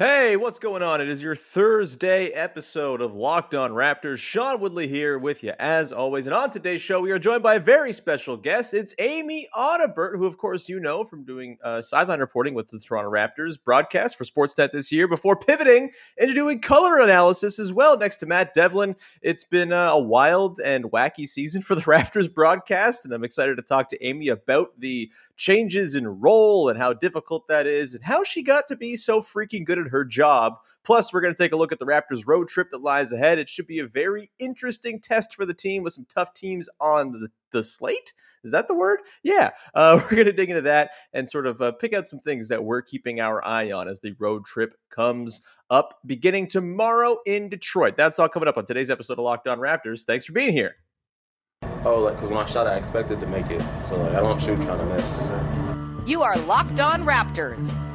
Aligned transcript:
Hey, 0.00 0.36
what's 0.36 0.60
going 0.60 0.84
on? 0.84 1.00
It 1.00 1.08
is 1.08 1.24
your 1.24 1.34
Thursday 1.34 2.28
episode 2.28 3.00
of 3.00 3.16
Locked 3.16 3.56
On 3.56 3.72
Raptors. 3.72 4.18
Sean 4.18 4.60
Woodley 4.60 4.86
here 4.86 5.18
with 5.18 5.42
you 5.42 5.54
as 5.58 5.92
always. 5.92 6.28
And 6.28 6.36
on 6.36 6.50
today's 6.50 6.80
show, 6.80 7.00
we 7.00 7.10
are 7.10 7.18
joined 7.18 7.42
by 7.42 7.56
a 7.56 7.58
very 7.58 7.92
special 7.92 8.36
guest. 8.36 8.74
It's 8.74 8.94
Amy 9.00 9.48
Audibert, 9.56 10.14
who, 10.14 10.24
of 10.26 10.38
course, 10.38 10.68
you 10.68 10.78
know 10.78 11.02
from 11.02 11.24
doing 11.24 11.58
uh, 11.64 11.82
sideline 11.82 12.20
reporting 12.20 12.54
with 12.54 12.68
the 12.68 12.78
Toronto 12.78 13.10
Raptors 13.10 13.60
broadcast 13.60 14.16
for 14.16 14.22
Sportsnet 14.22 14.70
this 14.70 14.92
year 14.92 15.08
before 15.08 15.34
pivoting 15.34 15.90
into 16.16 16.32
doing 16.32 16.60
color 16.60 17.00
analysis 17.00 17.58
as 17.58 17.72
well 17.72 17.98
next 17.98 18.18
to 18.18 18.26
Matt 18.26 18.54
Devlin. 18.54 18.94
It's 19.20 19.42
been 19.42 19.72
uh, 19.72 19.88
a 19.90 20.00
wild 20.00 20.60
and 20.60 20.84
wacky 20.92 21.26
season 21.26 21.60
for 21.60 21.74
the 21.74 21.80
Raptors 21.88 22.32
broadcast, 22.32 23.04
and 23.04 23.12
I'm 23.12 23.24
excited 23.24 23.56
to 23.56 23.62
talk 23.62 23.88
to 23.88 24.06
Amy 24.06 24.28
about 24.28 24.78
the 24.78 25.10
changes 25.36 25.96
in 25.96 26.06
role 26.06 26.68
and 26.68 26.78
how 26.78 26.92
difficult 26.92 27.48
that 27.48 27.66
is 27.66 27.94
and 27.94 28.04
how 28.04 28.22
she 28.22 28.44
got 28.44 28.68
to 28.68 28.76
be 28.76 28.94
so 28.94 29.20
freaking 29.20 29.64
good 29.64 29.80
at 29.80 29.87
her 29.88 30.04
job. 30.04 30.54
Plus, 30.84 31.12
we're 31.12 31.20
going 31.20 31.34
to 31.34 31.42
take 31.42 31.52
a 31.52 31.56
look 31.56 31.72
at 31.72 31.78
the 31.78 31.86
Raptors 31.86 32.26
road 32.26 32.48
trip 32.48 32.70
that 32.70 32.82
lies 32.82 33.12
ahead. 33.12 33.38
It 33.38 33.48
should 33.48 33.66
be 33.66 33.78
a 33.80 33.86
very 33.86 34.30
interesting 34.38 35.00
test 35.00 35.34
for 35.34 35.46
the 35.46 35.54
team 35.54 35.82
with 35.82 35.92
some 35.92 36.06
tough 36.12 36.34
teams 36.34 36.68
on 36.80 37.12
the, 37.12 37.28
the 37.52 37.62
slate. 37.62 38.12
Is 38.44 38.52
that 38.52 38.68
the 38.68 38.74
word? 38.74 39.00
Yeah. 39.22 39.50
Uh, 39.74 40.00
we're 40.04 40.16
going 40.16 40.26
to 40.26 40.32
dig 40.32 40.50
into 40.50 40.62
that 40.62 40.90
and 41.12 41.28
sort 41.28 41.46
of 41.46 41.60
uh, 41.60 41.72
pick 41.72 41.92
out 41.92 42.08
some 42.08 42.20
things 42.20 42.48
that 42.48 42.64
we're 42.64 42.82
keeping 42.82 43.20
our 43.20 43.44
eye 43.44 43.72
on 43.72 43.88
as 43.88 44.00
the 44.00 44.14
road 44.18 44.44
trip 44.44 44.74
comes 44.90 45.42
up 45.70 45.98
beginning 46.06 46.48
tomorrow 46.48 47.18
in 47.26 47.48
Detroit. 47.48 47.96
That's 47.96 48.18
all 48.18 48.28
coming 48.28 48.48
up 48.48 48.56
on 48.56 48.64
today's 48.64 48.90
episode 48.90 49.18
of 49.18 49.24
Locked 49.24 49.48
On 49.48 49.58
Raptors. 49.58 50.04
Thanks 50.04 50.24
for 50.24 50.32
being 50.32 50.52
here. 50.52 50.76
Oh, 51.84 52.00
like, 52.00 52.14
because 52.14 52.28
when 52.28 52.38
I 52.38 52.44
shot, 52.44 52.66
I 52.66 52.76
expected 52.76 53.20
to 53.20 53.26
make 53.26 53.50
it. 53.50 53.62
So, 53.88 53.96
like, 53.96 54.12
I 54.12 54.20
don't 54.20 54.40
shoot 54.40 54.60
trying 54.62 54.78
to 54.78 54.86
miss. 54.86 56.08
You 56.08 56.22
are 56.22 56.36
Locked 56.38 56.80
On 56.80 57.04
Raptors, 57.04 57.76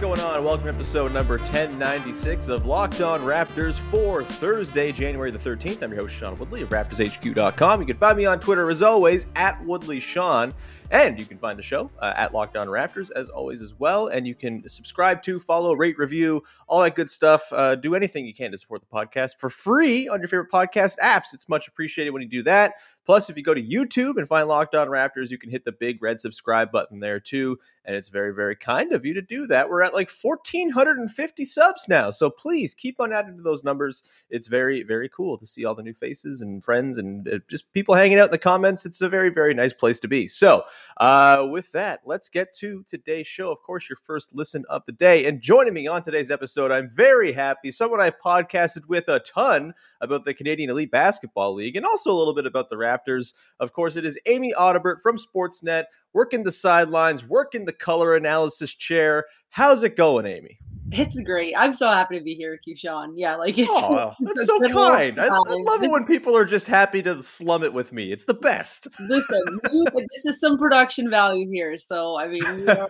Going 0.00 0.20
on? 0.20 0.42
Welcome 0.42 0.64
to 0.64 0.72
episode 0.72 1.12
number 1.12 1.36
1096 1.36 2.48
of 2.48 2.64
Locked 2.64 3.02
On 3.02 3.20
Raptors 3.20 3.78
for 3.78 4.24
Thursday, 4.24 4.92
January 4.92 5.30
the 5.30 5.38
13th. 5.38 5.82
I'm 5.82 5.92
your 5.92 6.00
host, 6.00 6.14
Sean 6.14 6.34
Woodley 6.36 6.62
of 6.62 6.70
RaptorsHQ.com. 6.70 7.80
You 7.80 7.86
can 7.86 7.98
find 7.98 8.16
me 8.16 8.24
on 8.24 8.40
Twitter, 8.40 8.70
as 8.70 8.80
always, 8.80 9.26
at 9.36 9.60
WoodleySean. 9.62 10.54
And 10.90 11.18
you 11.18 11.26
can 11.26 11.36
find 11.36 11.58
the 11.58 11.62
show 11.62 11.90
uh, 12.00 12.14
at 12.16 12.32
Locked 12.32 12.56
On 12.56 12.66
Raptors, 12.66 13.10
as 13.14 13.28
always, 13.28 13.60
as 13.60 13.78
well. 13.78 14.06
And 14.06 14.26
you 14.26 14.34
can 14.34 14.66
subscribe 14.66 15.22
to, 15.24 15.38
follow, 15.38 15.74
rate, 15.74 15.98
review, 15.98 16.42
all 16.66 16.80
that 16.80 16.96
good 16.96 17.10
stuff. 17.10 17.42
Uh, 17.52 17.74
do 17.74 17.94
anything 17.94 18.26
you 18.26 18.34
can 18.34 18.50
to 18.52 18.58
support 18.58 18.80
the 18.80 18.86
podcast 18.86 19.36
for 19.38 19.50
free 19.50 20.08
on 20.08 20.18
your 20.18 20.28
favorite 20.28 20.50
podcast 20.50 20.96
apps. 20.98 21.34
It's 21.34 21.48
much 21.48 21.68
appreciated 21.68 22.10
when 22.10 22.22
you 22.22 22.28
do 22.28 22.42
that. 22.44 22.74
Plus, 23.06 23.30
if 23.30 23.36
you 23.36 23.42
go 23.42 23.54
to 23.54 23.62
YouTube 23.62 24.16
and 24.16 24.26
find 24.26 24.48
Locked 24.48 24.74
On 24.74 24.88
Raptors, 24.88 25.30
you 25.30 25.38
can 25.38 25.50
hit 25.50 25.64
the 25.64 25.72
big 25.72 26.02
red 26.02 26.20
subscribe 26.20 26.72
button 26.72 27.00
there 27.00 27.20
too. 27.20 27.58
And 27.90 27.96
it's 27.96 28.08
very, 28.08 28.32
very 28.32 28.54
kind 28.54 28.92
of 28.92 29.04
you 29.04 29.14
to 29.14 29.20
do 29.20 29.48
that. 29.48 29.68
We're 29.68 29.82
at 29.82 29.92
like 29.92 30.08
1,450 30.08 31.44
subs 31.44 31.86
now. 31.88 32.10
So 32.10 32.30
please 32.30 32.72
keep 32.72 33.00
on 33.00 33.12
adding 33.12 33.36
to 33.36 33.42
those 33.42 33.64
numbers. 33.64 34.04
It's 34.30 34.46
very, 34.46 34.84
very 34.84 35.08
cool 35.08 35.36
to 35.38 35.44
see 35.44 35.64
all 35.64 35.74
the 35.74 35.82
new 35.82 35.92
faces 35.92 36.40
and 36.40 36.62
friends 36.62 36.98
and 36.98 37.26
uh, 37.26 37.40
just 37.48 37.72
people 37.72 37.96
hanging 37.96 38.20
out 38.20 38.26
in 38.26 38.30
the 38.30 38.38
comments. 38.38 38.86
It's 38.86 39.00
a 39.00 39.08
very, 39.08 39.28
very 39.28 39.54
nice 39.54 39.72
place 39.72 39.98
to 40.00 40.06
be. 40.06 40.28
So, 40.28 40.62
uh, 40.98 41.48
with 41.50 41.72
that, 41.72 42.02
let's 42.04 42.28
get 42.28 42.54
to 42.58 42.84
today's 42.86 43.26
show. 43.26 43.50
Of 43.50 43.60
course, 43.60 43.88
your 43.88 43.96
first 43.96 44.36
listen 44.36 44.64
of 44.70 44.86
the 44.86 44.92
day. 44.92 45.26
And 45.26 45.40
joining 45.40 45.74
me 45.74 45.88
on 45.88 46.02
today's 46.02 46.30
episode, 46.30 46.70
I'm 46.70 46.88
very 46.88 47.32
happy. 47.32 47.72
Someone 47.72 48.00
I've 48.00 48.20
podcasted 48.20 48.86
with 48.86 49.08
a 49.08 49.18
ton 49.18 49.74
about 50.00 50.24
the 50.24 50.32
Canadian 50.32 50.70
Elite 50.70 50.92
Basketball 50.92 51.54
League 51.54 51.74
and 51.74 51.84
also 51.84 52.12
a 52.12 52.18
little 52.18 52.34
bit 52.34 52.46
about 52.46 52.70
the 52.70 52.76
Raptors. 52.76 53.34
Of 53.58 53.72
course, 53.72 53.96
it 53.96 54.04
is 54.04 54.16
Amy 54.26 54.54
Audibert 54.56 55.02
from 55.02 55.16
Sportsnet, 55.18 55.86
working 56.12 56.44
the 56.44 56.52
sidelines, 56.52 57.24
working 57.24 57.64
the 57.64 57.72
color 57.72 58.16
analysis 58.16 58.74
chair. 58.74 59.26
How's 59.50 59.84
it 59.84 59.96
going, 59.96 60.26
Amy? 60.26 60.58
It's 60.92 61.20
great. 61.20 61.54
I'm 61.56 61.72
so 61.72 61.88
happy 61.88 62.18
to 62.18 62.24
be 62.24 62.34
here 62.34 62.50
with 62.50 62.60
you, 62.64 62.74
Sean. 62.74 63.16
Yeah, 63.16 63.36
like 63.36 63.56
it's 63.56 63.70
Oh, 63.72 64.12
that's 64.20 64.40
a 64.40 64.46
so 64.46 64.58
kind. 64.60 65.20
I, 65.20 65.26
I 65.26 65.28
love 65.28 65.82
it 65.82 65.90
when 65.90 66.04
people 66.04 66.36
are 66.36 66.44
just 66.44 66.66
happy 66.66 67.00
to 67.02 67.22
slum 67.22 67.62
it 67.62 67.72
with 67.72 67.92
me. 67.92 68.10
It's 68.10 68.24
the 68.24 68.34
best. 68.34 68.88
Listen, 69.00 69.42
you- 69.72 69.86
this 69.94 70.26
is 70.26 70.40
some 70.40 70.58
production 70.58 71.08
value 71.08 71.48
here. 71.48 71.76
So 71.78 72.18
I 72.18 72.26
mean, 72.26 72.44
are, 72.68 72.88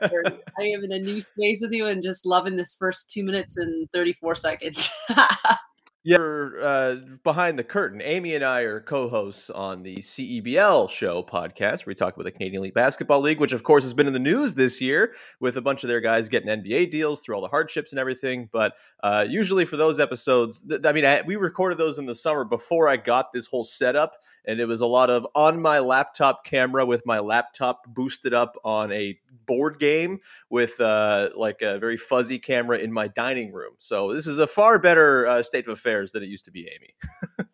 I 0.58 0.62
am 0.62 0.82
in 0.82 0.92
a 0.92 0.98
new 0.98 1.20
space 1.20 1.60
with 1.60 1.72
you 1.72 1.86
and 1.86 2.02
just 2.02 2.24
loving 2.24 2.56
this 2.56 2.74
first 2.74 3.10
two 3.10 3.22
minutes 3.22 3.56
and 3.56 3.86
34 3.92 4.34
seconds. 4.34 4.90
You're 6.02 6.58
uh, 6.62 6.96
behind 7.24 7.58
the 7.58 7.64
curtain. 7.64 8.00
Amy 8.00 8.34
and 8.34 8.42
I 8.42 8.60
are 8.60 8.80
co-hosts 8.80 9.50
on 9.50 9.82
the 9.82 9.96
CEBL 9.98 10.88
show 10.88 11.22
podcast, 11.22 11.84
where 11.84 11.90
we 11.90 11.94
talk 11.94 12.14
about 12.14 12.24
the 12.24 12.30
Canadian 12.30 12.62
Elite 12.62 12.72
Basketball 12.72 13.20
League, 13.20 13.38
which 13.38 13.52
of 13.52 13.64
course 13.64 13.84
has 13.84 13.92
been 13.92 14.06
in 14.06 14.14
the 14.14 14.18
news 14.18 14.54
this 14.54 14.80
year 14.80 15.12
with 15.40 15.58
a 15.58 15.60
bunch 15.60 15.84
of 15.84 15.88
their 15.88 16.00
guys 16.00 16.30
getting 16.30 16.48
NBA 16.48 16.90
deals 16.90 17.20
through 17.20 17.34
all 17.34 17.42
the 17.42 17.48
hardships 17.48 17.92
and 17.92 17.98
everything. 17.98 18.48
But 18.50 18.76
uh, 19.02 19.26
usually 19.28 19.66
for 19.66 19.76
those 19.76 20.00
episodes, 20.00 20.62
th- 20.62 20.80
I 20.86 20.92
mean, 20.92 21.04
I, 21.04 21.20
we 21.20 21.36
recorded 21.36 21.76
those 21.76 21.98
in 21.98 22.06
the 22.06 22.14
summer 22.14 22.46
before 22.46 22.88
I 22.88 22.96
got 22.96 23.34
this 23.34 23.46
whole 23.46 23.64
setup, 23.64 24.14
and 24.46 24.58
it 24.58 24.64
was 24.64 24.80
a 24.80 24.86
lot 24.86 25.10
of 25.10 25.26
on 25.34 25.60
my 25.60 25.80
laptop 25.80 26.46
camera 26.46 26.86
with 26.86 27.04
my 27.04 27.18
laptop 27.18 27.82
boosted 27.86 28.32
up 28.32 28.56
on 28.64 28.90
a 28.90 29.18
board 29.44 29.78
game 29.78 30.18
with 30.48 30.80
uh, 30.80 31.28
like 31.36 31.60
a 31.60 31.78
very 31.78 31.98
fuzzy 31.98 32.38
camera 32.38 32.78
in 32.78 32.90
my 32.90 33.08
dining 33.08 33.52
room. 33.52 33.74
So 33.78 34.14
this 34.14 34.26
is 34.26 34.38
a 34.38 34.46
far 34.46 34.78
better 34.78 35.26
uh, 35.26 35.42
state 35.42 35.66
of 35.66 35.72
affairs 35.72 35.89
than 36.12 36.22
it 36.22 36.28
used 36.28 36.44
to 36.46 36.50
be, 36.50 36.68
Amy. 36.68 36.94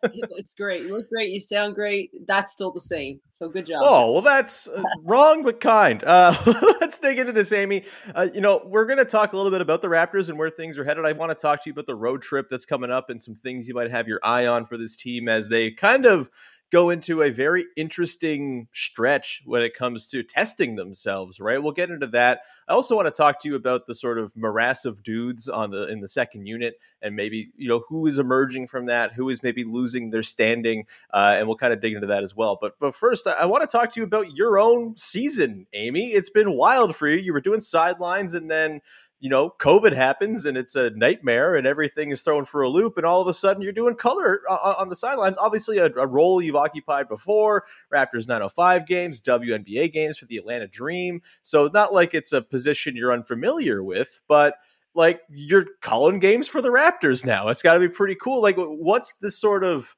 it's 0.37 0.53
great. 0.55 0.83
You 0.83 0.95
look 0.95 1.09
great. 1.09 1.29
You 1.29 1.39
sound 1.39 1.75
great. 1.75 2.11
That's 2.27 2.53
still 2.53 2.71
the 2.71 2.79
same. 2.79 3.19
So 3.29 3.49
good 3.49 3.65
job. 3.65 3.81
Oh, 3.83 4.11
well, 4.13 4.21
that's 4.21 4.67
uh, 4.67 4.83
wrong 5.03 5.43
but 5.43 5.59
kind. 5.59 6.03
Uh, 6.03 6.35
let's 6.81 6.99
dig 6.99 7.19
into 7.19 7.33
this, 7.33 7.51
Amy. 7.51 7.83
Uh, 8.15 8.27
you 8.33 8.41
know, 8.41 8.61
we're 8.65 8.85
going 8.85 8.99
to 8.99 9.05
talk 9.05 9.33
a 9.33 9.37
little 9.37 9.51
bit 9.51 9.61
about 9.61 9.81
the 9.81 9.87
Raptors 9.87 10.29
and 10.29 10.37
where 10.37 10.49
things 10.49 10.77
are 10.77 10.83
headed. 10.83 11.05
I 11.05 11.11
want 11.11 11.31
to 11.31 11.35
talk 11.35 11.63
to 11.63 11.69
you 11.69 11.73
about 11.73 11.87
the 11.87 11.95
road 11.95 12.21
trip 12.21 12.47
that's 12.49 12.65
coming 12.65 12.91
up 12.91 13.09
and 13.09 13.21
some 13.21 13.35
things 13.35 13.67
you 13.67 13.73
might 13.73 13.91
have 13.91 14.07
your 14.07 14.19
eye 14.23 14.47
on 14.47 14.65
for 14.65 14.77
this 14.77 14.95
team 14.95 15.27
as 15.27 15.49
they 15.49 15.71
kind 15.71 16.05
of 16.05 16.29
go 16.71 16.89
into 16.89 17.21
a 17.21 17.29
very 17.29 17.65
interesting 17.77 18.67
stretch 18.73 19.41
when 19.45 19.61
it 19.61 19.73
comes 19.73 20.05
to 20.07 20.21
testing 20.21 20.75
themselves, 20.75 21.39
right? 21.39 21.61
We'll 21.61 21.71
get 21.71 21.89
into 21.89 22.07
that. 22.07 22.41
I 22.67 22.73
also 22.73 22.95
want 22.95 23.07
to 23.07 23.11
talk 23.11 23.39
to 23.41 23.47
you 23.47 23.55
about 23.55 23.87
the 23.87 23.95
sort 23.95 24.17
of 24.17 24.35
morass 24.35 24.83
of 24.83 25.01
dudes 25.01 25.47
on 25.47 25.71
the 25.71 25.87
in 25.87 26.01
the 26.01 26.07
second 26.07 26.45
unit 26.45 26.75
and 27.01 27.15
maybe, 27.15 27.51
you 27.55 27.69
know, 27.69 27.83
who 27.87 28.05
is 28.05 28.19
emerging 28.19 28.67
from 28.67 28.87
that, 28.87 29.13
who 29.13 29.29
is 29.29 29.43
maybe 29.43 29.63
losing 29.63 30.09
their 30.09 30.23
standing, 30.23 30.85
uh, 31.13 31.35
and 31.37 31.47
we'll 31.47 31.57
kind 31.57 31.73
of 31.73 31.79
dig 31.79 31.93
into 31.93 32.07
that 32.07 32.23
as 32.23 32.35
well. 32.35 32.57
But 32.59 32.73
but 32.79 32.95
first, 32.95 33.27
I, 33.27 33.33
I 33.33 33.45
want 33.45 33.61
to 33.61 33.67
talk 33.67 33.91
to 33.93 33.99
you 33.99 34.05
about 34.05 34.35
your 34.35 34.59
own 34.59 34.97
season, 34.97 35.67
Amy. 35.73 36.07
It's 36.07 36.29
been 36.29 36.53
wild 36.53 36.95
for 36.95 37.07
you. 37.07 37.17
You 37.17 37.33
were 37.33 37.41
doing 37.41 37.61
sidelines 37.61 38.33
and 38.33 38.51
then 38.51 38.81
you 39.19 39.29
know, 39.29 39.49
COVID 39.59 39.93
happens 39.93 40.45
and 40.45 40.55
it's 40.57 40.75
a 40.75 40.91
nightmare 40.91 41.55
and 41.55 41.65
everything 41.65 42.11
is 42.11 42.21
thrown 42.21 42.45
for 42.45 42.61
a 42.61 42.69
loop. 42.69 42.97
And 42.97 43.05
all 43.05 43.19
of 43.21 43.27
a 43.27 43.33
sudden 43.33 43.63
you're 43.63 43.71
doing 43.71 43.95
color 43.95 44.41
on, 44.49 44.89
the 44.89 44.95
sidelines. 44.95 45.37
Obviously, 45.37 45.79
a, 45.79 45.85
a, 45.85 46.05
role 46.05 46.41
you've 46.41 46.55
occupied 46.55 47.09
before 47.09 47.65
Raptors 47.93 48.27
905 48.27 48.85
games, 48.85 49.21
WNBA 49.21 49.91
games 49.91 50.17
for 50.17 50.25
the 50.25 50.37
Atlanta 50.37 50.67
Dream. 50.67 51.21
So, 51.41 51.69
not 51.73 51.93
like 51.93 52.13
it's 52.13 52.31
a 52.31 52.41
position 52.41 52.95
you're 52.95 53.11
unfamiliar 53.11 53.83
with, 53.83 54.19
but 54.27 54.55
like 54.93 55.21
you're 55.29 55.65
calling 55.81 56.19
games 56.19 56.47
for 56.47 56.61
the 56.61 56.69
Raptors 56.69 57.25
now. 57.25 57.47
It's 57.49 57.61
got 57.61 57.73
to 57.73 57.79
be 57.79 57.89
pretty 57.89 58.15
cool. 58.15 58.41
Like, 58.41 58.55
what's 58.57 59.15
the 59.15 59.31
sort 59.31 59.63
of 59.63 59.95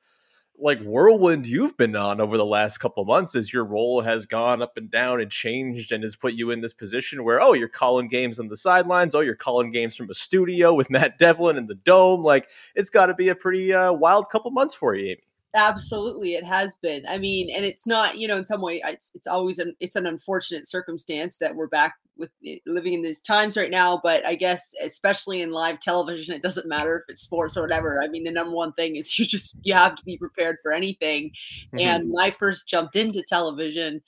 like 0.62 0.82
whirlwind 0.82 1.48
you've 1.48 1.78
been 1.78 1.96
on 1.96 2.20
over 2.20 2.38
the 2.38 2.46
last 2.46 2.80
couple 2.80 3.06
months 3.06 3.36
as 3.36 3.54
your 3.54 3.64
role 3.64 4.02
has 4.02 4.26
gone 4.26 4.62
up 4.62 4.78
and 4.78 4.92
down 4.92 5.22
and 5.22 5.32
changed 5.32 5.92
and 5.92 6.04
has 6.04 6.16
put 6.16 6.34
you 6.34 6.52
in 6.52 6.62
this 6.62 6.74
position 6.74 7.24
where 7.24 7.42
oh 7.42 7.54
you're 7.54 7.68
calling 7.68 8.08
games 8.08 8.40
on 8.40 8.48
the 8.48 8.58
sidelines. 8.58 9.16
Oh 9.16 9.22
you're 9.22 9.36
calling 9.36 9.72
games 9.72 9.96
from 9.96 10.10
a 10.10 10.14
studio 10.14 10.74
with 10.74 10.90
Matt 10.90 11.18
Devlin 11.18 11.58
in 11.58 11.68
the 11.68 11.76
dome. 11.76 12.24
Like 12.24 12.50
it's 12.76 12.90
got 12.90 13.08
to 13.08 13.16
be 13.16 13.30
a 13.30 13.36
pretty 13.36 13.74
uh, 13.74 13.94
wild 13.94 14.30
couple 14.30 14.52
months 14.52 14.74
for 14.74 14.96
you 14.96 15.10
Amy 15.12 15.29
Absolutely, 15.56 16.34
it 16.34 16.44
has 16.44 16.76
been. 16.76 17.04
I 17.08 17.18
mean, 17.18 17.50
and 17.56 17.66
it's 17.66 17.88
not, 17.88 18.20
you 18.20 18.28
know, 18.28 18.38
in 18.38 18.46
some 18.46 18.62
way, 18.62 18.82
it's, 18.86 19.12
it's 19.16 19.26
always 19.26 19.58
an 19.58 19.76
it's 19.80 19.96
an 19.96 20.06
unfortunate 20.06 20.68
circumstance 20.68 21.40
that 21.40 21.56
we're 21.56 21.68
back 21.68 21.96
with 22.18 22.30
living 22.68 22.94
in 22.94 23.02
these 23.02 23.20
times 23.22 23.58
right 23.58 23.72
now. 23.72 24.00
But 24.04 24.24
I 24.28 24.36
guess, 24.36 24.76
especially 24.84 25.42
in 25.42 25.52
live 25.52 25.80
television, 25.80 26.36
it 26.36 26.44
doesn't 26.44 26.68
matter 26.68 26.98
if 26.98 27.04
it's 27.10 27.22
sports 27.22 27.58
or 27.58 27.62
whatever. 27.62 28.04
I 28.04 28.08
mean, 28.08 28.26
the 28.26 28.32
number 28.32 28.52
one 28.52 28.74
thing 28.74 28.96
is 28.96 29.18
you 29.20 29.26
just 29.26 29.58
you 29.64 29.74
have 29.74 29.96
to 29.96 30.06
be 30.06 30.18
prepared 30.18 30.58
for 30.62 30.72
anything. 30.72 31.32
Mm-hmm. 31.74 31.80
And 31.80 32.04
when 32.12 32.24
I 32.24 32.30
first 32.30 32.70
jumped 32.70 32.96
into 32.96 33.24
television, 33.24 34.04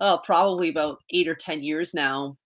oh, 0.00 0.20
probably 0.22 0.68
about 0.68 0.98
eight 1.10 1.26
or 1.26 1.34
ten 1.34 1.62
years 1.62 1.94
now, 1.94 2.36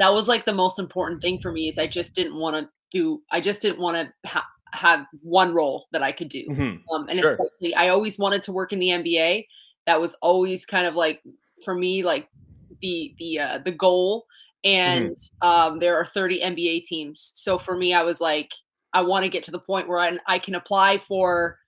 that 0.00 0.12
was 0.12 0.26
like 0.26 0.46
the 0.46 0.52
most 0.52 0.80
important 0.80 1.22
thing 1.22 1.40
for 1.40 1.52
me. 1.52 1.68
Is 1.68 1.78
I 1.78 1.86
just 1.86 2.16
didn't 2.16 2.40
want 2.40 2.56
to 2.56 2.68
do. 2.90 3.22
I 3.30 3.40
just 3.40 3.62
didn't 3.62 3.78
want 3.78 3.96
to 3.98 4.28
ha- 4.28 4.48
have 4.72 5.06
one 5.22 5.52
role 5.52 5.86
that 5.92 6.02
I 6.02 6.12
could 6.12 6.28
do. 6.28 6.44
Mm-hmm. 6.48 6.94
Um, 6.94 7.08
and 7.08 7.18
sure. 7.18 7.32
especially, 7.32 7.74
I 7.74 7.88
always 7.88 8.18
wanted 8.18 8.42
to 8.44 8.52
work 8.52 8.72
in 8.72 8.78
the 8.78 8.88
NBA. 8.88 9.46
That 9.86 10.00
was 10.00 10.14
always 10.16 10.66
kind 10.66 10.86
of 10.86 10.94
like 10.94 11.22
for 11.64 11.74
me, 11.74 12.02
like 12.02 12.28
the 12.80 13.14
the 13.18 13.40
uh, 13.40 13.58
the 13.58 13.72
goal. 13.72 14.26
And 14.64 15.10
mm-hmm. 15.10 15.48
um, 15.48 15.78
there 15.78 15.96
are 15.96 16.04
30 16.04 16.40
NBA 16.40 16.84
teams, 16.84 17.30
so 17.34 17.58
for 17.58 17.76
me, 17.76 17.94
I 17.94 18.02
was 18.02 18.20
like, 18.20 18.52
I 18.92 19.02
want 19.02 19.24
to 19.24 19.28
get 19.28 19.44
to 19.44 19.50
the 19.50 19.60
point 19.60 19.88
where 19.88 20.00
I, 20.00 20.18
I 20.26 20.38
can 20.38 20.56
apply 20.56 20.98
for 20.98 21.58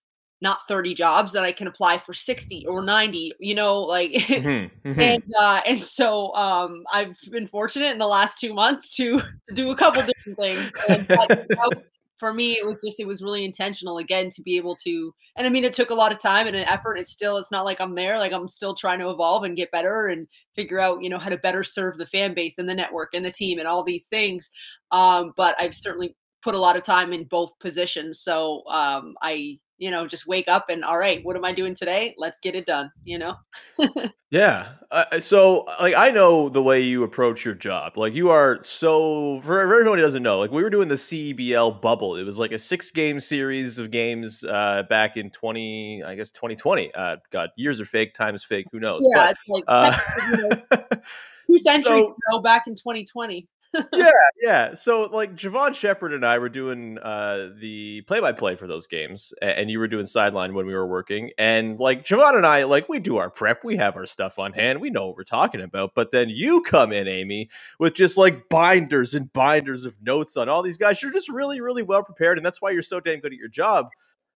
not 0.42 0.66
30 0.66 0.94
jobs 0.94 1.32
that 1.34 1.44
I 1.44 1.52
can 1.52 1.66
apply 1.66 1.98
for 1.98 2.14
60 2.14 2.66
or 2.66 2.82
90, 2.82 3.32
you 3.38 3.54
know, 3.54 3.82
like, 3.82 4.10
mm-hmm, 4.10 4.88
mm-hmm. 4.88 5.00
and, 5.00 5.22
uh, 5.38 5.60
and 5.66 5.80
so, 5.80 6.34
um, 6.34 6.84
I've 6.92 7.16
been 7.30 7.46
fortunate 7.46 7.92
in 7.92 7.98
the 7.98 8.06
last 8.06 8.38
two 8.38 8.54
months 8.54 8.96
to, 8.96 9.20
to 9.48 9.54
do 9.54 9.70
a 9.70 9.76
couple 9.76 10.02
different 10.02 10.38
things. 10.38 10.72
And 10.88 11.06
that, 11.08 11.28
that, 11.28 11.58
was, 11.58 11.86
for 12.20 12.34
me 12.34 12.52
it 12.52 12.66
was 12.66 12.78
just 12.84 13.00
it 13.00 13.06
was 13.06 13.22
really 13.22 13.44
intentional 13.44 13.96
again 13.96 14.28
to 14.28 14.42
be 14.42 14.56
able 14.56 14.76
to 14.76 15.12
and 15.36 15.46
i 15.46 15.50
mean 15.50 15.64
it 15.64 15.72
took 15.72 15.90
a 15.90 15.94
lot 15.94 16.12
of 16.12 16.18
time 16.18 16.46
and 16.46 16.54
an 16.54 16.68
effort 16.68 16.98
it's 16.98 17.10
still 17.10 17.38
it's 17.38 17.50
not 17.50 17.64
like 17.64 17.80
i'm 17.80 17.94
there 17.94 18.18
like 18.18 18.32
i'm 18.32 18.46
still 18.46 18.74
trying 18.74 18.98
to 18.98 19.08
evolve 19.08 19.42
and 19.42 19.56
get 19.56 19.72
better 19.72 20.06
and 20.06 20.28
figure 20.54 20.78
out 20.78 21.02
you 21.02 21.08
know 21.08 21.18
how 21.18 21.30
to 21.30 21.38
better 21.38 21.64
serve 21.64 21.96
the 21.96 22.06
fan 22.06 22.34
base 22.34 22.58
and 22.58 22.68
the 22.68 22.74
network 22.74 23.08
and 23.14 23.24
the 23.24 23.30
team 23.30 23.58
and 23.58 23.66
all 23.66 23.82
these 23.82 24.06
things 24.06 24.52
um, 24.92 25.32
but 25.36 25.56
i've 25.58 25.74
certainly 25.74 26.14
put 26.42 26.54
a 26.54 26.60
lot 26.60 26.76
of 26.76 26.82
time 26.82 27.12
in 27.12 27.24
both 27.24 27.58
positions 27.58 28.20
so 28.20 28.62
um, 28.68 29.14
i 29.22 29.58
you 29.80 29.90
know 29.90 30.06
just 30.06 30.28
wake 30.28 30.46
up 30.46 30.66
and 30.68 30.84
all 30.84 30.98
right 30.98 31.24
what 31.24 31.34
am 31.36 31.44
i 31.44 31.52
doing 31.52 31.74
today? 31.74 32.14
Let's 32.16 32.38
get 32.38 32.54
it 32.54 32.66
done 32.66 32.92
you 33.04 33.18
know? 33.18 33.34
Yeah 34.30 34.74
uh, 34.92 35.18
so 35.18 35.66
like 35.80 35.96
i 35.96 36.12
know 36.12 36.48
the 36.48 36.62
way 36.62 36.82
you 36.82 37.02
approach 37.02 37.44
your 37.44 37.54
job 37.54 37.96
like 37.96 38.14
you 38.14 38.30
are 38.30 38.60
so 38.62 39.40
for 39.40 39.58
everyone 39.58 39.98
who 39.98 40.02
doesn't 40.02 40.22
know 40.22 40.38
like 40.38 40.52
we 40.52 40.62
were 40.62 40.70
doing 40.70 40.86
the 40.86 40.94
cebl 40.94 41.80
bubble 41.80 42.14
it 42.14 42.22
was 42.22 42.38
like 42.38 42.52
a 42.52 42.58
six 42.58 42.92
game 42.92 43.18
series 43.18 43.76
of 43.78 43.90
games 43.90 44.44
uh 44.44 44.84
back 44.88 45.16
in 45.16 45.30
20 45.30 46.04
i 46.04 46.14
guess 46.14 46.30
2020 46.30 46.94
uh 46.94 47.16
god 47.32 47.50
years 47.56 47.80
are 47.80 47.84
fake 47.84 48.14
time 48.14 48.36
is 48.36 48.44
fake 48.44 48.66
who 48.70 48.78
knows 48.78 49.02
yeah 49.12 49.26
but, 49.26 49.30
it's 49.30 49.48
like 49.48 49.64
uh, 49.66 50.86
two 51.48 51.58
centuries 51.58 52.04
so, 52.04 52.16
ago 52.28 52.40
back 52.40 52.68
in 52.68 52.76
2020 52.76 53.48
yeah, 53.92 54.10
yeah. 54.40 54.74
So 54.74 55.02
like 55.02 55.34
Javon 55.34 55.74
Shepard 55.74 56.12
and 56.12 56.24
I 56.24 56.38
were 56.38 56.48
doing 56.48 56.98
uh, 56.98 57.50
the 57.58 58.02
play-by-play 58.02 58.56
for 58.56 58.66
those 58.66 58.86
games, 58.86 59.32
and 59.40 59.70
you 59.70 59.78
were 59.78 59.88
doing 59.88 60.06
sideline 60.06 60.54
when 60.54 60.66
we 60.66 60.74
were 60.74 60.86
working. 60.86 61.30
And 61.38 61.78
like 61.78 62.04
Javon 62.04 62.36
and 62.36 62.46
I, 62.46 62.64
like 62.64 62.88
we 62.88 62.98
do 62.98 63.16
our 63.16 63.30
prep, 63.30 63.64
we 63.64 63.76
have 63.76 63.96
our 63.96 64.06
stuff 64.06 64.38
on 64.38 64.52
hand, 64.52 64.80
we 64.80 64.90
know 64.90 65.06
what 65.06 65.16
we're 65.16 65.24
talking 65.24 65.60
about. 65.60 65.92
But 65.94 66.10
then 66.10 66.28
you 66.28 66.62
come 66.62 66.92
in, 66.92 67.08
Amy, 67.08 67.48
with 67.78 67.94
just 67.94 68.16
like 68.16 68.48
binders 68.48 69.14
and 69.14 69.32
binders 69.32 69.84
of 69.84 69.96
notes 70.02 70.36
on 70.36 70.48
all 70.48 70.62
these 70.62 70.78
guys. 70.78 71.02
You're 71.02 71.12
just 71.12 71.28
really, 71.28 71.60
really 71.60 71.82
well 71.82 72.04
prepared, 72.04 72.38
and 72.38 72.44
that's 72.44 72.60
why 72.60 72.70
you're 72.70 72.82
so 72.82 73.00
damn 73.00 73.20
good 73.20 73.32
at 73.32 73.38
your 73.38 73.48
job. 73.48 73.88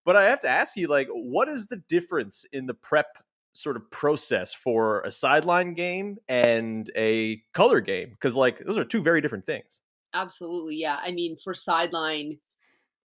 But 0.05 0.17
I 0.17 0.25
have 0.25 0.43
to 0.43 0.49
ask 0.49 0.77
you, 0.77 0.87
like, 0.87 1.09
what 1.11 1.49
is 1.49 1.67
the 1.67 1.83
difference 1.89 2.45
in 2.53 2.67
the 2.67 2.75
prep 2.75 3.07
sort 3.55 3.77
of 3.77 3.91
process 3.91 4.53
for 4.53 5.01
a 5.03 5.11
sideline 5.11 5.75
game 5.75 6.19
and 6.29 6.91
a 6.97 7.43
color 7.55 7.81
game 7.81 8.11
because 8.11 8.37
like 8.37 8.59
those 8.59 8.77
are 8.77 8.85
two 8.85 9.03
very 9.03 9.21
different 9.21 9.47
things. 9.47 9.81
Absolutely 10.13 10.77
yeah 10.77 10.99
i 11.03 11.11
mean 11.11 11.37
for 11.37 11.53
sideline 11.53 12.39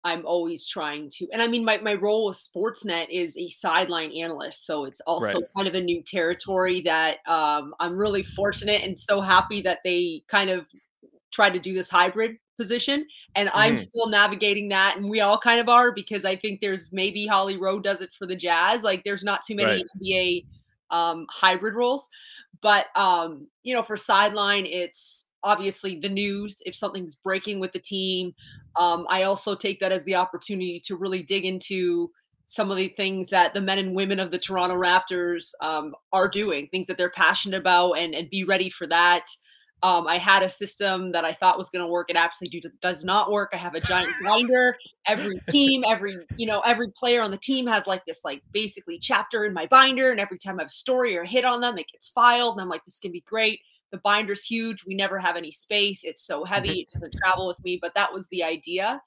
i'm 0.04 0.26
always 0.26 0.68
trying 0.68 1.08
to 1.10 1.26
and 1.32 1.40
i 1.40 1.46
mean 1.48 1.64
my, 1.64 1.78
my 1.78 1.94
role 1.94 2.26
with 2.26 2.36
sportsnet 2.36 3.06
is 3.10 3.36
a 3.38 3.48
sideline 3.48 4.12
analyst 4.12 4.66
so 4.66 4.84
it's 4.84 5.00
also 5.00 5.40
right. 5.40 5.48
kind 5.56 5.68
of 5.68 5.74
a 5.74 5.80
new 5.80 6.02
territory 6.02 6.80
that 6.82 7.18
um, 7.26 7.74
i'm 7.80 7.96
really 7.96 8.22
fortunate 8.22 8.82
and 8.82 8.98
so 8.98 9.20
happy 9.20 9.62
that 9.62 9.78
they 9.84 10.22
kind 10.28 10.50
of 10.50 10.66
try 11.32 11.48
to 11.48 11.58
do 11.58 11.72
this 11.72 11.90
hybrid 11.90 12.36
position 12.58 13.06
and 13.36 13.48
i'm 13.54 13.74
mm-hmm. 13.74 13.76
still 13.76 14.08
navigating 14.08 14.68
that 14.68 14.94
and 14.96 15.08
we 15.08 15.20
all 15.20 15.38
kind 15.38 15.60
of 15.60 15.68
are 15.68 15.92
because 15.92 16.24
i 16.24 16.34
think 16.34 16.60
there's 16.60 16.92
maybe 16.92 17.26
holly 17.26 17.56
rowe 17.56 17.80
does 17.80 18.02
it 18.02 18.12
for 18.12 18.26
the 18.26 18.36
jazz 18.36 18.82
like 18.82 19.02
there's 19.04 19.24
not 19.24 19.42
too 19.44 19.54
many 19.54 19.70
right. 19.70 19.84
nba 20.02 20.44
um, 20.90 21.26
hybrid 21.30 21.74
roles 21.74 22.08
but 22.60 22.86
um, 22.96 23.46
you 23.62 23.74
know 23.74 23.82
for 23.82 23.96
sideline 23.96 24.66
it's 24.66 25.28
obviously 25.44 26.00
the 26.00 26.08
news 26.08 26.60
if 26.66 26.74
something's 26.74 27.14
breaking 27.14 27.60
with 27.60 27.72
the 27.72 27.78
team 27.78 28.34
um, 28.76 29.06
i 29.08 29.22
also 29.22 29.54
take 29.54 29.78
that 29.80 29.92
as 29.92 30.04
the 30.04 30.16
opportunity 30.16 30.80
to 30.84 30.96
really 30.96 31.22
dig 31.22 31.44
into 31.44 32.10
some 32.46 32.70
of 32.70 32.78
the 32.78 32.88
things 32.88 33.28
that 33.28 33.52
the 33.52 33.60
men 33.60 33.78
and 33.78 33.94
women 33.94 34.18
of 34.18 34.30
the 34.30 34.38
toronto 34.38 34.74
raptors 34.74 35.52
um, 35.60 35.94
are 36.12 36.26
doing 36.26 36.66
things 36.68 36.86
that 36.86 36.96
they're 36.96 37.10
passionate 37.10 37.60
about 37.60 37.92
and, 37.92 38.14
and 38.14 38.30
be 38.30 38.42
ready 38.42 38.70
for 38.70 38.86
that 38.86 39.26
um, 39.82 40.08
I 40.08 40.18
had 40.18 40.42
a 40.42 40.48
system 40.48 41.10
that 41.10 41.24
I 41.24 41.32
thought 41.32 41.56
was 41.56 41.70
going 41.70 41.84
to 41.84 41.90
work. 41.90 42.10
It 42.10 42.16
absolutely 42.16 42.60
do, 42.60 42.68
does 42.80 43.04
not 43.04 43.30
work. 43.30 43.50
I 43.52 43.56
have 43.56 43.74
a 43.74 43.80
giant 43.80 44.12
binder. 44.24 44.76
Every 45.06 45.38
team, 45.48 45.84
every 45.88 46.16
you 46.36 46.46
know, 46.46 46.60
every 46.60 46.90
player 46.90 47.22
on 47.22 47.30
the 47.30 47.36
team 47.36 47.66
has 47.66 47.86
like 47.86 48.04
this 48.04 48.24
like 48.24 48.42
basically 48.52 48.98
chapter 48.98 49.44
in 49.44 49.54
my 49.54 49.66
binder, 49.66 50.10
and 50.10 50.18
every 50.18 50.38
time 50.38 50.58
I 50.58 50.62
have 50.62 50.68
a 50.68 50.70
story 50.70 51.16
or 51.16 51.22
a 51.22 51.28
hit 51.28 51.44
on 51.44 51.60
them, 51.60 51.78
it 51.78 51.88
gets 51.90 52.08
filed. 52.08 52.54
And 52.54 52.62
I'm 52.62 52.68
like, 52.68 52.84
this 52.84 53.00
can 53.00 53.12
be 53.12 53.20
great. 53.20 53.60
The 53.90 53.98
binder's 53.98 54.44
huge. 54.44 54.84
We 54.84 54.94
never 54.94 55.18
have 55.18 55.36
any 55.36 55.52
space. 55.52 56.04
It's 56.04 56.22
so 56.22 56.44
heavy. 56.44 56.80
It 56.80 56.88
doesn't 56.92 57.14
travel 57.14 57.46
with 57.46 57.62
me. 57.62 57.78
But 57.80 57.94
that 57.94 58.12
was 58.12 58.28
the 58.28 58.42
idea. 58.42 59.00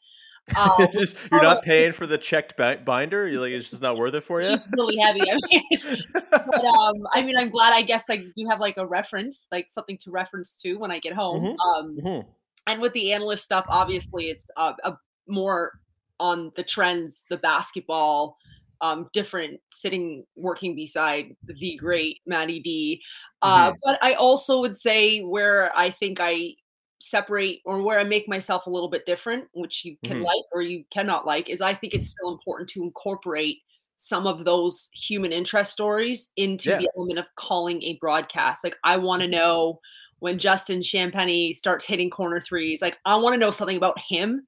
Um, 0.57 0.87
just 0.93 1.17
you're 1.31 1.41
not 1.41 1.63
paying 1.63 1.91
for 1.91 2.07
the 2.07 2.17
checked 2.17 2.57
binder. 2.85 3.27
You're 3.27 3.41
like 3.41 3.51
it's 3.51 3.69
just 3.69 3.81
not 3.81 3.97
worth 3.97 4.13
it 4.13 4.21
for 4.21 4.39
you. 4.39 4.47
It's 4.47 4.49
just 4.49 4.69
really 4.75 4.97
heavy. 4.97 5.21
I 5.21 5.37
mean, 5.49 5.97
but 6.31 6.65
um, 6.65 6.95
I 7.13 7.21
mean, 7.21 7.37
I'm 7.37 7.49
glad. 7.49 7.73
I 7.73 7.81
guess 7.81 8.09
I 8.09 8.25
you 8.35 8.49
have 8.49 8.59
like 8.59 8.77
a 8.77 8.85
reference, 8.85 9.47
like 9.51 9.67
something 9.69 9.97
to 9.99 10.11
reference 10.11 10.57
to 10.61 10.75
when 10.75 10.91
I 10.91 10.99
get 10.99 11.13
home. 11.13 11.43
Mm-hmm. 11.43 11.59
Um, 11.59 11.97
mm-hmm. 11.97 12.29
and 12.67 12.81
with 12.81 12.93
the 12.93 13.13
analyst 13.13 13.43
stuff, 13.43 13.65
obviously, 13.69 14.25
it's 14.25 14.49
uh, 14.57 14.73
a 14.83 14.93
more 15.27 15.73
on 16.19 16.51
the 16.55 16.63
trends, 16.63 17.25
the 17.29 17.37
basketball. 17.37 18.37
Um, 18.83 19.09
different 19.13 19.59
sitting 19.69 20.25
working 20.35 20.75
beside 20.75 21.35
the 21.45 21.77
great 21.77 22.17
Matty 22.25 22.59
D. 22.59 23.03
Uh, 23.43 23.67
mm-hmm. 23.67 23.75
But 23.85 24.03
I 24.03 24.15
also 24.15 24.59
would 24.59 24.75
say 24.75 25.21
where 25.21 25.71
I 25.77 25.91
think 25.91 26.17
I 26.19 26.55
separate 27.01 27.59
or 27.65 27.83
where 27.83 27.99
I 27.99 28.03
make 28.03 28.29
myself 28.29 28.67
a 28.67 28.69
little 28.69 28.89
bit 28.89 29.05
different, 29.05 29.45
which 29.53 29.83
you 29.83 29.97
can 30.05 30.17
mm-hmm. 30.17 30.25
like 30.25 30.43
or 30.53 30.61
you 30.61 30.85
cannot 30.91 31.25
like, 31.25 31.49
is 31.49 31.61
I 31.61 31.73
think 31.73 31.93
it's 31.93 32.07
still 32.07 32.31
important 32.31 32.69
to 32.69 32.83
incorporate 32.83 33.59
some 33.97 34.25
of 34.25 34.45
those 34.45 34.89
human 34.93 35.31
interest 35.31 35.71
stories 35.71 36.31
into 36.37 36.69
yeah. 36.69 36.77
the 36.77 36.89
element 36.97 37.19
of 37.19 37.35
calling 37.35 37.83
a 37.83 37.97
broadcast. 38.01 38.63
Like 38.63 38.77
I 38.83 38.97
want 38.97 39.21
to 39.21 39.27
mm-hmm. 39.27 39.37
know 39.37 39.79
when 40.19 40.37
Justin 40.37 40.81
Champagnie 40.81 41.53
starts 41.53 41.85
hitting 41.85 42.09
corner 42.09 42.39
threes, 42.39 42.81
like 42.81 42.99
I 43.05 43.17
want 43.17 43.33
to 43.33 43.39
know 43.39 43.51
something 43.51 43.77
about 43.77 43.99
him 43.99 44.47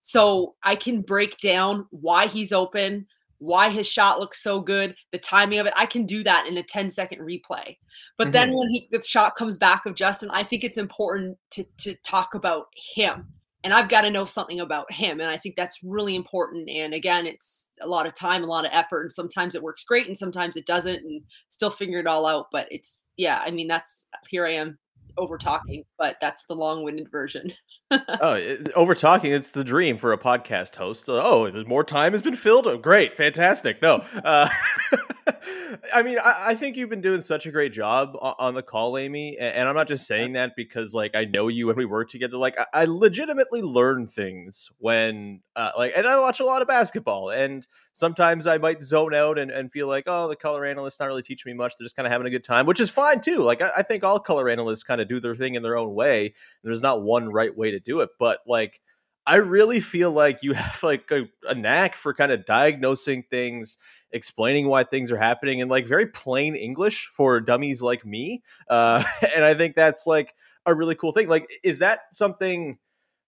so 0.00 0.54
I 0.62 0.76
can 0.76 1.02
break 1.02 1.38
down 1.38 1.86
why 1.90 2.26
he's 2.26 2.52
open, 2.52 3.06
why 3.38 3.70
his 3.70 3.88
shot 3.88 4.18
looks 4.18 4.42
so 4.42 4.60
good, 4.60 4.94
the 5.12 5.18
timing 5.18 5.58
of 5.58 5.66
it. 5.66 5.72
I 5.76 5.86
can 5.86 6.06
do 6.06 6.22
that 6.24 6.46
in 6.46 6.56
a 6.56 6.62
10 6.62 6.90
second 6.90 7.20
replay. 7.20 7.76
But 8.16 8.24
mm-hmm. 8.24 8.30
then 8.32 8.54
when 8.54 8.70
he, 8.70 8.88
the 8.90 9.02
shot 9.02 9.36
comes 9.36 9.56
back 9.56 9.86
of 9.86 9.94
Justin, 9.94 10.30
I 10.32 10.42
think 10.42 10.64
it's 10.64 10.78
important 10.78 11.38
to, 11.52 11.64
to 11.78 11.94
talk 12.04 12.34
about 12.34 12.66
him. 12.94 13.28
And 13.64 13.74
I've 13.74 13.88
got 13.88 14.02
to 14.02 14.10
know 14.10 14.24
something 14.24 14.60
about 14.60 14.90
him. 14.92 15.20
And 15.20 15.28
I 15.28 15.36
think 15.36 15.56
that's 15.56 15.80
really 15.82 16.14
important. 16.14 16.70
And 16.70 16.94
again, 16.94 17.26
it's 17.26 17.70
a 17.80 17.88
lot 17.88 18.06
of 18.06 18.14
time, 18.14 18.44
a 18.44 18.46
lot 18.46 18.64
of 18.64 18.70
effort. 18.72 19.02
And 19.02 19.12
sometimes 19.12 19.54
it 19.54 19.62
works 19.62 19.84
great 19.84 20.06
and 20.06 20.16
sometimes 20.16 20.56
it 20.56 20.64
doesn't 20.64 21.04
and 21.04 21.22
still 21.48 21.70
figure 21.70 21.98
it 21.98 22.06
all 22.06 22.24
out. 22.24 22.46
But 22.52 22.68
it's, 22.70 23.06
yeah, 23.16 23.42
I 23.44 23.50
mean, 23.50 23.66
that's 23.66 24.06
here 24.28 24.46
I 24.46 24.52
am 24.52 24.78
over 25.18 25.36
talking, 25.36 25.84
but 25.98 26.16
that's 26.20 26.46
the 26.46 26.54
long 26.54 26.82
winded 26.84 27.10
version. 27.10 27.52
oh, 27.90 28.56
over 28.74 28.94
talking, 28.94 29.32
it's 29.32 29.52
the 29.52 29.64
dream 29.64 29.98
for 29.98 30.12
a 30.12 30.18
podcast 30.18 30.76
host. 30.76 31.08
Oh, 31.08 31.50
more 31.66 31.84
time 31.84 32.12
has 32.12 32.22
been 32.22 32.36
filled. 32.36 32.66
Oh, 32.66 32.78
great, 32.78 33.16
fantastic. 33.16 33.82
No, 33.82 34.04
uh, 34.24 34.48
I 35.94 36.02
mean, 36.02 36.18
I, 36.18 36.46
I, 36.48 36.54
think 36.54 36.76
you've 36.76 36.88
been 36.88 37.00
doing 37.00 37.20
such 37.20 37.46
a 37.46 37.50
great 37.50 37.72
job 37.72 38.16
on 38.20 38.54
the 38.54 38.62
call, 38.62 38.96
Amy. 38.96 39.36
And, 39.38 39.68
I'm 39.68 39.74
not 39.74 39.88
just 39.88 40.06
saying 40.06 40.32
that 40.32 40.56
because, 40.56 40.94
like, 40.94 41.14
I 41.14 41.24
know 41.24 41.48
you 41.48 41.68
and 41.68 41.76
we 41.76 41.84
work 41.84 42.08
together. 42.08 42.36
Like, 42.36 42.58
I, 42.58 42.66
I 42.72 42.84
legitimately 42.84 43.62
learn 43.62 44.06
things 44.06 44.70
when, 44.78 45.40
uh, 45.56 45.72
like, 45.76 45.92
and 45.96 46.06
I 46.06 46.18
watch 46.20 46.40
a 46.40 46.44
lot 46.44 46.62
of 46.62 46.68
basketball. 46.68 47.30
And 47.30 47.66
sometimes 47.92 48.46
I 48.46 48.58
might 48.58 48.82
zone 48.82 49.14
out 49.14 49.38
and, 49.38 49.50
and 49.50 49.70
feel 49.70 49.86
like, 49.86 50.04
oh, 50.06 50.28
the 50.28 50.36
color 50.36 50.64
analyst's 50.64 51.00
not 51.00 51.06
really 51.06 51.22
teaching 51.22 51.52
me 51.52 51.56
much. 51.56 51.74
They're 51.76 51.84
just 51.84 51.96
kind 51.96 52.06
of 52.06 52.12
having 52.12 52.26
a 52.26 52.30
good 52.30 52.44
time, 52.44 52.66
which 52.66 52.80
is 52.80 52.90
fine 52.90 53.20
too. 53.20 53.42
Like, 53.42 53.62
I, 53.62 53.70
I 53.78 53.82
think 53.82 54.04
all 54.04 54.18
color 54.18 54.48
analysts 54.48 54.84
kind 54.84 55.00
of 55.00 55.08
do 55.08 55.20
their 55.20 55.34
thing 55.34 55.54
in 55.54 55.62
their 55.62 55.76
own 55.76 55.94
way. 55.94 56.34
There's 56.62 56.82
not 56.82 57.02
one 57.02 57.30
right 57.30 57.56
way 57.56 57.72
to 57.72 57.80
do 57.80 58.00
it. 58.00 58.10
But, 58.18 58.40
like, 58.46 58.80
I 59.28 59.36
really 59.36 59.80
feel 59.80 60.10
like 60.10 60.42
you 60.42 60.52
have 60.54 60.82
like 60.82 61.10
a, 61.10 61.28
a 61.46 61.54
knack 61.54 61.94
for 61.94 62.14
kind 62.14 62.32
of 62.32 62.46
diagnosing 62.46 63.24
things, 63.30 63.76
explaining 64.12 64.68
why 64.68 64.84
things 64.84 65.12
are 65.12 65.18
happening 65.18 65.58
in 65.58 65.68
like 65.68 65.86
very 65.86 66.06
plain 66.06 66.54
English 66.54 67.10
for 67.12 67.40
dummies 67.40 67.82
like 67.82 68.04
me. 68.04 68.42
Uh, 68.68 69.02
and 69.34 69.44
I 69.44 69.54
think 69.54 69.76
that's 69.76 70.06
like 70.06 70.34
a 70.66 70.74
really 70.74 70.94
cool 70.94 71.12
thing. 71.12 71.28
Like, 71.28 71.48
is 71.62 71.80
that 71.80 72.00
something 72.12 72.78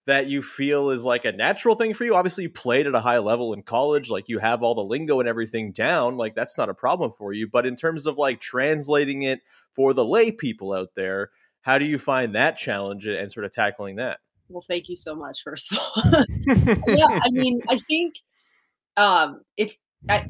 that 0.07 0.27
you 0.27 0.41
feel 0.41 0.89
is 0.89 1.05
like 1.05 1.25
a 1.25 1.31
natural 1.31 1.75
thing 1.75 1.93
for 1.93 2.03
you? 2.03 2.15
Obviously, 2.15 2.43
you 2.43 2.49
played 2.49 2.87
at 2.87 2.95
a 2.95 2.99
high 2.99 3.19
level 3.19 3.53
in 3.53 3.63
college, 3.63 4.09
like 4.09 4.29
you 4.29 4.39
have 4.39 4.63
all 4.63 4.75
the 4.75 4.83
lingo 4.83 5.19
and 5.19 5.29
everything 5.29 5.71
down. 5.71 6.17
Like, 6.17 6.35
that's 6.35 6.57
not 6.57 6.69
a 6.69 6.73
problem 6.73 7.11
for 7.17 7.33
you. 7.33 7.47
But 7.47 7.65
in 7.65 7.75
terms 7.75 8.07
of 8.07 8.17
like 8.17 8.39
translating 8.39 9.23
it 9.23 9.41
for 9.73 9.93
the 9.93 10.05
lay 10.05 10.31
people 10.31 10.73
out 10.73 10.89
there, 10.95 11.29
how 11.61 11.77
do 11.77 11.85
you 11.85 11.99
find 11.99 12.35
that 12.35 12.57
challenge 12.57 13.05
and 13.05 13.31
sort 13.31 13.45
of 13.45 13.51
tackling 13.51 13.97
that? 13.97 14.19
well, 14.51 14.61
thank 14.61 14.89
you 14.89 14.95
so 14.95 15.15
much, 15.15 15.41
first 15.43 15.71
of 15.71 15.79
all. 15.79 16.03
yeah, 16.87 17.19
I 17.23 17.29
mean, 17.31 17.59
I 17.69 17.77
think 17.77 18.15
um, 18.97 19.41
it's 19.57 19.77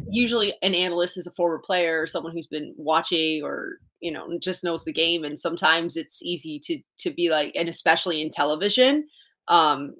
usually 0.09 0.53
an 0.61 0.75
analyst 0.75 1.17
is 1.17 1.27
a 1.27 1.31
former 1.31 1.59
player, 1.59 2.07
someone 2.07 2.33
who's 2.33 2.47
been 2.47 2.73
watching 2.77 3.43
or 3.43 3.77
you 3.99 4.11
know 4.11 4.37
just 4.39 4.63
knows 4.63 4.85
the 4.85 4.93
game, 4.93 5.23
and 5.23 5.37
sometimes 5.37 5.97
it's 5.97 6.23
easy 6.23 6.59
to 6.65 6.79
to 6.99 7.11
be 7.11 7.29
like, 7.29 7.55
and 7.55 7.69
especially 7.69 8.21
in 8.21 8.29
television, 8.29 9.07
um, 9.47 9.95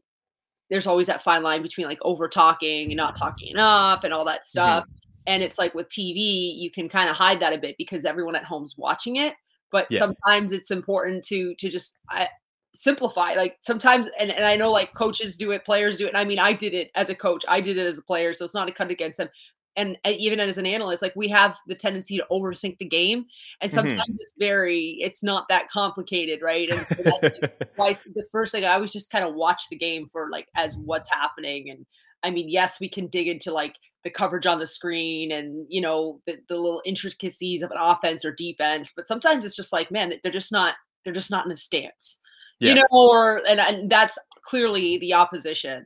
there's 0.69 0.87
always 0.87 1.07
that 1.07 1.21
fine 1.21 1.43
line 1.43 1.61
between 1.61 1.87
like 1.87 1.99
over 2.01 2.27
talking 2.27 2.87
and 2.87 2.97
not 2.97 3.15
talking 3.15 3.49
enough 3.49 4.03
and 4.03 4.13
all 4.13 4.25
that 4.25 4.45
stuff. 4.45 4.83
Mm-hmm. 4.83 4.95
And 5.27 5.43
it's 5.43 5.59
like 5.59 5.75
with 5.75 5.87
TV, 5.87 6.55
you 6.57 6.71
can 6.71 6.89
kind 6.89 7.09
of 7.09 7.15
hide 7.15 7.41
that 7.41 7.53
a 7.53 7.57
bit 7.59 7.75
because 7.77 8.05
everyone 8.05 8.35
at 8.35 8.43
home's 8.43 8.75
watching 8.77 9.17
it 9.17 9.35
but 9.71 9.87
yeah. 9.89 9.99
sometimes 9.99 10.51
it's 10.51 10.69
important 10.69 11.23
to 11.23 11.55
to 11.55 11.69
just 11.69 11.97
I, 12.09 12.27
simplify 12.73 13.33
like 13.33 13.57
sometimes 13.61 14.09
and, 14.19 14.31
and 14.31 14.45
i 14.45 14.55
know 14.55 14.71
like 14.71 14.93
coaches 14.93 15.35
do 15.35 15.51
it 15.51 15.65
players 15.65 15.97
do 15.97 16.05
it 16.05 16.09
and 16.09 16.17
i 16.17 16.23
mean 16.23 16.39
i 16.39 16.53
did 16.53 16.73
it 16.73 16.89
as 16.95 17.09
a 17.09 17.15
coach 17.15 17.43
i 17.49 17.59
did 17.59 17.77
it 17.77 17.85
as 17.85 17.97
a 17.97 18.03
player 18.03 18.33
so 18.33 18.45
it's 18.45 18.55
not 18.55 18.69
a 18.69 18.71
cut 18.71 18.91
against 18.91 19.17
them 19.17 19.27
and 19.75 19.97
even 20.05 20.39
as 20.39 20.57
an 20.57 20.65
analyst 20.65 21.01
like 21.01 21.15
we 21.15 21.27
have 21.27 21.57
the 21.67 21.75
tendency 21.75 22.17
to 22.17 22.25
overthink 22.31 22.77
the 22.77 22.85
game 22.85 23.25
and 23.61 23.71
sometimes 23.71 24.01
mm-hmm. 24.01 24.17
it's 24.19 24.33
very 24.37 24.97
it's 24.99 25.23
not 25.23 25.47
that 25.49 25.67
complicated 25.69 26.41
right 26.41 26.69
and 26.69 26.85
so 26.85 26.95
that's 26.95 27.41
like 27.41 27.69
why 27.75 27.93
the 27.93 28.27
first 28.31 28.51
thing 28.51 28.65
i 28.65 28.73
always 28.73 28.91
just 28.91 29.11
kind 29.11 29.25
of 29.25 29.33
watch 29.33 29.63
the 29.69 29.77
game 29.77 30.07
for 30.11 30.29
like 30.29 30.47
as 30.55 30.77
what's 30.77 31.09
happening 31.09 31.69
and 31.69 31.85
i 32.23 32.29
mean 32.29 32.49
yes 32.49 32.79
we 32.79 32.89
can 32.89 33.07
dig 33.07 33.27
into 33.27 33.51
like 33.51 33.77
the 34.03 34.09
coverage 34.09 34.47
on 34.47 34.59
the 34.59 34.67
screen 34.67 35.31
and 35.31 35.65
you 35.69 35.79
know 35.79 36.19
the, 36.25 36.37
the 36.49 36.57
little 36.57 36.81
intricacies 36.85 37.61
of 37.61 37.71
an 37.71 37.77
offense 37.79 38.25
or 38.25 38.33
defense 38.33 38.91
but 38.95 39.07
sometimes 39.07 39.45
it's 39.45 39.55
just 39.55 39.71
like 39.71 39.91
man 39.91 40.13
they're 40.23 40.31
just 40.31 40.51
not 40.51 40.75
they're 41.03 41.13
just 41.13 41.31
not 41.31 41.45
in 41.45 41.51
a 41.51 41.57
stance 41.57 42.19
yeah. 42.61 42.69
you 42.69 42.75
know, 42.75 42.87
or 42.91 43.41
and, 43.49 43.59
and 43.59 43.89
that's 43.89 44.17
clearly 44.43 44.97
the 44.99 45.13
opposition, 45.13 45.85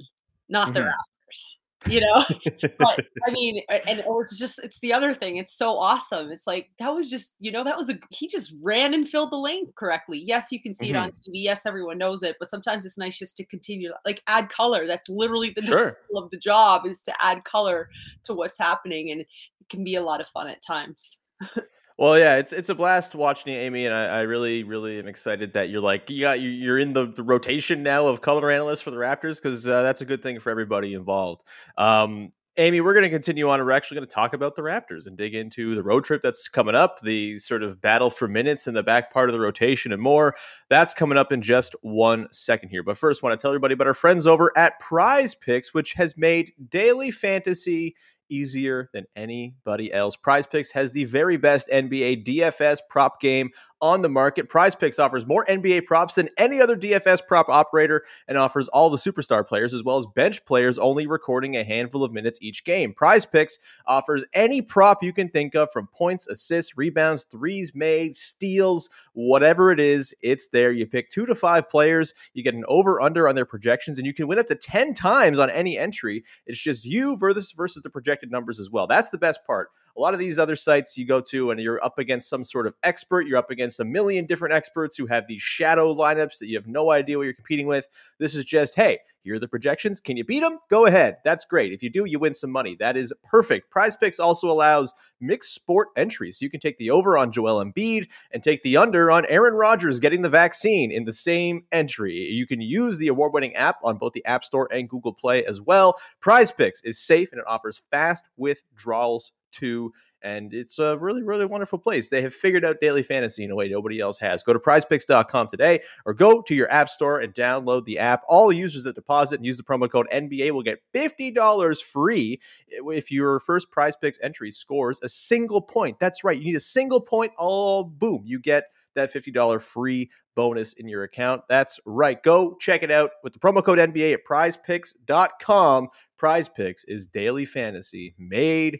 not 0.50 0.74
the 0.74 0.82
mm-hmm. 0.82 0.90
Raptors. 0.90 1.56
You 1.88 2.02
know, 2.02 2.26
but 2.80 3.06
I 3.28 3.32
mean, 3.32 3.62
and 3.88 4.04
or 4.06 4.24
it's 4.24 4.40
just 4.40 4.60
it's 4.64 4.80
the 4.80 4.94
other 4.94 5.14
thing. 5.14 5.38
It's 5.38 5.56
so 5.56 5.78
awesome. 5.78 6.32
It's 6.32 6.48
like 6.48 6.70
that 6.80 6.90
was 6.90 7.10
just 7.10 7.36
you 7.40 7.52
know 7.52 7.64
that 7.64 7.78
was 7.78 7.90
a 7.90 8.00
he 8.12 8.28
just 8.28 8.56
ran 8.62 8.94
and 8.94 9.08
filled 9.08 9.32
the 9.32 9.38
lane 9.38 9.68
correctly. 9.76 10.24
Yes, 10.26 10.52
you 10.52 10.62
can 10.62 10.74
see 10.74 10.88
mm-hmm. 10.88 10.96
it 10.96 11.00
on 11.00 11.10
TV. 11.12 11.32
Yes, 11.34 11.66
everyone 11.66 11.98
knows 11.98 12.24
it, 12.24 12.38
but 12.40 12.50
sometimes 12.50 12.86
it's 12.86 12.98
nice 12.98 13.18
just 13.18 13.38
to 13.38 13.46
continue 13.46 13.92
like 14.06 14.22
add 14.28 14.50
color. 14.50 14.88
That's 14.88 15.10
literally 15.10 15.52
the 15.56 15.62
sure. 15.64 15.98
of 16.16 16.30
the 16.32 16.38
job 16.38 16.86
is 16.86 17.02
to 17.04 17.14
add 17.20 17.44
color 17.44 17.90
to 18.24 18.34
what's 18.34 18.58
happening, 18.58 19.12
and 19.12 19.22
it 19.22 19.28
can 19.70 19.84
be 19.84 19.96
a 19.96 20.04
lot 20.04 20.22
of 20.22 20.28
fun 20.30 20.48
at 20.48 20.62
times. 20.62 21.18
Well, 21.98 22.20
yeah, 22.20 22.36
it's 22.36 22.52
it's 22.52 22.70
a 22.70 22.76
blast 22.76 23.16
watching 23.16 23.54
you, 23.54 23.60
Amy, 23.60 23.86
and 23.86 23.96
I, 23.96 24.06
I 24.06 24.22
really, 24.22 24.64
really 24.64 25.00
am 25.00 25.08
excited 25.08 25.54
that 25.54 25.70
you're 25.70 25.82
like 25.82 26.10
you 26.10 26.20
got 26.20 26.42
you're 26.42 26.78
in 26.78 26.92
the, 26.92 27.06
the 27.08 27.24
rotation 27.24 27.84
now 27.84 28.08
of 28.08 28.20
color 28.20 28.52
analysts 28.52 28.82
for 28.82 28.92
the 28.92 28.98
Raptors 28.98 29.42
because 29.42 29.66
uh, 29.66 29.82
that's 29.82 30.02
a 30.02 30.06
good 30.06 30.22
thing 30.22 30.42
for 30.42 30.50
everybody 30.50 30.94
involved. 30.94 31.46
Um, 31.78 32.34
Amy, 32.58 32.80
we're 32.80 32.94
going 32.94 33.04
to 33.04 33.10
continue 33.10 33.50
on. 33.50 33.60
We're 33.60 33.72
actually 33.72 33.96
going 33.96 34.08
to 34.08 34.14
talk 34.14 34.34
about 34.34 34.56
the 34.56 34.62
Raptors 34.62 35.08
and 35.08 35.18
dig 35.18 35.36
into 35.36 35.76
the 35.76 35.84
road 35.84 36.06
trip 36.06 36.22
that's 36.22 36.48
coming 36.48 36.76
up, 36.76 37.02
the 37.02 37.38
sort 37.40 37.64
of 37.64 37.82
battle 37.82 38.10
for 38.10 38.30
minutes 38.30 38.68
in 38.68 38.74
the 38.74 38.84
back 38.84 39.12
part 39.14 39.30
of 39.30 39.34
the 39.34 39.42
rotation, 39.42 39.94
and 39.94 40.02
more. 40.02 40.36
That's 40.70 40.94
coming 40.94 41.18
up 41.18 41.32
in 41.32 41.42
just 41.42 41.76
one 41.82 42.28
second 42.32 42.70
here. 42.70 42.84
But 42.84 42.98
first, 42.98 43.22
I 43.24 43.28
want 43.28 43.40
to 43.40 43.42
tell 43.42 43.52
everybody 43.52 43.74
about 43.74 43.88
our 43.88 43.94
friends 43.94 44.28
over 44.28 44.52
at 44.58 44.80
Prize 44.80 45.36
Picks, 45.36 45.74
which 45.74 45.94
has 45.94 46.18
made 46.18 46.52
daily 46.70 47.12
fantasy 47.12 47.96
easier 48.30 48.90
than 48.94 49.06
anybody 49.16 49.94
else. 49.94 50.16
Prize 50.16 50.48
Picks 50.48 50.72
has 50.72 50.92
the 50.92 51.06
very 51.06 51.38
best 51.38 51.70
NBA 51.70 52.26
DFS 52.26 52.80
prop 52.90 53.22
game 53.22 53.52
on 53.86 54.02
the 54.02 54.10
market. 54.10 54.50
Prize 54.50 54.74
Picks 54.74 54.98
offers 54.98 55.28
more 55.28 55.46
NBA 55.46 55.86
props 55.86 56.16
than 56.16 56.28
any 56.38 56.60
other 56.60 56.76
DFS 56.76 57.20
prop 57.28 57.50
operator 57.50 58.04
and 58.28 58.36
offers 58.36 58.68
all 58.70 58.90
the 58.90 58.98
superstar 58.98 59.48
players 59.48 59.76
as 59.76 59.84
well 59.84 59.98
as 59.98 60.08
bench 60.08 60.44
players 60.46 60.80
only 60.80 61.06
recording 61.06 61.56
a 61.56 61.64
handful 61.64 62.04
of 62.04 62.12
minutes 62.12 62.40
each 62.42 62.64
game. 62.64 62.94
Prize 62.96 63.28
Picks 63.28 63.60
offers 63.86 64.26
any 64.34 64.60
prop 64.60 65.04
you 65.04 65.14
can 65.14 65.30
think 65.30 65.54
of 65.54 65.72
from 65.72 65.86
points, 65.94 66.28
assists, 66.28 66.76
rebounds, 66.76 67.26
threes 67.26 67.74
made, 67.76 68.16
steals, 68.16 68.90
whatever 69.14 69.72
it 69.72 69.80
is, 69.80 70.16
it's 70.24 70.48
there. 70.48 70.72
You 70.72 70.88
pick 70.88 71.10
two 71.12 71.28
to 71.28 71.36
five 71.36 71.70
players, 71.70 72.16
you 72.34 72.42
get 72.42 72.56
an 72.56 72.66
over 72.68 73.00
under 73.02 73.30
on 73.30 73.36
their 73.36 73.46
projections, 73.46 74.00
and 74.00 74.08
you 74.08 74.16
can 74.16 74.28
win 74.28 74.40
up 74.40 74.48
to 74.48 74.56
10 74.56 74.96
times 74.96 75.38
on 75.38 75.52
any 75.52 75.78
entry. 75.78 76.24
It's 76.48 76.60
just 76.60 76.86
you 76.86 77.18
versus 77.18 77.52
versus 77.52 77.84
the 77.84 77.92
projected 77.92 78.32
numbers 78.32 78.60
as 78.60 78.72
well. 78.72 78.88
That's 78.88 79.10
the 79.10 79.20
best 79.20 79.46
part. 79.46 79.70
A 79.98 80.02
lot 80.02 80.14
of 80.14 80.20
these 80.20 80.40
other 80.40 80.58
sites 80.58 80.98
you 80.98 81.06
go 81.06 81.22
to 81.22 81.52
and 81.52 81.60
you're 81.60 81.84
up 81.84 82.00
against 82.00 82.30
some 82.30 82.44
sort 82.44 82.68
of 82.68 82.74
expert, 82.84 83.28
you're 83.28 83.38
up 83.38 83.50
against 83.50 83.75
a 83.80 83.86
million 83.86 84.26
different 84.26 84.54
experts 84.54 84.98
who 84.98 85.06
have 85.08 85.28
these 85.28 85.42
shadow 85.42 85.94
lineups 85.94 86.40
that 86.40 86.48
you 86.48 86.58
have 86.58 86.68
no 86.68 86.92
idea 86.92 87.18
what 87.18 87.24
you're 87.24 87.34
competing 87.34 87.68
with. 87.68 87.88
This 88.20 88.36
is 88.36 88.46
just, 88.46 88.76
hey, 88.76 89.00
here 89.26 89.36
are 89.36 89.40
the 89.40 89.48
projections. 89.48 90.00
Can 90.00 90.18
you 90.18 90.24
beat 90.24 90.42
them? 90.42 90.60
Go 90.70 90.86
ahead. 90.86 91.18
That's 91.24 91.46
great. 91.46 91.74
If 91.74 91.82
you 91.82 91.90
do, 91.90 92.06
you 92.06 92.20
win 92.20 92.36
some 92.36 92.52
money. 92.52 92.76
That 92.80 92.96
is 92.96 93.12
perfect. 93.24 93.72
Prize 93.72 93.96
Picks 93.96 94.20
also 94.20 94.52
allows 94.52 94.94
mixed 95.20 95.56
sport 95.56 95.88
entries. 95.98 96.38
So 96.38 96.44
you 96.44 96.52
can 96.52 96.60
take 96.60 96.78
the 96.78 96.92
over 96.92 97.18
on 97.18 97.32
Joel 97.32 97.66
Embiid 97.66 98.08
and 98.30 98.44
take 98.44 98.62
the 98.62 98.78
under 98.78 99.10
on 99.10 99.26
Aaron 99.26 99.56
Rodgers 99.56 100.00
getting 100.00 100.22
the 100.22 100.30
vaccine 100.30 100.92
in 100.92 101.06
the 101.06 101.12
same 101.12 101.66
entry. 101.72 102.14
You 102.14 102.46
can 102.46 102.62
use 102.62 103.00
the 103.00 103.08
award 103.08 103.34
winning 103.34 103.56
app 103.56 103.78
on 103.84 103.98
both 103.98 104.14
the 104.14 104.26
App 104.26 104.46
Store 104.46 104.70
and 104.72 104.88
Google 104.88 105.14
Play 105.14 105.44
as 105.44 105.60
well. 105.60 105.96
Prize 106.20 106.52
Picks 106.52 106.84
is 106.84 107.00
safe 107.00 107.32
and 107.32 107.40
it 107.40 107.48
offers 107.48 107.82
fast 107.90 108.26
withdrawals 108.38 109.32
too 109.56 109.92
and 110.26 110.56
it's 110.56 110.80
a 110.80 110.98
really, 110.98 111.22
really 111.22 111.46
wonderful 111.46 111.78
place. 111.78 112.10
They 112.10 112.24
have 112.24 112.34
figured 112.34 112.66
out 112.66 112.82
daily 112.82 113.04
fantasy 113.04 113.44
in 113.44 113.52
a 113.52 113.56
way 113.56 113.70
nobody 113.70 114.00
else 114.00 114.18
has. 114.18 114.42
Go 114.42 114.54
to 114.54 114.60
prizepicks.com 114.60 115.48
today 115.48 115.82
or 116.04 116.16
go 116.16 116.42
to 116.42 116.56
your 116.56 116.70
app 116.72 116.90
store 116.90 117.20
and 117.20 117.32
download 117.32 117.86
the 117.86 118.00
app. 118.00 118.24
All 118.28 118.52
users 118.52 118.84
that 118.86 118.96
deposit 118.96 119.36
and 119.36 119.46
use 119.46 119.56
the 119.56 119.64
promo 119.64 119.90
code 119.90 120.08
NBA 120.12 120.50
will 120.50 120.64
get 120.64 120.80
$50 120.96 121.84
free 121.84 122.42
if 122.68 123.12
your 123.12 123.40
first 123.40 123.70
prize 123.70 123.96
picks 123.96 124.20
entry 124.20 124.50
scores 124.50 125.00
a 125.04 125.10
single 125.10 125.62
point. 125.62 126.00
That's 126.00 126.24
right. 126.24 126.38
You 126.38 126.46
need 126.46 126.56
a 126.56 126.60
single 126.60 127.02
point. 127.02 127.32
All 127.38 127.84
boom, 127.84 128.24
you 128.26 128.40
get 128.40 128.64
that 128.96 129.14
$50 129.14 129.62
free 129.62 130.10
bonus 130.36 130.74
in 130.74 130.88
your 130.88 131.04
account. 131.04 131.44
That's 131.48 131.80
right. 131.86 132.22
Go 132.24 132.56
check 132.60 132.82
it 132.82 132.90
out 132.90 133.12
with 133.24 133.34
the 133.34 133.40
promo 133.40 133.64
code 133.64 133.78
NBA 133.78 134.16
at 134.16 134.26
prizepicks.com. 134.28 135.90
Prize 136.18 136.50
Picks 136.50 136.84
is 136.86 137.06
daily 137.06 137.46
fantasy 137.46 138.16
made 138.18 138.80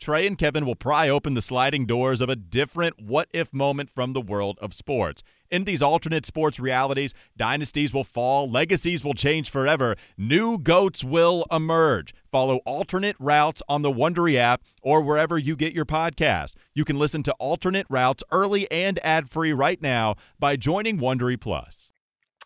Trey 0.00 0.26
and 0.26 0.38
Kevin 0.38 0.64
will 0.64 0.76
pry 0.76 1.10
open 1.10 1.34
the 1.34 1.42
sliding 1.42 1.84
doors 1.84 2.22
of 2.22 2.30
a 2.30 2.36
different 2.36 3.02
what 3.02 3.28
if 3.34 3.52
moment 3.52 3.90
from 3.90 4.14
the 4.14 4.20
world 4.22 4.58
of 4.62 4.72
sports. 4.72 5.22
In 5.50 5.64
these 5.64 5.82
alternate 5.82 6.24
sports 6.24 6.58
realities, 6.58 7.12
dynasties 7.36 7.92
will 7.92 8.04
fall, 8.04 8.50
legacies 8.50 9.04
will 9.04 9.12
change 9.12 9.50
forever, 9.50 9.96
new 10.16 10.58
goats 10.58 11.04
will 11.04 11.44
emerge. 11.52 12.14
Follow 12.32 12.60
alternate 12.64 13.16
routes 13.18 13.62
on 13.68 13.82
the 13.82 13.92
Wondery 13.92 14.36
app 14.36 14.62
or 14.80 15.02
wherever 15.02 15.36
you 15.36 15.54
get 15.54 15.74
your 15.74 15.84
podcast. 15.84 16.54
You 16.72 16.86
can 16.86 16.98
listen 16.98 17.22
to 17.24 17.34
alternate 17.34 17.86
routes 17.90 18.24
early 18.32 18.70
and 18.70 18.98
ad-free 19.04 19.52
right 19.52 19.82
now 19.82 20.14
by 20.38 20.56
joining 20.56 20.98
Wondery 20.98 21.38
Plus. 21.38 21.92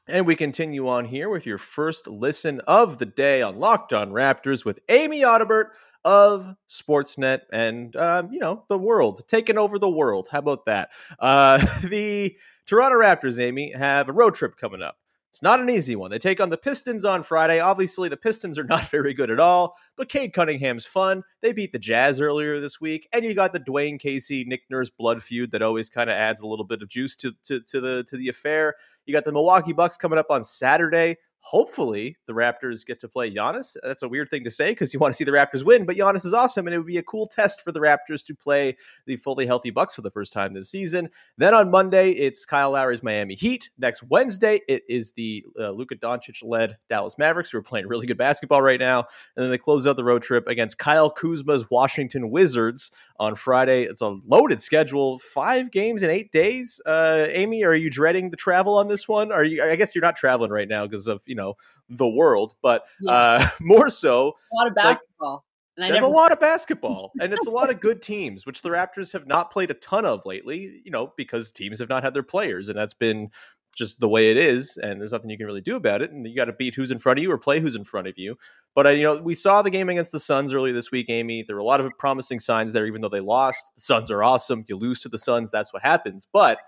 And 0.08 0.26
we 0.26 0.34
continue 0.34 0.88
on 0.88 1.04
here 1.04 1.28
with 1.30 1.46
your 1.46 1.58
first 1.58 2.08
listen 2.08 2.60
of 2.66 2.98
the 2.98 3.06
day 3.06 3.42
on 3.42 3.60
Locked 3.60 3.92
On 3.92 4.10
Raptors 4.10 4.64
with 4.64 4.80
Amy 4.88 5.20
Audibert 5.20 5.66
of 6.04 6.54
Sportsnet 6.68 7.42
and 7.52 7.94
um, 7.96 8.32
you 8.32 8.38
know 8.38 8.64
the 8.68 8.78
world 8.78 9.22
taking 9.28 9.58
over 9.58 9.78
the 9.78 9.90
world. 9.90 10.28
How 10.30 10.38
about 10.38 10.66
that? 10.66 10.90
Uh, 11.18 11.58
the 11.84 12.36
Toronto 12.66 12.98
Raptors, 12.98 13.40
Amy, 13.40 13.72
have 13.72 14.08
a 14.08 14.12
road 14.12 14.34
trip 14.34 14.56
coming 14.56 14.82
up. 14.82 14.96
It's 15.34 15.42
not 15.42 15.58
an 15.58 15.68
easy 15.68 15.96
one. 15.96 16.12
They 16.12 16.20
take 16.20 16.40
on 16.40 16.50
the 16.50 16.56
Pistons 16.56 17.04
on 17.04 17.24
Friday. 17.24 17.58
Obviously, 17.58 18.08
the 18.08 18.16
Pistons 18.16 18.56
are 18.56 18.64
not 18.68 18.88
very 18.88 19.12
good 19.12 19.32
at 19.32 19.40
all, 19.40 19.74
but 19.96 20.08
Cade 20.08 20.32
Cunningham's 20.32 20.86
fun. 20.86 21.24
They 21.42 21.52
beat 21.52 21.72
the 21.72 21.78
Jazz 21.80 22.20
earlier 22.20 22.60
this 22.60 22.80
week, 22.80 23.08
and 23.12 23.24
you 23.24 23.34
got 23.34 23.52
the 23.52 23.58
Dwane 23.58 23.98
Casey 23.98 24.44
Nick 24.44 24.62
Nurse 24.70 24.90
blood 24.90 25.22
feud 25.24 25.50
that 25.50 25.60
always 25.60 25.90
kind 25.90 26.08
of 26.08 26.14
adds 26.14 26.40
a 26.40 26.46
little 26.46 26.64
bit 26.64 26.82
of 26.82 26.88
juice 26.88 27.16
to, 27.16 27.34
to, 27.44 27.58
to 27.60 27.80
the 27.80 28.04
to 28.04 28.16
the 28.16 28.28
affair. 28.28 28.74
You 29.06 29.12
got 29.12 29.24
the 29.24 29.32
Milwaukee 29.32 29.72
Bucks 29.72 29.96
coming 29.96 30.20
up 30.20 30.30
on 30.30 30.44
Saturday 30.44 31.16
hopefully 31.44 32.16
the 32.26 32.32
Raptors 32.32 32.86
get 32.86 32.98
to 33.00 33.06
play 33.06 33.30
Giannis. 33.30 33.76
That's 33.82 34.02
a 34.02 34.08
weird 34.08 34.30
thing 34.30 34.44
to 34.44 34.50
say 34.50 34.70
because 34.70 34.94
you 34.94 34.98
want 34.98 35.12
to 35.12 35.16
see 35.16 35.24
the 35.24 35.30
Raptors 35.30 35.62
win, 35.62 35.84
but 35.84 35.94
Giannis 35.94 36.24
is 36.24 36.32
awesome, 36.32 36.66
and 36.66 36.74
it 36.74 36.78
would 36.78 36.86
be 36.86 36.96
a 36.96 37.02
cool 37.02 37.26
test 37.26 37.60
for 37.60 37.70
the 37.70 37.80
Raptors 37.80 38.24
to 38.24 38.34
play 38.34 38.78
the 39.04 39.16
fully 39.16 39.44
healthy 39.44 39.68
Bucks 39.68 39.94
for 39.94 40.00
the 40.00 40.10
first 40.10 40.32
time 40.32 40.54
this 40.54 40.70
season. 40.70 41.10
Then 41.36 41.52
on 41.52 41.70
Monday, 41.70 42.12
it's 42.12 42.46
Kyle 42.46 42.70
Lowry's 42.70 43.02
Miami 43.02 43.34
Heat. 43.34 43.68
Next 43.76 44.02
Wednesday, 44.04 44.62
it 44.68 44.84
is 44.88 45.12
the 45.12 45.44
uh, 45.60 45.70
Luka 45.70 45.96
Doncic-led 45.96 46.78
Dallas 46.88 47.18
Mavericks, 47.18 47.50
who 47.50 47.58
are 47.58 47.62
playing 47.62 47.88
really 47.88 48.06
good 48.06 48.16
basketball 48.16 48.62
right 48.62 48.80
now. 48.80 49.00
And 49.36 49.44
then 49.44 49.50
they 49.50 49.58
close 49.58 49.86
out 49.86 49.96
the 49.96 50.04
road 50.04 50.22
trip 50.22 50.48
against 50.48 50.78
Kyle 50.78 51.10
Kuzma's 51.10 51.68
Washington 51.70 52.30
Wizards 52.30 52.90
on 53.20 53.34
Friday. 53.34 53.82
It's 53.82 54.00
a 54.00 54.16
loaded 54.26 54.62
schedule, 54.62 55.18
five 55.18 55.70
games 55.70 56.02
in 56.02 56.08
eight 56.08 56.32
days. 56.32 56.80
Uh, 56.86 57.26
Amy, 57.28 57.64
are 57.64 57.74
you 57.74 57.90
dreading 57.90 58.30
the 58.30 58.36
travel 58.36 58.78
on 58.78 58.88
this 58.88 59.06
one? 59.06 59.30
Are 59.30 59.44
you? 59.44 59.62
I 59.62 59.76
guess 59.76 59.94
you're 59.94 60.02
not 60.02 60.16
traveling 60.16 60.50
right 60.50 60.68
now 60.68 60.86
because 60.86 61.06
of 61.06 61.22
you 61.34 61.42
know 61.42 61.56
the 61.88 62.08
world, 62.08 62.54
but 62.62 62.84
yeah. 63.00 63.12
uh, 63.12 63.48
more 63.60 63.90
so 63.90 64.36
a 64.52 64.56
lot 64.56 64.68
of 64.68 64.74
basketball. 64.74 65.44
Like, 65.76 65.88
there's 65.88 66.02
never- 66.02 66.12
a 66.12 66.16
lot 66.16 66.30
of 66.30 66.38
basketball, 66.38 67.10
and 67.20 67.32
it's 67.32 67.48
a 67.48 67.50
lot 67.50 67.68
of 67.68 67.80
good 67.80 68.00
teams, 68.00 68.46
which 68.46 68.62
the 68.62 68.68
Raptors 68.68 69.12
have 69.12 69.26
not 69.26 69.50
played 69.50 69.72
a 69.72 69.74
ton 69.74 70.04
of 70.04 70.24
lately. 70.24 70.80
You 70.84 70.92
know, 70.92 71.12
because 71.16 71.50
teams 71.50 71.80
have 71.80 71.88
not 71.88 72.04
had 72.04 72.14
their 72.14 72.22
players, 72.22 72.68
and 72.68 72.78
that's 72.78 72.94
been 72.94 73.30
just 73.74 73.98
the 73.98 74.08
way 74.08 74.30
it 74.30 74.36
is, 74.36 74.76
and 74.76 75.00
there's 75.00 75.10
nothing 75.10 75.30
you 75.30 75.36
can 75.36 75.46
really 75.46 75.60
do 75.60 75.74
about 75.74 76.00
it. 76.00 76.12
And 76.12 76.24
you 76.24 76.36
got 76.36 76.44
to 76.44 76.52
beat 76.52 76.76
who's 76.76 76.92
in 76.92 77.00
front 77.00 77.18
of 77.18 77.24
you 77.24 77.32
or 77.32 77.38
play 77.38 77.58
who's 77.58 77.74
in 77.74 77.82
front 77.82 78.06
of 78.06 78.16
you. 78.16 78.36
But 78.76 78.86
uh, 78.86 78.90
you 78.90 79.02
know, 79.02 79.20
we 79.20 79.34
saw 79.34 79.62
the 79.62 79.70
game 79.70 79.88
against 79.88 80.12
the 80.12 80.20
Suns 80.20 80.52
earlier 80.52 80.72
this 80.72 80.92
week, 80.92 81.10
Amy. 81.10 81.42
There 81.42 81.56
were 81.56 81.60
a 81.60 81.64
lot 81.64 81.80
of 81.80 81.90
promising 81.98 82.38
signs 82.38 82.72
there, 82.72 82.86
even 82.86 83.00
though 83.00 83.08
they 83.08 83.18
lost. 83.18 83.74
The 83.74 83.80
Suns 83.80 84.12
are 84.12 84.22
awesome. 84.22 84.64
You 84.68 84.76
lose 84.76 85.02
to 85.02 85.08
the 85.08 85.18
Suns, 85.18 85.50
that's 85.50 85.72
what 85.72 85.82
happens. 85.82 86.24
But 86.32 86.58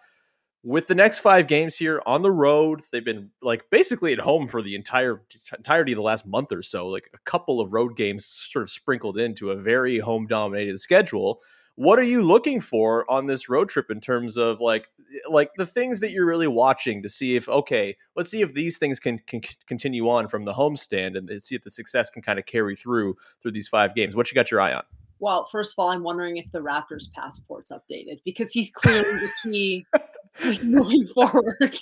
with 0.66 0.88
the 0.88 0.96
next 0.96 1.20
five 1.20 1.46
games 1.46 1.76
here 1.76 2.02
on 2.06 2.23
the 2.23 2.32
road, 2.32 2.82
they've 2.90 3.04
been 3.04 3.30
like 3.40 3.70
basically 3.70 4.12
at 4.12 4.18
home 4.18 4.49
for 4.49 4.61
the 4.61 4.75
entire 4.75 5.23
entirety 5.56 5.92
of 5.92 5.96
the 5.96 6.02
last 6.02 6.26
month 6.26 6.50
or 6.50 6.61
so. 6.61 6.88
Like 6.88 7.08
a 7.14 7.18
couple 7.18 7.61
of 7.61 7.73
road 7.73 7.96
games 7.96 8.26
sort 8.26 8.64
of 8.64 8.70
sprinkled 8.70 9.16
into 9.16 9.52
a 9.52 9.56
very 9.56 10.00
home 10.00 10.26
dominated 10.26 10.80
schedule. 10.80 11.40
What 11.76 12.00
are 12.00 12.04
you 12.04 12.20
looking 12.20 12.61
for 12.61 13.08
on 13.08 13.26
this 13.26 13.49
road 13.49 13.68
trip 13.68 13.92
in 13.92 14.00
terms 14.00 14.37
of 14.37 14.61
like 14.61 14.88
like 15.30 15.52
the 15.56 15.66
things 15.66 16.00
that 16.00 16.11
you're 16.11 16.26
really 16.26 16.49
watching 16.49 17.00
to 17.04 17.08
see 17.08 17.37
if 17.37 17.49
okay, 17.49 17.96
let's 18.16 18.30
see 18.30 18.42
if 18.42 18.52
these 18.52 18.76
things 18.76 18.99
can, 18.99 19.20
can 19.20 19.42
continue 19.68 20.08
on 20.08 20.26
from 20.26 20.46
the 20.46 20.54
homestand 20.54 21.16
and 21.16 21.40
see 21.40 21.54
if 21.54 21.62
the 21.62 21.70
success 21.70 22.11
can 22.11 22.23
kind 22.23 22.40
of 22.40 22.46
carry 22.46 22.75
through 22.75 23.14
through 23.40 23.52
these 23.52 23.68
five 23.68 23.94
games. 23.94 24.16
What 24.16 24.32
you 24.32 24.35
got 24.35 24.50
your 24.50 24.61
eye 24.61 24.73
on? 24.73 24.82
Well, 25.18 25.44
first 25.44 25.75
of 25.75 25.82
all, 25.82 25.90
I'm 25.90 26.02
wondering 26.02 26.38
if 26.38 26.50
the 26.50 26.58
Raptors 26.58 27.11
passport's 27.12 27.73
updated 27.73 28.18
because 28.25 28.50
he's 28.50 28.68
clearly 28.70 29.18
the 29.20 29.30
key 29.42 29.87
moving 30.62 31.06
forward. 31.08 31.78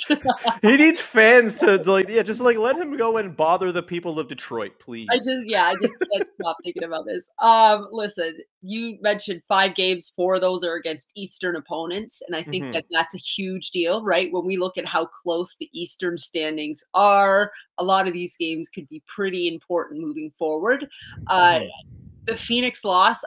he 0.63 0.77
needs 0.77 1.01
fans 1.01 1.57
to 1.59 1.77
like, 1.91 2.09
yeah, 2.09 2.23
just 2.23 2.41
like 2.41 2.57
let 2.57 2.77
him 2.77 2.97
go 2.97 3.17
and 3.17 3.37
bother 3.37 3.73
the 3.73 3.83
people 3.83 4.19
of 4.19 4.29
Detroit, 4.29 4.73
please. 4.79 5.09
I 5.11 5.17
just, 5.17 5.39
yeah, 5.47 5.65
I 5.67 5.75
just 5.75 5.97
can't 6.13 6.29
stop 6.41 6.57
thinking 6.63 6.85
about 6.85 7.07
this. 7.07 7.31
Um, 7.41 7.89
listen, 7.93 8.39
you 8.63 8.99
mentioned 9.01 9.43
five 9.49 9.75
games, 9.75 10.13
four 10.15 10.37
of 10.37 10.41
those 10.41 10.65
are 10.65 10.75
against 10.75 11.13
Eastern 11.17 11.57
opponents, 11.57 12.23
and 12.27 12.37
I 12.37 12.43
think 12.43 12.65
mm-hmm. 12.65 12.73
that 12.73 12.87
that's 12.91 13.15
a 13.15 13.19
huge 13.19 13.71
deal, 13.71 14.03
right? 14.03 14.33
When 14.33 14.47
we 14.47 14.57
look 14.57 14.79
at 14.79 14.87
how 14.87 15.07
close 15.07 15.57
the 15.57 15.69
Eastern 15.73 16.19
standings 16.19 16.85
are, 16.95 17.51
a 17.79 17.85
lot 17.85 18.07
of 18.07 18.13
these 18.13 18.37
games 18.37 18.69
could 18.69 18.89
be 18.89 19.03
pretty 19.07 19.49
important 19.49 20.01
moving 20.01 20.31
forward. 20.39 20.87
Uh, 21.27 21.59
mm-hmm. 21.59 21.95
the 22.27 22.37
Phoenix 22.37 22.85
loss, 22.85 23.25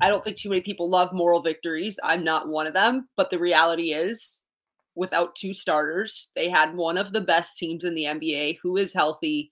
I 0.00 0.08
don't 0.08 0.24
think 0.24 0.36
too 0.36 0.48
many 0.48 0.60
people 0.60 0.88
love 0.88 1.12
moral 1.12 1.40
victories. 1.40 2.00
I'm 2.02 2.24
not 2.24 2.48
one 2.48 2.66
of 2.66 2.74
them, 2.74 3.08
but 3.16 3.30
the 3.30 3.38
reality 3.38 3.92
is 3.92 4.42
without 4.94 5.34
two 5.34 5.54
starters, 5.54 6.30
they 6.34 6.48
had 6.48 6.74
one 6.74 6.98
of 6.98 7.12
the 7.12 7.20
best 7.20 7.58
teams 7.58 7.84
in 7.84 7.94
the 7.94 8.04
NBA 8.04 8.58
who 8.62 8.76
is 8.76 8.92
healthy 8.92 9.50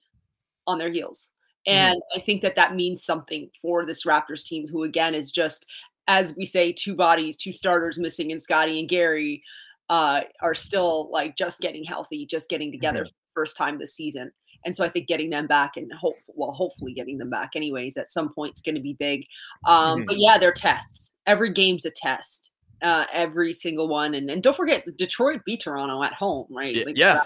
on 0.66 0.78
their 0.78 0.92
heels. 0.92 1.32
Mm-hmm. 1.68 1.78
And 1.78 1.96
mm-hmm. 1.96 2.20
I 2.20 2.22
think 2.22 2.42
that 2.42 2.56
that 2.56 2.74
means 2.74 3.04
something 3.04 3.50
for 3.60 3.84
this 3.84 4.04
Raptors 4.04 4.44
team 4.44 4.66
who 4.68 4.82
again 4.82 5.14
is 5.14 5.32
just 5.32 5.66
as 6.08 6.34
we 6.36 6.44
say 6.44 6.72
two 6.72 6.94
bodies, 6.94 7.36
two 7.36 7.52
starters 7.52 7.98
missing 7.98 8.32
in 8.32 8.40
Scottie 8.40 8.80
and 8.80 8.88
Gary 8.88 9.42
uh, 9.88 10.22
are 10.40 10.54
still 10.54 11.10
like 11.12 11.36
just 11.36 11.60
getting 11.60 11.84
healthy, 11.84 12.26
just 12.26 12.50
getting 12.50 12.72
together 12.72 13.02
mm-hmm. 13.02 13.32
first 13.34 13.56
time 13.56 13.78
this 13.78 13.94
season. 13.94 14.32
And 14.64 14.76
so 14.76 14.84
I 14.84 14.88
think 14.88 15.08
getting 15.08 15.30
them 15.30 15.46
back 15.46 15.76
and 15.76 15.92
hope, 15.92 16.16
well, 16.34 16.52
hopefully 16.52 16.92
getting 16.92 17.18
them 17.18 17.30
back 17.30 17.50
anyways 17.54 17.96
at 17.96 18.08
some 18.08 18.32
point 18.32 18.54
is 18.56 18.62
going 18.62 18.74
to 18.74 18.80
be 18.80 18.94
big. 18.94 19.26
Um, 19.66 19.98
mm-hmm. 19.98 20.04
But 20.06 20.16
yeah, 20.18 20.38
they're 20.38 20.52
tests. 20.52 21.16
Every 21.26 21.50
game's 21.50 21.84
a 21.84 21.90
test. 21.90 22.52
Uh, 22.82 23.06
every 23.12 23.52
single 23.52 23.86
one, 23.86 24.12
and 24.12 24.28
and 24.28 24.42
don't 24.42 24.56
forget, 24.56 24.84
Detroit 24.96 25.42
beat 25.46 25.60
Toronto 25.60 26.02
at 26.02 26.14
home, 26.14 26.48
right? 26.50 26.84
Like, 26.84 26.96
yeah. 26.98 27.20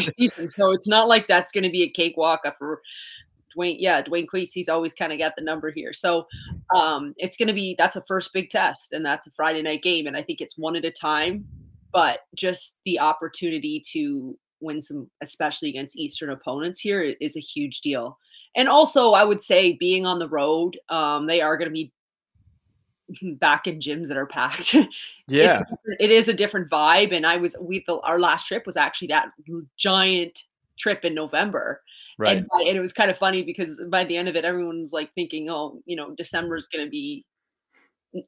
season, 0.00 0.48
so 0.48 0.70
it's 0.70 0.88
not 0.88 1.08
like 1.08 1.28
that's 1.28 1.52
going 1.52 1.64
to 1.64 1.68
be 1.68 1.82
a 1.82 1.90
cakewalk 1.90 2.40
for 2.56 2.80
Dwane. 3.54 3.76
Yeah, 3.78 4.00
Dwane 4.00 4.26
Casey's 4.32 4.70
always 4.70 4.94
kind 4.94 5.12
of 5.12 5.18
got 5.18 5.36
the 5.36 5.42
number 5.42 5.70
here, 5.70 5.92
so 5.92 6.26
um, 6.74 7.12
it's 7.18 7.36
going 7.36 7.48
to 7.48 7.52
be 7.52 7.74
that's 7.76 7.96
a 7.96 8.02
first 8.08 8.32
big 8.32 8.48
test, 8.48 8.94
and 8.94 9.04
that's 9.04 9.26
a 9.26 9.30
Friday 9.32 9.60
night 9.60 9.82
game, 9.82 10.06
and 10.06 10.16
I 10.16 10.22
think 10.22 10.40
it's 10.40 10.56
one 10.56 10.74
at 10.74 10.86
a 10.86 10.90
time. 10.90 11.44
But 11.92 12.20
just 12.34 12.78
the 12.86 12.98
opportunity 12.98 13.82
to 13.92 14.38
win 14.60 14.80
some, 14.80 15.10
especially 15.22 15.68
against 15.68 15.98
Eastern 15.98 16.30
opponents 16.30 16.80
here, 16.80 17.14
is 17.20 17.36
a 17.36 17.40
huge 17.40 17.80
deal. 17.80 18.18
And 18.56 18.68
also, 18.68 19.12
I 19.12 19.24
would 19.24 19.40
say 19.40 19.72
being 19.72 20.06
on 20.06 20.18
the 20.18 20.28
road, 20.28 20.78
um, 20.88 21.26
they 21.26 21.40
are 21.40 21.56
going 21.56 21.68
to 21.68 21.72
be 21.72 21.92
back 23.38 23.66
in 23.66 23.78
gyms 23.78 24.08
that 24.08 24.16
are 24.16 24.26
packed. 24.26 24.74
Yeah, 25.26 25.62
it 26.00 26.10
is 26.10 26.28
a 26.28 26.34
different 26.34 26.70
vibe. 26.70 27.12
And 27.12 27.26
I 27.26 27.38
was 27.38 27.56
we 27.58 27.82
the, 27.86 27.98
our 28.00 28.18
last 28.18 28.46
trip 28.46 28.66
was 28.66 28.76
actually 28.76 29.08
that 29.08 29.28
giant 29.78 30.42
trip 30.78 31.02
in 31.02 31.14
November. 31.14 31.80
Right. 32.18 32.36
And, 32.36 32.46
and, 32.66 32.76
it 32.76 32.80
was 32.80 32.92
kind 32.92 33.10
of 33.10 33.16
funny 33.16 33.42
because 33.42 33.80
by 33.88 34.04
the 34.04 34.18
end 34.18 34.28
of 34.28 34.36
it, 34.36 34.44
everyone's 34.44 34.92
like 34.92 35.12
thinking, 35.14 35.48
oh, 35.48 35.80
you 35.86 35.96
know, 35.96 36.14
December 36.14 36.56
is 36.56 36.68
going 36.68 36.84
to 36.84 36.90
be 36.90 37.24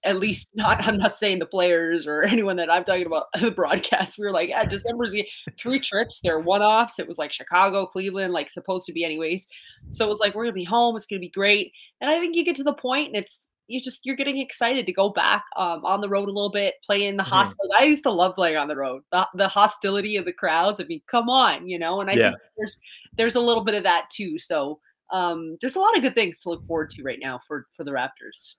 at 0.04 0.18
least 0.18 0.48
not 0.54 0.86
i'm 0.86 0.96
not 0.96 1.16
saying 1.16 1.38
the 1.38 1.46
players 1.46 2.06
or 2.06 2.22
anyone 2.24 2.56
that 2.56 2.72
i'm 2.72 2.84
talking 2.84 3.06
about 3.06 3.26
the 3.40 3.50
broadcast. 3.50 4.18
We 4.18 4.26
were 4.26 4.32
like 4.32 4.48
yeah 4.48 4.64
december's 4.64 5.14
three 5.58 5.80
trips 5.80 6.20
they're 6.22 6.38
one-offs. 6.38 6.98
It 6.98 7.08
was 7.08 7.18
like 7.18 7.32
chicago 7.32 7.86
cleveland 7.86 8.32
like 8.32 8.48
supposed 8.48 8.86
to 8.86 8.92
be 8.92 9.04
anyways. 9.04 9.46
So 9.90 10.04
it 10.04 10.08
was 10.08 10.20
like 10.20 10.34
we're 10.34 10.44
gonna 10.44 10.54
be 10.54 10.64
home. 10.64 10.96
It's 10.96 11.06
gonna 11.06 11.20
be 11.20 11.28
great. 11.28 11.72
And 12.00 12.10
i 12.10 12.18
think 12.18 12.36
you 12.36 12.44
get 12.44 12.56
to 12.56 12.64
the 12.64 12.74
point 12.74 13.08
and 13.08 13.16
it's 13.16 13.50
you 13.68 13.80
just 13.80 14.00
you're 14.04 14.16
getting 14.16 14.38
excited 14.38 14.86
to 14.86 14.92
go 14.92 15.08
back 15.08 15.44
um, 15.56 15.84
on 15.84 16.00
the 16.00 16.08
road 16.08 16.28
a 16.28 16.32
little 16.32 16.50
bit 16.50 16.74
play 16.84 17.04
in 17.04 17.16
the 17.16 17.24
mm-hmm. 17.24 17.72
i 17.80 17.84
used 17.84 18.04
to 18.04 18.10
love 18.10 18.34
playing 18.36 18.56
on 18.56 18.68
the 18.68 18.76
road 18.76 19.02
the, 19.10 19.26
the 19.34 19.48
hostility 19.48 20.16
of 20.16 20.24
the 20.24 20.32
crowds. 20.32 20.80
I 20.80 20.84
mean 20.84 21.00
come 21.06 21.28
on 21.28 21.68
you 21.68 21.78
know? 21.78 22.00
And 22.00 22.10
i 22.10 22.14
yeah. 22.14 22.30
think 22.30 22.40
there's 22.56 22.78
there's 23.16 23.34
a 23.34 23.40
little 23.40 23.64
bit 23.64 23.74
of 23.74 23.82
that 23.84 24.08
too. 24.10 24.38
So 24.38 24.80
um, 25.12 25.56
there's 25.60 25.76
a 25.76 25.80
lot 25.80 25.96
of 25.96 26.02
good 26.02 26.16
things 26.16 26.40
to 26.40 26.50
look 26.50 26.66
forward 26.66 26.90
to 26.90 27.02
right 27.02 27.18
now 27.22 27.38
for 27.46 27.66
for 27.76 27.84
the 27.84 27.92
raptors 27.92 28.56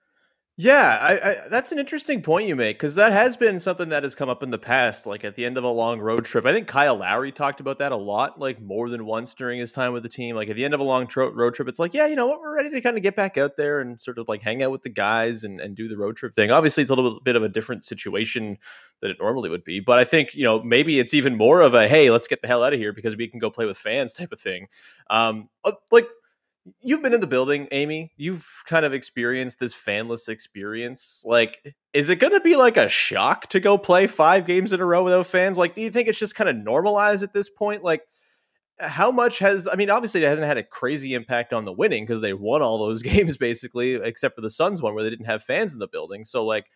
yeah, 0.60 0.98
I, 1.00 1.12
I, 1.12 1.48
that's 1.48 1.70
an 1.70 1.78
interesting 1.78 2.20
point 2.20 2.48
you 2.48 2.56
make 2.56 2.78
because 2.78 2.96
that 2.96 3.12
has 3.12 3.36
been 3.36 3.60
something 3.60 3.90
that 3.90 4.02
has 4.02 4.16
come 4.16 4.28
up 4.28 4.42
in 4.42 4.50
the 4.50 4.58
past. 4.58 5.06
Like 5.06 5.24
at 5.24 5.36
the 5.36 5.46
end 5.46 5.56
of 5.56 5.62
a 5.62 5.68
long 5.68 6.00
road 6.00 6.24
trip, 6.24 6.44
I 6.46 6.52
think 6.52 6.66
Kyle 6.66 6.96
Lowry 6.96 7.30
talked 7.30 7.60
about 7.60 7.78
that 7.78 7.92
a 7.92 7.96
lot, 7.96 8.40
like 8.40 8.60
more 8.60 8.90
than 8.90 9.06
once 9.06 9.34
during 9.34 9.60
his 9.60 9.70
time 9.70 9.92
with 9.92 10.02
the 10.02 10.08
team. 10.08 10.34
Like 10.34 10.48
at 10.48 10.56
the 10.56 10.64
end 10.64 10.74
of 10.74 10.80
a 10.80 10.82
long 10.82 11.06
tro- 11.06 11.30
road 11.30 11.54
trip, 11.54 11.68
it's 11.68 11.78
like, 11.78 11.94
yeah, 11.94 12.08
you 12.08 12.16
know 12.16 12.26
what, 12.26 12.40
we're 12.40 12.56
ready 12.56 12.70
to 12.70 12.80
kind 12.80 12.96
of 12.96 13.04
get 13.04 13.14
back 13.14 13.38
out 13.38 13.56
there 13.56 13.78
and 13.78 14.00
sort 14.00 14.18
of 14.18 14.26
like 14.26 14.42
hang 14.42 14.60
out 14.60 14.72
with 14.72 14.82
the 14.82 14.88
guys 14.88 15.44
and, 15.44 15.60
and 15.60 15.76
do 15.76 15.86
the 15.86 15.96
road 15.96 16.16
trip 16.16 16.34
thing. 16.34 16.50
Obviously, 16.50 16.82
it's 16.82 16.90
a 16.90 16.94
little 16.96 17.20
bit 17.20 17.36
of 17.36 17.44
a 17.44 17.48
different 17.48 17.84
situation 17.84 18.58
than 19.00 19.12
it 19.12 19.18
normally 19.20 19.50
would 19.50 19.62
be, 19.62 19.78
but 19.78 20.00
I 20.00 20.04
think 20.04 20.34
you 20.34 20.42
know 20.42 20.60
maybe 20.60 20.98
it's 20.98 21.14
even 21.14 21.36
more 21.36 21.60
of 21.60 21.74
a 21.74 21.86
hey, 21.86 22.10
let's 22.10 22.26
get 22.26 22.42
the 22.42 22.48
hell 22.48 22.64
out 22.64 22.72
of 22.72 22.80
here 22.80 22.92
because 22.92 23.14
we 23.14 23.28
can 23.28 23.38
go 23.38 23.48
play 23.48 23.64
with 23.64 23.78
fans 23.78 24.12
type 24.12 24.32
of 24.32 24.40
thing. 24.40 24.66
Um, 25.08 25.48
uh, 25.64 25.70
like 25.92 26.08
you've 26.80 27.02
been 27.02 27.14
in 27.14 27.20
the 27.20 27.26
building, 27.26 27.68
Amy. 27.72 28.12
You've 28.16 28.46
kind 28.66 28.84
of 28.84 28.92
experienced 28.92 29.58
this 29.58 29.74
fanless 29.74 30.28
experience. 30.28 31.22
Like, 31.24 31.74
is 31.92 32.10
it 32.10 32.16
going 32.16 32.32
to 32.32 32.40
be 32.40 32.56
like 32.56 32.76
a 32.76 32.88
shock 32.88 33.48
to 33.48 33.60
go 33.60 33.78
play 33.78 34.06
five 34.06 34.46
games 34.46 34.72
in 34.72 34.80
a 34.80 34.84
row 34.84 35.02
without 35.02 35.26
fans? 35.26 35.58
Like, 35.58 35.74
do 35.74 35.82
you 35.82 35.90
think 35.90 36.08
it's 36.08 36.18
just 36.18 36.34
kind 36.34 36.50
of 36.50 36.56
normalized 36.56 37.22
at 37.22 37.32
this 37.32 37.48
point? 37.48 37.82
Like, 37.82 38.02
how 38.80 39.10
much 39.10 39.40
has 39.40 39.66
I 39.70 39.76
mean, 39.76 39.90
obviously, 39.90 40.22
it 40.22 40.28
hasn't 40.28 40.46
had 40.46 40.58
a 40.58 40.62
crazy 40.62 41.14
impact 41.14 41.52
on 41.52 41.64
the 41.64 41.72
winning 41.72 42.04
because 42.04 42.20
they 42.20 42.32
won 42.32 42.62
all 42.62 42.78
those 42.78 43.02
games 43.02 43.36
basically, 43.36 43.94
except 43.94 44.34
for 44.34 44.40
the 44.40 44.50
Suns 44.50 44.80
one 44.80 44.94
where 44.94 45.04
they 45.04 45.10
didn't 45.10 45.26
have 45.26 45.42
fans 45.42 45.72
in 45.72 45.78
the 45.78 45.88
building. 45.88 46.24
So, 46.24 46.44
like, 46.44 46.66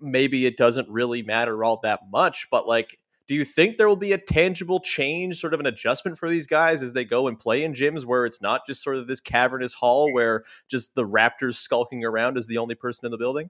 maybe 0.00 0.46
it 0.46 0.56
doesn't 0.56 0.88
really 0.88 1.22
matter 1.22 1.64
all 1.64 1.80
that 1.82 2.00
much, 2.10 2.48
but 2.50 2.66
like 2.66 2.98
do 3.26 3.34
you 3.34 3.44
think 3.44 3.78
there 3.78 3.88
will 3.88 3.96
be 3.96 4.12
a 4.12 4.18
tangible 4.18 4.80
change, 4.80 5.40
sort 5.40 5.54
of 5.54 5.60
an 5.60 5.66
adjustment 5.66 6.18
for 6.18 6.28
these 6.28 6.46
guys 6.46 6.82
as 6.82 6.92
they 6.92 7.04
go 7.04 7.26
and 7.26 7.38
play 7.38 7.64
in 7.64 7.72
gyms 7.72 8.04
where 8.04 8.26
it's 8.26 8.42
not 8.42 8.66
just 8.66 8.82
sort 8.82 8.96
of 8.96 9.06
this 9.06 9.20
cavernous 9.20 9.72
hall 9.72 10.12
where 10.12 10.44
just 10.68 10.94
the 10.94 11.06
Raptors 11.06 11.54
skulking 11.54 12.04
around 12.04 12.36
is 12.36 12.46
the 12.46 12.58
only 12.58 12.74
person 12.74 13.06
in 13.06 13.12
the 13.12 13.18
building? 13.18 13.48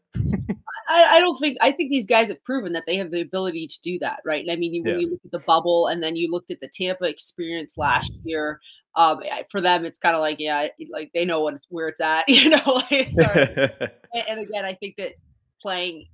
I, 0.89 1.17
I, 1.17 1.21
don't 1.21 1.37
think 1.37 1.57
I 1.61 1.73
think 1.73 1.91
these 1.91 2.07
guys 2.07 2.29
have 2.29 2.43
proven 2.45 2.73
that 2.75 2.85
they 2.87 2.97
have 2.97 3.11
the 3.11 3.21
ability 3.21 3.67
to 3.67 3.81
do 3.81 3.99
that, 4.01 4.21
right? 4.25 4.43
And 4.43 4.53
I 4.53 4.57
mean, 4.57 4.85
when 4.85 4.95
yeah. 4.95 5.01
you 5.01 5.11
look 5.11 5.21
at 5.25 5.33
the 5.33 5.41
bubble, 5.41 5.89
and 5.89 6.03
then 6.03 6.15
you 6.15 6.31
looked 6.31 6.51
at 6.51 6.61
the 6.61 6.71
Tampa 6.73 7.05
experience 7.09 7.77
last 7.77 8.13
year. 8.23 8.61
Um, 8.97 9.23
for 9.51 9.61
them, 9.61 9.85
it's 9.85 9.99
kind 9.99 10.15
of 10.15 10.21
like, 10.21 10.39
yeah, 10.39 10.69
like 10.93 11.11
they 11.15 11.25
know 11.25 11.41
what 11.41 11.59
where 11.69 11.89
it's 11.89 12.01
at, 12.01 12.25
you 12.29 12.51
know. 12.51 12.63
Like, 12.65 13.11
and, 13.19 14.25
and 14.29 14.41
again, 14.41 14.65
I 14.65 14.75
think 14.75 14.97
that 14.99 15.15
playing 15.61 16.07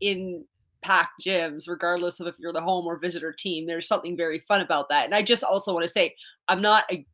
in 0.00 0.44
packed 0.82 1.22
gyms, 1.26 1.68
regardless 1.68 2.20
of 2.20 2.26
if 2.26 2.38
you're 2.38 2.52
the 2.52 2.60
home 2.60 2.86
or 2.86 2.98
visitor 2.98 3.32
team. 3.32 3.66
There's 3.66 3.88
something 3.88 4.16
very 4.16 4.38
fun 4.40 4.60
about 4.60 4.88
that. 4.90 5.04
And 5.04 5.14
I 5.14 5.22
just 5.22 5.42
also 5.42 5.72
want 5.72 5.82
to 5.82 5.88
say, 5.88 6.14
I'm 6.48 6.62
not, 6.62 6.84
a, 6.90 7.04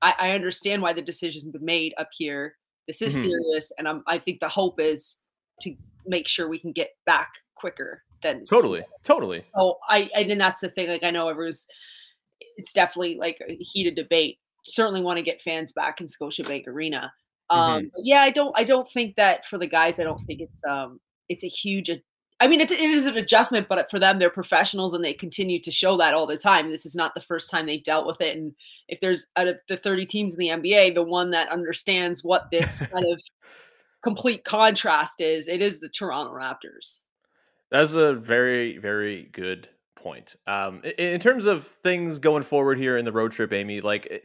I, 0.00 0.14
I 0.18 0.30
understand 0.32 0.82
why 0.82 0.92
the 0.92 1.02
decision's 1.02 1.44
been 1.44 1.64
made 1.64 1.94
up 1.98 2.08
here. 2.12 2.56
This 2.86 3.02
is 3.02 3.14
mm-hmm. 3.14 3.28
serious. 3.28 3.72
And 3.78 3.86
I'm, 3.86 4.02
I 4.06 4.18
think 4.18 4.40
the 4.40 4.48
hope 4.48 4.80
is 4.80 5.18
to 5.60 5.74
make 6.06 6.26
sure 6.26 6.48
we 6.48 6.58
can 6.58 6.72
get 6.72 6.90
back 7.06 7.30
quicker 7.54 8.02
than 8.22 8.44
totally, 8.44 8.82
totally. 9.04 9.44
So 9.54 9.78
I, 9.88 10.10
I, 10.16 10.22
and 10.22 10.40
that's 10.40 10.60
the 10.60 10.70
thing. 10.70 10.88
Like, 10.88 11.04
I 11.04 11.10
know 11.10 11.28
everyone's, 11.28 11.68
it's 12.56 12.72
definitely 12.72 13.16
like 13.16 13.38
a 13.48 13.54
heated 13.60 13.94
debate. 13.94 14.38
Certainly 14.64 15.02
want 15.02 15.18
to 15.18 15.22
get 15.22 15.40
fans 15.40 15.72
back 15.72 16.00
in 16.00 16.06
Scotiabank 16.06 16.66
Arena. 16.66 17.12
Um, 17.50 17.82
mm-hmm. 17.82 17.86
yeah, 18.02 18.22
I 18.22 18.30
don't, 18.30 18.58
I 18.58 18.64
don't 18.64 18.88
think 18.88 19.16
that 19.16 19.44
for 19.44 19.58
the 19.58 19.66
guys, 19.66 20.00
I 20.00 20.04
don't 20.04 20.20
think 20.20 20.40
it's, 20.40 20.62
um, 20.64 21.00
it's 21.28 21.44
a 21.44 21.48
huge 21.48 21.90
I 22.42 22.48
mean, 22.48 22.60
it, 22.60 22.72
it 22.72 22.80
is 22.80 23.06
an 23.06 23.16
adjustment, 23.16 23.68
but 23.68 23.88
for 23.88 24.00
them, 24.00 24.18
they're 24.18 24.28
professionals 24.28 24.94
and 24.94 25.04
they 25.04 25.12
continue 25.12 25.60
to 25.60 25.70
show 25.70 25.96
that 25.98 26.12
all 26.12 26.26
the 26.26 26.36
time. 26.36 26.70
This 26.70 26.84
is 26.84 26.96
not 26.96 27.14
the 27.14 27.20
first 27.20 27.48
time 27.52 27.66
they've 27.66 27.84
dealt 27.84 28.04
with 28.04 28.20
it. 28.20 28.36
And 28.36 28.52
if 28.88 28.98
there's 29.00 29.28
out 29.36 29.46
of 29.46 29.60
the 29.68 29.76
30 29.76 30.06
teams 30.06 30.34
in 30.34 30.40
the 30.40 30.48
NBA, 30.48 30.94
the 30.94 31.04
one 31.04 31.30
that 31.30 31.52
understands 31.52 32.24
what 32.24 32.50
this 32.50 32.80
kind 32.92 33.06
of 33.06 33.22
complete 34.02 34.42
contrast 34.42 35.20
is, 35.20 35.46
it 35.46 35.62
is 35.62 35.78
the 35.78 35.88
Toronto 35.88 36.34
Raptors. 36.34 37.02
That's 37.70 37.94
a 37.94 38.12
very, 38.12 38.76
very 38.76 39.30
good 39.32 39.68
point. 39.94 40.34
Um, 40.48 40.82
in 40.98 41.20
terms 41.20 41.46
of 41.46 41.64
things 41.64 42.18
going 42.18 42.42
forward 42.42 42.76
here 42.76 42.96
in 42.96 43.04
the 43.04 43.12
road 43.12 43.30
trip, 43.30 43.52
Amy, 43.52 43.80
like 43.80 44.08
eh, 44.10 44.18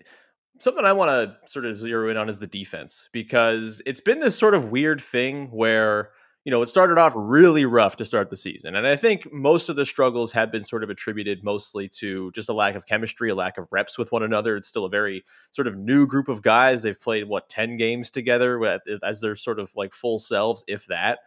something 0.57 0.85
I 0.85 0.93
want 0.93 1.09
to 1.11 1.37
sort 1.47 1.65
of 1.65 1.75
zero 1.75 2.09
in 2.09 2.17
on 2.17 2.29
is 2.29 2.39
the 2.39 2.47
defense 2.47 3.09
because 3.11 3.79
it's 3.85 4.01
been 4.01 4.21
this 4.21 4.35
sort 4.35 4.55
of 4.55 4.71
weird 4.71 4.99
thing 4.99 5.51
where 5.51 6.09
you 6.47 6.51
know, 6.51 6.61
it 6.61 6.67
started 6.67 6.97
off 6.97 7.11
really 7.13 7.65
rough 7.65 7.97
to 7.97 8.05
start 8.05 8.29
the 8.29 8.37
season. 8.37 8.73
And 8.77 8.87
I 8.87 8.95
think 8.95 9.27
most 9.33 9.67
of 9.67 9.75
the 9.75 9.85
struggles 9.85 10.31
have 10.31 10.49
been 10.49 10.63
sort 10.63 10.81
of 10.81 10.89
attributed 10.89 11.43
mostly 11.43 11.89
to 11.99 12.31
just 12.31 12.47
a 12.47 12.53
lack 12.53 12.75
of 12.75 12.85
chemistry, 12.85 13.29
a 13.29 13.35
lack 13.35 13.57
of 13.57 13.67
reps 13.69 13.97
with 13.97 14.13
one 14.13 14.23
another. 14.23 14.55
It's 14.55 14.69
still 14.69 14.85
a 14.85 14.89
very 14.89 15.25
sort 15.51 15.67
of 15.67 15.75
new 15.75 16.07
group 16.07 16.29
of 16.29 16.41
guys. 16.41 16.83
They've 16.83 16.97
played, 16.97 17.27
what, 17.27 17.49
10 17.49 17.75
games 17.75 18.09
together 18.09 18.79
as 19.03 19.19
their 19.19 19.35
sort 19.35 19.59
of 19.59 19.75
like 19.75 19.93
full 19.93 20.19
selves, 20.19 20.63
if 20.69 20.85
that 20.85 21.19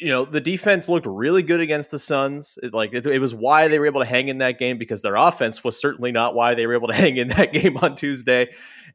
you 0.00 0.08
know 0.08 0.24
the 0.24 0.40
defense 0.40 0.88
looked 0.88 1.06
really 1.06 1.42
good 1.42 1.60
against 1.60 1.90
the 1.90 1.98
Suns. 1.98 2.58
It, 2.62 2.72
like 2.72 2.94
it, 2.94 3.06
it, 3.06 3.18
was 3.18 3.34
why 3.34 3.68
they 3.68 3.78
were 3.78 3.86
able 3.86 4.00
to 4.00 4.06
hang 4.06 4.28
in 4.28 4.38
that 4.38 4.58
game 4.58 4.78
because 4.78 5.02
their 5.02 5.14
offense 5.14 5.62
was 5.62 5.78
certainly 5.78 6.10
not 6.10 6.34
why 6.34 6.54
they 6.54 6.66
were 6.66 6.74
able 6.74 6.88
to 6.88 6.94
hang 6.94 7.18
in 7.18 7.28
that 7.28 7.52
game 7.52 7.76
on 7.76 7.94
Tuesday. 7.94 8.48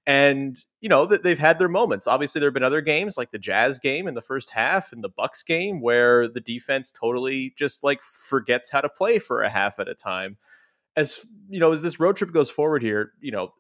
And 0.08 0.58
you 0.82 0.90
know 0.90 1.06
that 1.06 1.22
they've 1.22 1.38
had 1.38 1.60
their 1.60 1.70
moments. 1.70 2.08
Obviously, 2.08 2.40
there 2.40 2.48
have 2.48 2.56
been 2.56 2.64
other 2.64 2.82
games 2.82 3.18
like 3.18 3.32
the 3.32 3.40
Jazz 3.40 3.78
game 3.78 4.08
in 4.08 4.16
the 4.16 4.22
first 4.22 4.50
half 4.50 4.92
and 4.92 5.04
the 5.04 5.10
Bucks 5.10 5.44
game 5.44 5.80
where 5.80 6.28
the 6.28 6.42
defense 6.42 6.92
totally 6.92 7.54
just 7.56 7.84
like 7.84 8.02
forgets 8.02 8.72
how 8.72 8.82
to 8.82 8.90
play 8.90 9.20
for 9.20 9.44
a 9.44 9.50
half 9.50 9.80
at 9.80 9.88
a 9.88 9.96
time. 9.96 10.38
As 10.96 11.24
you 11.50 11.60
know, 11.60 11.72
as 11.72 11.84
this 11.84 12.00
road 12.00 12.16
trip 12.16 12.32
goes 12.32 12.50
forward 12.50 12.82
here, 12.82 13.12
you 13.20 13.32
know, 13.32 13.54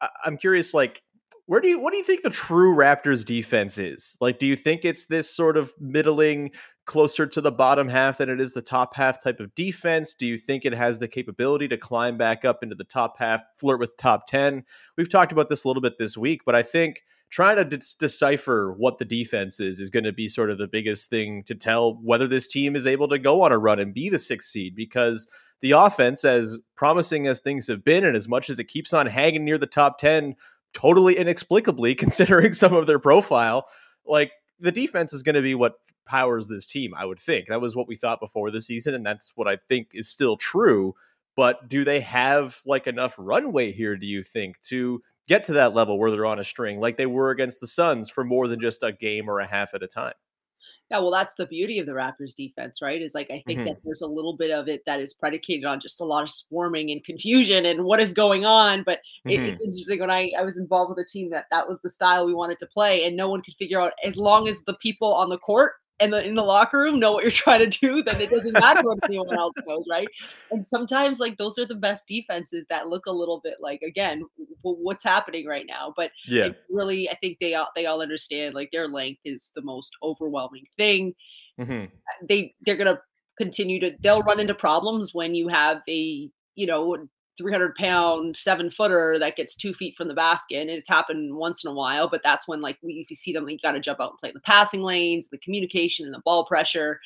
I, 0.00 0.08
I'm 0.24 0.36
curious, 0.36 0.74
like 0.74 1.02
where 1.48 1.62
do 1.62 1.68
you 1.68 1.80
what 1.80 1.92
do 1.92 1.96
you 1.96 2.04
think 2.04 2.22
the 2.22 2.30
true 2.30 2.76
Raptors 2.76 3.24
defense 3.24 3.78
is? 3.78 4.16
Like, 4.20 4.38
do 4.38 4.44
you 4.44 4.54
think 4.54 4.84
it's 4.84 5.06
this 5.06 5.34
sort 5.34 5.56
of 5.56 5.72
middling, 5.80 6.50
closer 6.88 7.26
to 7.26 7.40
the 7.42 7.52
bottom 7.52 7.88
half 7.88 8.18
than 8.18 8.30
it 8.30 8.40
is 8.40 8.54
the 8.54 8.62
top 8.62 8.96
half 8.96 9.22
type 9.22 9.38
of 9.38 9.54
defense? 9.54 10.14
Do 10.14 10.26
you 10.26 10.38
think 10.38 10.64
it 10.64 10.72
has 10.72 10.98
the 10.98 11.06
capability 11.06 11.68
to 11.68 11.76
climb 11.76 12.16
back 12.16 12.44
up 12.46 12.62
into 12.62 12.74
the 12.74 12.82
top 12.82 13.18
half, 13.18 13.42
flirt 13.56 13.78
with 13.78 13.96
top 13.98 14.26
10? 14.26 14.64
We've 14.96 15.08
talked 15.08 15.30
about 15.30 15.50
this 15.50 15.62
a 15.62 15.68
little 15.68 15.82
bit 15.82 15.98
this 15.98 16.16
week, 16.16 16.40
but 16.46 16.54
I 16.54 16.62
think 16.64 17.04
trying 17.28 17.56
to 17.56 17.64
de- 17.64 17.84
decipher 17.98 18.72
what 18.72 18.96
the 18.96 19.04
defense 19.04 19.60
is 19.60 19.80
is 19.80 19.90
going 19.90 20.04
to 20.04 20.14
be 20.14 20.28
sort 20.28 20.50
of 20.50 20.56
the 20.56 20.66
biggest 20.66 21.10
thing 21.10 21.44
to 21.44 21.54
tell 21.54 22.00
whether 22.02 22.26
this 22.26 22.48
team 22.48 22.74
is 22.74 22.86
able 22.86 23.06
to 23.08 23.18
go 23.18 23.42
on 23.42 23.52
a 23.52 23.58
run 23.58 23.78
and 23.78 23.92
be 23.92 24.08
the 24.08 24.18
sixth 24.18 24.48
seed 24.48 24.74
because 24.74 25.28
the 25.60 25.72
offense 25.72 26.24
as 26.24 26.58
promising 26.74 27.26
as 27.26 27.38
things 27.38 27.68
have 27.68 27.84
been 27.84 28.04
and 28.04 28.16
as 28.16 28.26
much 28.26 28.48
as 28.48 28.58
it 28.58 28.64
keeps 28.64 28.94
on 28.94 29.06
hanging 29.06 29.44
near 29.44 29.58
the 29.58 29.66
top 29.66 29.98
10 29.98 30.36
totally 30.72 31.18
inexplicably, 31.18 31.94
considering 31.94 32.54
some 32.54 32.72
of 32.72 32.86
their 32.86 32.98
profile, 32.98 33.66
like 34.06 34.32
the 34.60 34.72
defense 34.72 35.12
is 35.12 35.22
going 35.22 35.34
to 35.34 35.42
be 35.42 35.54
what 35.54 35.74
powers 36.06 36.48
this 36.48 36.66
team, 36.66 36.94
I 36.94 37.04
would 37.04 37.20
think. 37.20 37.48
That 37.48 37.60
was 37.60 37.76
what 37.76 37.88
we 37.88 37.96
thought 37.96 38.20
before 38.20 38.50
the 38.50 38.60
season, 38.60 38.94
and 38.94 39.04
that's 39.04 39.32
what 39.36 39.48
I 39.48 39.56
think 39.68 39.88
is 39.92 40.08
still 40.08 40.36
true. 40.36 40.94
But 41.36 41.68
do 41.68 41.84
they 41.84 42.00
have 42.00 42.60
like 42.66 42.86
enough 42.86 43.14
runway 43.18 43.72
here, 43.72 43.96
do 43.96 44.06
you 44.06 44.22
think, 44.22 44.60
to 44.62 45.02
get 45.28 45.44
to 45.44 45.52
that 45.54 45.74
level 45.74 45.98
where 45.98 46.10
they're 46.10 46.26
on 46.26 46.40
a 46.40 46.44
string 46.44 46.80
like 46.80 46.96
they 46.96 47.06
were 47.06 47.30
against 47.30 47.60
the 47.60 47.66
Suns 47.66 48.10
for 48.10 48.24
more 48.24 48.48
than 48.48 48.58
just 48.58 48.82
a 48.82 48.92
game 48.92 49.28
or 49.28 49.38
a 49.38 49.46
half 49.46 49.74
at 49.74 49.82
a 49.82 49.86
time? 49.86 50.14
Yeah, 50.90 51.00
well, 51.00 51.10
that's 51.10 51.34
the 51.34 51.46
beauty 51.46 51.78
of 51.78 51.86
the 51.86 51.92
Raptors 51.92 52.34
defense, 52.34 52.80
right? 52.80 53.02
Is 53.02 53.14
like 53.14 53.30
I 53.30 53.42
think 53.46 53.60
mm-hmm. 53.60 53.66
that 53.66 53.78
there's 53.84 54.00
a 54.00 54.06
little 54.06 54.36
bit 54.36 54.50
of 54.50 54.68
it 54.68 54.84
that 54.86 55.00
is 55.00 55.12
predicated 55.12 55.66
on 55.66 55.80
just 55.80 56.00
a 56.00 56.04
lot 56.04 56.22
of 56.22 56.30
swarming 56.30 56.90
and 56.90 57.04
confusion 57.04 57.66
and 57.66 57.84
what 57.84 58.00
is 58.00 58.14
going 58.14 58.46
on. 58.46 58.84
But 58.84 59.00
mm-hmm. 59.26 59.30
it, 59.30 59.40
it's 59.50 59.64
interesting 59.64 60.00
when 60.00 60.10
I, 60.10 60.30
I 60.38 60.42
was 60.42 60.58
involved 60.58 60.90
with 60.90 61.04
a 61.04 61.08
team 61.08 61.30
that 61.30 61.46
that 61.50 61.68
was 61.68 61.80
the 61.82 61.90
style 61.90 62.24
we 62.24 62.34
wanted 62.34 62.58
to 62.60 62.66
play, 62.66 63.04
and 63.04 63.16
no 63.16 63.28
one 63.28 63.42
could 63.42 63.54
figure 63.54 63.80
out 63.80 63.92
as 64.04 64.16
long 64.16 64.48
as 64.48 64.64
the 64.64 64.74
people 64.74 65.12
on 65.12 65.28
the 65.28 65.38
court 65.38 65.72
and 66.00 66.12
the, 66.12 66.24
in 66.24 66.34
the 66.34 66.42
locker 66.42 66.78
room 66.78 66.98
know 66.98 67.12
what 67.12 67.22
you're 67.22 67.30
trying 67.30 67.68
to 67.68 67.78
do, 67.78 68.02
then 68.02 68.20
it 68.20 68.30
doesn't 68.30 68.52
matter 68.52 68.82
what 68.82 68.98
anyone 69.04 69.36
else 69.36 69.54
knows, 69.66 69.84
right? 69.90 70.08
And 70.50 70.64
sometimes, 70.64 71.20
like 71.20 71.36
those 71.36 71.58
are 71.58 71.66
the 71.66 71.74
best 71.74 72.08
defenses 72.08 72.66
that 72.70 72.88
look 72.88 73.06
a 73.06 73.12
little 73.12 73.40
bit 73.42 73.56
like, 73.60 73.82
again, 73.82 74.22
what's 74.62 75.04
happening 75.04 75.46
right 75.46 75.66
now. 75.68 75.92
But 75.96 76.12
yeah, 76.26 76.50
really, 76.70 77.08
I 77.08 77.14
think 77.14 77.38
they 77.40 77.54
all 77.54 77.68
they 77.74 77.86
all 77.86 78.02
understand 78.02 78.54
like 78.54 78.70
their 78.72 78.88
length 78.88 79.20
is 79.24 79.52
the 79.54 79.62
most 79.62 79.96
overwhelming 80.02 80.66
thing. 80.76 81.14
Mm-hmm. 81.60 81.86
They 82.28 82.54
they're 82.64 82.76
gonna 82.76 83.00
continue 83.38 83.80
to 83.80 83.94
they'll 84.00 84.22
run 84.22 84.40
into 84.40 84.54
problems 84.54 85.14
when 85.14 85.34
you 85.34 85.48
have 85.48 85.82
a 85.88 86.28
you 86.54 86.66
know 86.66 87.08
300 87.38 87.74
pound 87.76 88.36
seven 88.36 88.68
footer 88.68 89.16
that 89.18 89.36
gets 89.36 89.54
two 89.54 89.72
feet 89.72 89.96
from 89.96 90.08
the 90.08 90.14
basket. 90.14 90.56
And 90.56 90.70
it's 90.70 90.88
happened 90.88 91.36
once 91.36 91.64
in 91.64 91.70
a 91.70 91.74
while, 91.74 92.08
but 92.08 92.22
that's 92.22 92.46
when, 92.46 92.60
like, 92.60 92.78
if 92.82 93.08
you 93.08 93.16
see 93.16 93.32
them, 93.32 93.48
you 93.48 93.58
got 93.58 93.72
to 93.72 93.80
jump 93.80 94.00
out 94.00 94.10
and 94.10 94.18
play 94.18 94.32
the 94.32 94.40
passing 94.40 94.82
lanes, 94.82 95.28
the 95.28 95.38
communication, 95.38 96.04
and 96.04 96.14
the 96.14 96.22
ball 96.24 96.44
pressure. 96.44 97.00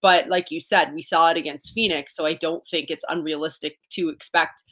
But 0.00 0.28
like 0.28 0.50
you 0.50 0.60
said, 0.60 0.94
we 0.94 1.02
saw 1.02 1.30
it 1.30 1.36
against 1.36 1.72
Phoenix. 1.72 2.14
So 2.14 2.24
I 2.24 2.34
don't 2.34 2.66
think 2.66 2.90
it's 2.90 3.04
unrealistic 3.08 3.78
to 3.90 4.08
expect 4.10 4.62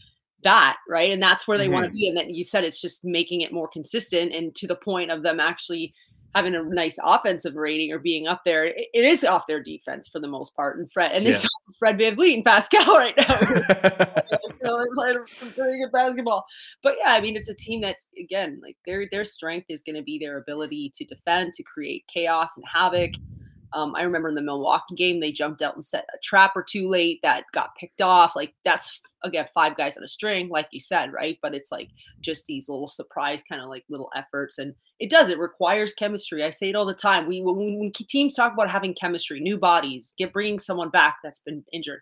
that, 0.42 0.76
right? 0.88 1.11
And 1.11 1.22
that's 1.22 1.48
where 1.48 1.59
they 1.59 1.64
mm-hmm. 1.64 1.74
want 1.74 1.87
to 1.87 1.92
be. 1.92 2.09
And 2.09 2.16
then 2.16 2.33
you 2.33 2.44
said 2.44 2.64
it's 2.64 2.81
just 2.81 3.05
making 3.05 3.40
it 3.40 3.52
more 3.52 3.68
consistent 3.68 4.33
and 4.33 4.55
to 4.55 4.66
the 4.66 4.76
point 4.76 5.11
of 5.11 5.22
them 5.22 5.40
actually 5.40 5.92
having 6.35 6.55
a 6.55 6.62
nice 6.62 6.99
offensive 7.03 7.55
rating 7.55 7.93
or 7.93 7.99
being 7.99 8.27
up 8.27 8.43
there. 8.45 8.67
It, 8.67 8.89
it 8.93 9.05
is 9.05 9.25
off 9.25 9.47
their 9.47 9.62
defense 9.62 10.09
for 10.09 10.21
the 10.21 10.29
most 10.29 10.55
part. 10.55 10.79
And 10.79 10.91
Fred 10.91 11.12
and 11.12 11.25
yeah. 11.25 11.33
this 11.33 11.49
Fred 11.79 11.99
VanVleet 11.99 12.35
and 12.35 12.45
Pascal 12.45 12.85
right 12.97 13.15
now. 13.17 13.39
you 13.41 14.57
know, 14.62 14.77
they're 14.77 14.95
playing 14.95 15.19
very 15.55 15.81
good 15.81 15.93
basketball. 15.93 16.47
But 16.83 16.97
yeah, 16.99 17.12
I 17.12 17.21
mean 17.21 17.37
it's 17.37 17.49
a 17.49 17.55
team 17.55 17.81
that's 17.81 18.09
again 18.19 18.61
like 18.62 18.77
their 18.87 19.07
their 19.11 19.25
strength 19.25 19.67
is 19.69 19.83
going 19.83 19.97
to 19.97 20.03
be 20.03 20.19
their 20.19 20.39
ability 20.39 20.93
to 20.95 21.05
defend, 21.05 21.55
to 21.55 21.62
create 21.62 22.07
chaos 22.07 22.57
and 22.57 22.67
havoc. 22.73 23.12
Um, 23.73 23.95
I 23.95 24.03
remember 24.03 24.29
in 24.29 24.35
the 24.35 24.43
Milwaukee 24.43 24.95
game, 24.95 25.21
they 25.21 25.33
jumped 25.33 25.61
out 25.61 25.75
and 25.75 25.85
set 25.85 26.07
a 26.15 26.19
trap 26.23 26.53
or 26.55 26.62
two 26.62 26.89
late 26.89 27.21
that 27.23 27.45
got 27.53 27.75
picked 27.77 28.01
off. 28.01 28.37
Like 28.37 28.55
that's 28.65 29.01
again 29.25 29.47
five 29.55 29.77
guys 29.77 29.97
on 29.97 30.05
a 30.05 30.09
string, 30.09 30.49
like 30.49 30.69
you 30.71 30.81
said, 30.81 31.12
right? 31.12 31.39
But 31.43 31.55
it's 31.55 31.73
like 31.73 31.91
just 32.21 32.47
these 32.47 32.69
little 32.69 32.89
surprise 32.89 33.43
kind 33.43 33.61
of 33.61 33.69
like 33.69 33.85
little 33.89 34.11
efforts, 34.15 34.59
and 34.59 34.75
it 34.99 35.11
does. 35.11 35.29
It 35.29 35.39
requires 35.39 35.93
chemistry. 35.93 36.43
I 36.43 36.51
say 36.51 36.71
it 36.71 36.77
all 36.77 36.87
the 36.87 36.95
time. 36.95 37.27
We 37.27 37.43
when, 37.43 37.79
when 37.79 37.93
teams 37.93 38.35
talk 38.35 38.53
about 38.53 38.71
having 38.71 38.95
chemistry, 38.95 39.41
new 39.41 39.59
bodies, 39.59 40.15
get 40.17 40.33
bringing 40.33 40.59
someone 40.59 40.91
back 40.91 41.19
that's 41.23 41.41
been 41.41 41.65
injured. 41.73 42.01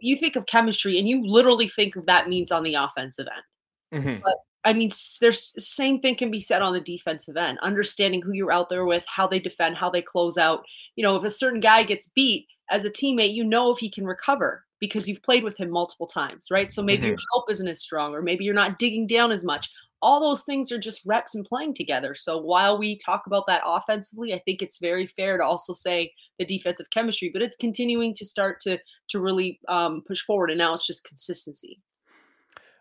You 0.00 0.16
think 0.16 0.36
of 0.36 0.46
chemistry, 0.46 0.98
and 0.98 1.08
you 1.08 1.26
literally 1.26 1.68
think 1.68 1.96
of 1.96 2.06
that 2.06 2.28
means 2.28 2.50
on 2.50 2.62
the 2.62 2.74
offensive 2.74 3.26
end. 3.26 4.02
Mm-hmm. 4.02 4.22
But 4.24 4.34
I 4.64 4.72
mean, 4.72 4.90
there's 5.20 5.54
same 5.62 6.00
thing 6.00 6.16
can 6.16 6.30
be 6.30 6.40
said 6.40 6.62
on 6.62 6.72
the 6.72 6.80
defensive 6.80 7.36
end. 7.36 7.58
Understanding 7.60 8.22
who 8.22 8.32
you're 8.32 8.52
out 8.52 8.68
there 8.68 8.84
with, 8.84 9.04
how 9.06 9.26
they 9.26 9.38
defend, 9.38 9.76
how 9.76 9.90
they 9.90 10.02
close 10.02 10.38
out. 10.38 10.64
You 10.96 11.04
know, 11.04 11.16
if 11.16 11.24
a 11.24 11.30
certain 11.30 11.60
guy 11.60 11.82
gets 11.82 12.08
beat 12.08 12.46
as 12.70 12.84
a 12.84 12.90
teammate, 12.90 13.34
you 13.34 13.44
know 13.44 13.70
if 13.70 13.78
he 13.78 13.90
can 13.90 14.06
recover 14.06 14.64
because 14.80 15.08
you've 15.08 15.22
played 15.22 15.42
with 15.42 15.58
him 15.58 15.70
multiple 15.70 16.06
times, 16.06 16.48
right? 16.50 16.72
So 16.72 16.82
maybe 16.82 17.02
mm-hmm. 17.02 17.08
your 17.08 17.18
help 17.32 17.50
isn't 17.50 17.66
as 17.66 17.80
strong, 17.80 18.14
or 18.14 18.22
maybe 18.22 18.44
you're 18.44 18.54
not 18.54 18.78
digging 18.78 19.06
down 19.06 19.32
as 19.32 19.44
much. 19.44 19.68
All 20.00 20.20
those 20.20 20.44
things 20.44 20.70
are 20.70 20.78
just 20.78 21.02
reps 21.04 21.34
and 21.34 21.44
playing 21.44 21.74
together. 21.74 22.14
So 22.14 22.38
while 22.38 22.78
we 22.78 22.96
talk 22.96 23.26
about 23.26 23.46
that 23.48 23.62
offensively, 23.66 24.32
I 24.32 24.38
think 24.38 24.62
it's 24.62 24.78
very 24.78 25.06
fair 25.06 25.38
to 25.38 25.44
also 25.44 25.72
say 25.72 26.12
the 26.38 26.44
defensive 26.44 26.90
chemistry, 26.90 27.30
but 27.32 27.42
it's 27.42 27.56
continuing 27.56 28.14
to 28.14 28.24
start 28.24 28.60
to 28.60 28.78
to 29.08 29.20
really 29.20 29.60
um, 29.68 30.02
push 30.06 30.22
forward, 30.22 30.50
and 30.50 30.58
now 30.58 30.74
it's 30.74 30.86
just 30.86 31.04
consistency. 31.04 31.80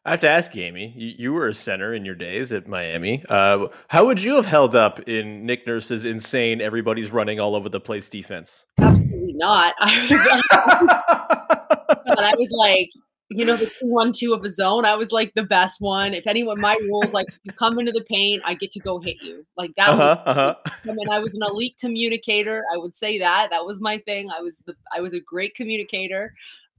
I 0.08 0.12
have 0.12 0.22
to 0.22 0.30
ask 0.30 0.56
you, 0.56 0.64
Amy. 0.64 0.94
You, 0.96 1.14
you, 1.18 1.34
were 1.34 1.50
a 1.50 1.54
center 1.54 1.94
in 1.94 2.06
your 2.06 2.16
days 2.16 2.54
at 2.54 2.66
Miami. 2.66 3.26
Uh, 3.28 3.68
how 3.90 4.06
would 4.06 4.22
you 4.22 4.36
have 4.36 4.46
held 4.46 4.74
up 4.74 5.02
in 5.02 5.46
Nick 5.46 5.68
Nurse's 5.68 6.06
insane, 6.06 6.62
everybody's 6.62 7.12
running 7.12 7.42
all 7.42 7.56
over 7.58 7.68
the 7.68 7.82
place 7.82 8.08
defense? 8.08 8.66
Absolutely 8.80 9.34
not. 9.34 9.76
I 9.82 10.02
was, 10.02 10.46
I 12.20 12.34
was 12.38 12.54
like, 12.58 12.90
you 13.30 13.44
know, 13.44 13.58
the 13.58 13.66
two 13.66 13.88
one 13.88 14.14
two 14.14 14.34
of 14.34 14.44
a 14.44 14.50
zone. 14.50 14.86
I 14.86 14.96
was 14.96 15.12
like 15.12 15.34
the 15.34 15.44
best 15.44 15.82
one. 15.82 16.14
If 16.14 16.28
anyone, 16.28 16.62
my 16.62 16.78
rules 16.84 17.12
like 17.12 17.28
you 17.44 17.52
come 17.52 17.78
into 17.80 17.92
the 17.92 18.04
paint, 18.04 18.42
I 18.46 18.54
get 18.54 18.72
to 18.74 18.80
go 18.80 19.00
hit 19.00 19.18
you. 19.22 19.46
Like 19.58 19.76
that. 19.76 19.90
Uh-huh, 19.90 20.24
was, 20.26 20.38
uh-huh. 20.38 20.56
I 20.90 20.94
mean, 20.94 21.10
I 21.10 21.20
was 21.20 21.36
an 21.36 21.44
elite 21.44 21.76
communicator. 21.80 22.64
I 22.74 22.78
would 22.78 22.96
say 22.96 23.20
that 23.20 23.50
that 23.50 23.66
was 23.66 23.82
my 23.82 23.98
thing. 24.00 24.30
I 24.30 24.42
was 24.42 24.60
the 24.60 24.76
I 24.96 25.02
was 25.02 25.14
a 25.14 25.20
great 25.20 25.56
communicator. 25.56 26.34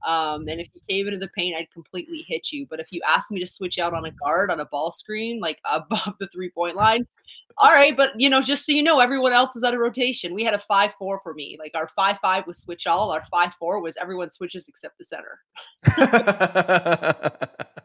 Um, 0.07 0.47
and 0.47 0.59
if 0.59 0.69
you 0.73 0.81
came 0.89 1.07
into 1.07 1.19
the 1.19 1.29
paint, 1.29 1.55
I'd 1.55 1.71
completely 1.71 2.25
hit 2.27 2.51
you. 2.51 2.65
But 2.69 2.79
if 2.79 2.91
you 2.91 3.01
asked 3.07 3.31
me 3.31 3.39
to 3.39 3.47
switch 3.47 3.79
out 3.79 3.93
on 3.93 4.05
a 4.05 4.11
guard 4.11 4.51
on 4.51 4.59
a 4.59 4.65
ball 4.65 4.91
screen, 4.91 5.39
like 5.39 5.59
above 5.71 6.15
the 6.19 6.27
three 6.27 6.49
point 6.49 6.75
line, 6.75 7.07
all 7.57 7.71
right. 7.71 7.95
But 7.95 8.11
you 8.17 8.29
know, 8.29 8.41
just 8.41 8.65
so 8.65 8.71
you 8.71 8.83
know, 8.83 8.99
everyone 8.99 9.33
else 9.33 9.55
is 9.55 9.63
out 9.63 9.73
of 9.73 9.79
rotation. 9.79 10.33
We 10.33 10.43
had 10.43 10.53
a 10.53 10.59
five 10.59 10.93
four 10.93 11.19
for 11.21 11.33
me. 11.33 11.57
Like 11.59 11.75
our 11.75 11.87
five 11.87 12.17
five 12.21 12.47
was 12.47 12.59
switch 12.59 12.87
all. 12.87 13.11
Our 13.11 13.23
five 13.25 13.53
four 13.53 13.81
was 13.81 13.97
everyone 13.97 14.29
switches 14.29 14.67
except 14.67 14.97
the 14.97 15.03
center. 15.03 15.39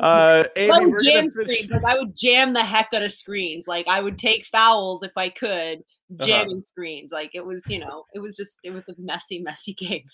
uh, 0.00 0.44
Amy, 0.56 0.72
I 0.72 0.78
would 0.80 1.04
jam 1.04 1.30
screens. 1.30 1.70
Like 1.70 1.84
I 1.84 1.98
would 1.98 2.16
jam 2.16 2.52
the 2.52 2.64
heck 2.64 2.88
out 2.94 3.02
of 3.02 3.10
screens. 3.10 3.66
Like 3.66 3.88
I 3.88 4.00
would 4.00 4.18
take 4.18 4.46
fouls 4.46 5.02
if 5.02 5.12
I 5.16 5.28
could, 5.28 5.78
uh-huh. 5.80 6.26
jamming 6.26 6.56
uh-huh. 6.56 6.62
screens. 6.62 7.12
Like 7.12 7.30
it 7.34 7.44
was, 7.44 7.64
you 7.68 7.78
know, 7.78 8.04
it 8.14 8.20
was 8.20 8.36
just 8.36 8.58
it 8.64 8.70
was 8.70 8.88
a 8.88 8.94
messy, 8.98 9.40
messy 9.40 9.74
game. 9.74 10.04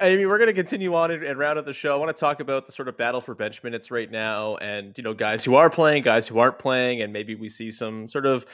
Amy, 0.00 0.26
we're 0.26 0.38
going 0.38 0.48
to 0.48 0.54
continue 0.54 0.94
on 0.94 1.10
and, 1.10 1.22
and 1.22 1.38
round 1.38 1.58
out 1.58 1.64
the 1.64 1.72
show. 1.72 1.94
I 1.94 1.96
want 1.98 2.14
to 2.14 2.20
talk 2.20 2.40
about 2.40 2.66
the 2.66 2.72
sort 2.72 2.88
of 2.88 2.96
battle 2.96 3.20
for 3.20 3.34
bench 3.34 3.62
minutes 3.62 3.90
right 3.90 4.10
now, 4.10 4.56
and 4.56 4.96
you 4.96 5.02
know, 5.02 5.14
guys 5.14 5.44
who 5.44 5.54
are 5.54 5.70
playing, 5.70 6.02
guys 6.02 6.26
who 6.26 6.38
aren't 6.38 6.58
playing, 6.58 7.02
and 7.02 7.12
maybe 7.12 7.34
we 7.34 7.48
see 7.48 7.70
some 7.70 8.08
sort 8.08 8.26
of 8.26 8.46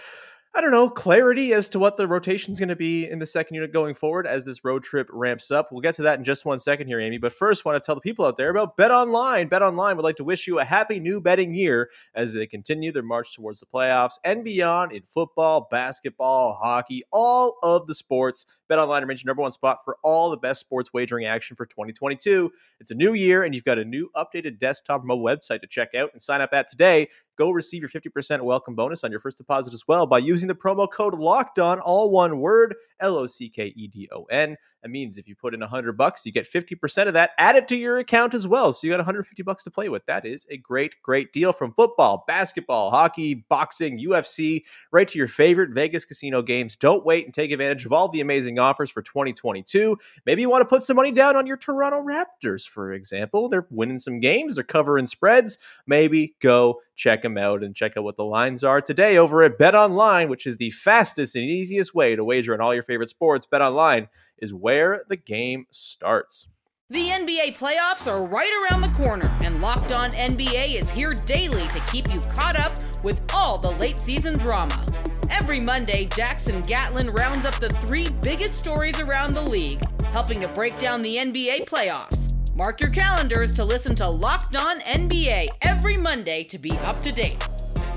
I 0.55 0.61
don't 0.61 0.71
know, 0.71 0.91
clarity 0.91 1.55
as 1.55 1.71
to 1.71 1.79
what 1.79 1.97
the 1.97 2.07
rotation 2.07 2.53
is 2.53 2.59
going 2.59 2.69
to 2.69 2.77
be 2.77 3.09
in 3.09 3.21
the 3.21 3.25
second 3.25 3.55
unit 3.55 3.73
going 3.73 3.95
forward 3.95 4.27
as 4.27 4.45
this 4.45 4.63
road 4.63 4.83
trip 4.83 5.09
ramps 5.11 5.51
up. 5.51 5.73
We'll 5.73 5.81
get 5.81 5.95
to 5.95 6.03
that 6.03 6.19
in 6.19 6.25
just 6.25 6.45
one 6.45 6.59
second 6.59 6.89
here, 6.89 7.01
Amy. 7.01 7.17
But 7.17 7.33
first, 7.33 7.65
want 7.65 7.77
to 7.77 7.81
tell 7.81 7.95
the 7.95 8.03
people 8.03 8.27
out 8.27 8.37
there 8.37 8.51
about 8.51 8.77
Bet 8.77 8.91
Online. 8.91 9.49
Bet 9.49 9.63
Online 9.63 9.97
would 9.97 10.05
like 10.05 10.17
to 10.17 10.25
wish 10.25 10.47
you 10.47 10.59
a 10.59 10.65
happy 10.65 11.01
new 11.01 11.23
betting 11.23 11.55
year 11.55 11.89
as 12.15 12.35
they 12.35 12.47
continue 12.47 12.93
their 12.93 13.03
march 13.03 13.35
towards 13.35 13.61
the 13.61 13.67
playoffs 13.67 14.19
and 14.25 14.45
beyond 14.45 14.93
in 14.93 15.05
football, 15.05 15.69
basketball, 15.71 16.53
hockey, 16.53 17.03
all 17.11 17.57
of 17.63 17.87
the 17.87 17.95
sports. 17.95 18.45
Bet 18.69 18.79
Online 18.79 19.05
remains 19.05 19.25
your 19.25 19.31
number 19.31 19.43
one 19.43 19.53
spot 19.53 19.79
for 19.87 19.97
all 20.03 20.31
the 20.31 20.37
best 20.37 20.61
sports 20.61 20.93
wagering 20.93 21.25
action 21.25 21.57
for 21.57 21.65
2022. 21.65 22.53
It's 22.79 22.91
a 22.91 22.95
new 22.95 23.15
year, 23.15 23.43
and 23.43 23.55
you've 23.55 23.65
got 23.65 23.79
a 23.79 23.87
new 23.87 24.11
updated 24.15 24.59
desktop 24.59 25.03
mobile 25.03 25.25
website 25.25 25.63
to 25.63 25.67
check 25.67 25.95
out 25.95 26.11
and 26.13 26.21
sign 26.21 26.43
up 26.43 26.53
at 26.53 26.69
today 26.69 27.09
go 27.37 27.51
receive 27.51 27.83
your 27.83 27.89
50% 27.91 28.41
welcome 28.43 28.75
bonus 28.75 29.05
on 29.05 29.11
your 29.11 29.21
first 29.21 29.39
deposit 29.39 29.75
as 29.75 29.87
well 29.87 30.07
by 30.07 30.19
using 30.19 30.49
the 30.49 30.55
promo 30.55 30.91
code 30.91 31.15
locked 31.15 31.59
on 31.59 31.81
all 31.81 32.11
one 32.11 32.39
word 32.39 32.75
l-o-c-k-e-d-o-n 33.01 34.57
that 34.83 34.91
means 34.91 35.17
if 35.17 35.29
you 35.29 35.37
put 35.37 35.55
in 35.55 35.61
100 35.61 35.97
bucks 35.97 36.27
you 36.27 36.33
get 36.33 36.51
50% 36.51 37.07
of 37.07 37.15
that 37.15 37.31
added 37.39 37.69
to 37.69 37.77
your 37.77 37.99
account 37.99 38.35
as 38.35 38.49
well. 38.49 38.73
So 38.73 38.87
you 38.87 38.93
got 38.93 38.99
150 38.99 39.43
bucks 39.43 39.63
to 39.65 39.71
play 39.71 39.89
with. 39.89 40.05
That 40.07 40.27
is 40.27 40.47
a 40.51 40.57
great 40.57 40.95
great 41.03 41.33
deal 41.33 41.53
from 41.53 41.73
football 41.73 42.25
basketball 42.27 42.91
hockey 42.91 43.35
boxing 43.49 43.99
ufc 44.07 44.63
right 44.91 45.09
to 45.09 45.19
your 45.19 45.29
favorite 45.29 45.71
vegas 45.71 46.05
casino 46.05 46.43
games. 46.43 46.77
Don't 46.77 47.05
wait 47.05 47.25
and 47.25 47.35
take 47.35 47.53
advantage 47.53 47.87
of 47.87 47.93
all 47.93 48.09
the 48.09 48.21
amazing 48.21 48.59
offers 48.59 48.91
for 48.91 49.03
2022 49.03 49.97
maybe 50.27 50.43
you 50.43 50.51
want 50.51 50.63
to 50.63 50.69
put 50.69 50.83
some 50.83 50.97
money 50.97 51.13
down 51.13 51.37
on 51.37 51.47
your 51.47 51.57
toronto 51.57 52.03
raptors 52.03 52.69
for 52.69 52.93
example. 52.93 53.49
They're 53.49 53.67
winning 53.71 53.99
some 53.99 54.21
games 54.21 54.57
they're 54.57 54.65
covering 54.65 55.07
spreads. 55.07 55.59
Maybe 55.87 56.35
go 56.41 56.81
check 56.97 57.22
them 57.23 57.39
out 57.39 57.63
and 57.63 57.75
check 57.75 57.97
out 57.97 58.05
what 58.05 58.17
the 58.17 58.25
lines 58.25 58.63
are 58.63 58.81
today 58.81 59.17
over 59.17 59.43
at 59.43 59.59
Bet 59.59 59.75
Online, 59.75 60.29
which 60.29 60.47
is 60.47 60.57
the 60.57 60.71
fastest 60.71 61.35
and 61.35 61.45
easiest 61.45 61.95
way 61.95 62.15
to 62.17 62.25
wager 62.25 62.55
on 62.55 62.61
all 62.61 62.75
your 62.75 62.83
favorite 62.83 63.09
sports. 63.09 63.47
Bet 63.47 63.63
Online 63.63 64.09
is 64.39 64.53
where 64.53 65.05
the 65.09 65.17
game 65.17 65.67
starts. 65.71 66.49
The 66.91 67.09
NBA 67.09 67.57
playoffs 67.57 68.07
are 68.07 68.27
right 68.27 68.53
around 68.71 68.83
the 68.83 68.89
corner, 68.89 69.35
and 69.41 69.63
Locked 69.63 69.93
On 69.93 70.11
NBA 70.11 70.75
is 70.75 70.91
here 70.91 71.15
daily 71.15 71.67
to 71.69 71.81
keep 71.91 72.13
you 72.13 72.21
caught 72.21 72.59
up 72.59 72.79
with 73.03 73.23
all 73.33 73.57
the 73.57 73.71
late 73.71 74.01
season 74.01 74.37
drama. 74.37 74.85
Every 75.31 75.61
Monday, 75.61 76.05
Jackson 76.05 76.61
Gatlin 76.61 77.09
rounds 77.11 77.47
up 77.47 77.55
the 77.55 77.71
three 77.71 78.11
biggest 78.21 78.59
stories 78.59 79.01
around 79.01 79.35
the 79.35 79.43
league, 79.43 79.83
helping 80.09 80.43
to 80.43 80.49
break 80.49 80.79
down 80.79 81.01
the 81.01 81.17
NBA 81.17 81.65
playoffs. 81.65 82.32
Mark 82.55 82.83
your 82.83 82.91
calendars 82.91 83.55
to 83.55 83.65
listen 83.65 83.97
to 83.97 84.07
Locked 84.07 84.57
On 84.57 84.79
NBA 84.81 85.49
every 85.63 85.97
Monday 85.97 86.45
to 86.45 86.59
be 86.59 86.73
up 86.81 87.03
to 87.03 87.11
date. 87.11 87.43